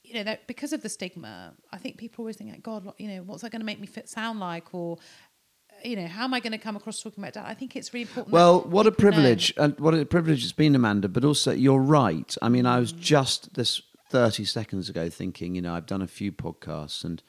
you 0.03 0.15
know 0.15 0.25
that 0.25 0.47
because 0.47 0.73
of 0.73 0.83
the 0.83 0.89
stigma, 0.89 1.55
I 1.73 1.79
think 1.79 1.97
people 1.97 2.23
always 2.23 2.37
think, 2.37 2.51
like, 2.51 2.63
God, 2.63 2.93
you 2.99 3.09
know, 3.09 3.23
what's 3.23 3.43
that 3.43 3.53
going 3.53 3.61
to 3.61 3.67
make 3.67 3.81
me 3.81 3.87
fit, 3.87 4.09
sound 4.09 4.41
like, 4.41 4.75
or 4.75 4.99
you 5.85 5.97
know, 5.97 6.07
how 6.07 6.25
am 6.25 6.35
I 6.35 6.41
going 6.41 6.53
to 6.53 6.59
come 6.59 6.77
across 6.77 7.01
talking 7.01 7.23
about 7.23 7.35
death? 7.35 7.47
I 7.47 7.55
think 7.55 7.77
it's 7.77 7.95
really 7.95 8.03
important. 8.03 8.33
Well, 8.33 8.63
what 8.63 8.87
a 8.87 8.91
people 8.91 9.05
know. 9.05 9.17
privilege, 9.17 9.55
and 9.57 9.79
what 9.79 9.95
a 9.95 10.05
privilege 10.05 10.43
it's 10.43 10.53
been, 10.53 10.75
Amanda. 10.75 11.09
But 11.09 11.25
also, 11.25 11.53
you're 11.53 11.81
right. 11.81 12.35
I 12.43 12.49
mean, 12.49 12.67
I 12.67 12.81
was 12.81 12.93
mm. 12.93 13.01
just 13.01 13.55
this 13.55 13.81
30 14.11 14.45
seconds 14.45 14.89
ago 14.89 15.09
thinking, 15.09 15.55
you 15.55 15.63
know, 15.63 15.75
I've 15.75 15.87
done 15.87 16.03
a 16.03 16.09
few 16.09 16.33
podcasts, 16.33 17.05
and 17.05 17.23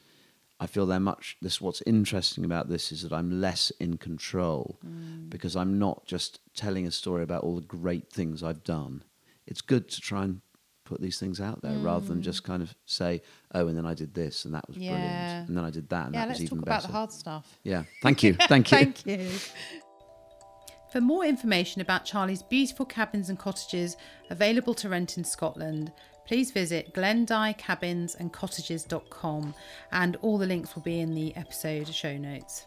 I 0.62 0.66
feel 0.66 0.86
they're 0.86 1.00
much. 1.00 1.36
This 1.42 1.60
what's 1.60 1.82
interesting 1.86 2.44
about 2.44 2.68
this 2.68 2.92
is 2.92 3.02
that 3.02 3.12
I'm 3.12 3.40
less 3.40 3.72
in 3.80 3.96
control 3.96 4.78
mm. 4.86 5.28
because 5.28 5.56
I'm 5.56 5.76
not 5.76 6.06
just 6.06 6.38
telling 6.54 6.86
a 6.86 6.92
story 6.92 7.24
about 7.24 7.42
all 7.42 7.56
the 7.56 7.62
great 7.62 8.12
things 8.12 8.44
I've 8.44 8.62
done. 8.62 9.02
It's 9.44 9.60
good 9.60 9.88
to 9.88 10.00
try 10.00 10.22
and 10.22 10.40
put 10.84 11.00
these 11.00 11.18
things 11.18 11.40
out 11.40 11.62
there 11.62 11.76
rather 11.78 12.06
than 12.06 12.22
just 12.22 12.44
mm. 12.44 12.46
kind 12.46 12.62
of 12.62 12.76
say, 12.86 13.22
oh, 13.52 13.66
and 13.66 13.76
then 13.76 13.86
I 13.86 13.94
did 13.94 14.14
this, 14.14 14.44
and 14.44 14.54
that 14.54 14.68
was 14.68 14.76
Yeah. 14.76 14.92
brilliant, 14.92 15.48
and 15.48 15.56
then 15.56 15.64
I 15.64 15.70
did 15.70 15.88
that, 15.88 16.06
and 16.06 16.14
Yeah, 16.14 16.26
that 16.26 16.28
was 16.28 16.42
even 16.42 16.60
better. 16.60 16.70
Yeah, 16.70 16.74
let's 16.74 16.84
even 16.84 16.86
talk 16.86 16.86
better. 16.86 16.86
about 16.86 16.86
the 16.86 16.92
hard 16.92 17.12
stuff. 17.12 17.58
Yeah, 17.64 17.82
thank 18.00 18.22
you, 18.22 18.34
thank 18.48 18.70
you. 18.70 18.78
Thank 18.78 19.06
you. 19.06 19.30
For 20.92 21.00
more 21.00 21.24
information 21.24 21.80
about 21.80 22.04
Charlie's 22.04 22.42
beautiful 22.42 22.84
cabins 22.86 23.30
and 23.30 23.38
cottages 23.38 23.96
available 24.30 24.74
to 24.74 24.88
rent 24.88 25.16
in 25.16 25.24
Scotland, 25.24 25.90
please 26.26 26.50
visit 26.50 26.94
glendyecabinsandcottages.com 26.94 29.54
and 29.90 30.16
all 30.16 30.38
the 30.38 30.46
links 30.46 30.74
will 30.74 30.82
be 30.82 31.00
in 31.00 31.14
the 31.14 31.36
episode 31.36 31.88
show 31.88 32.16
notes. 32.16 32.66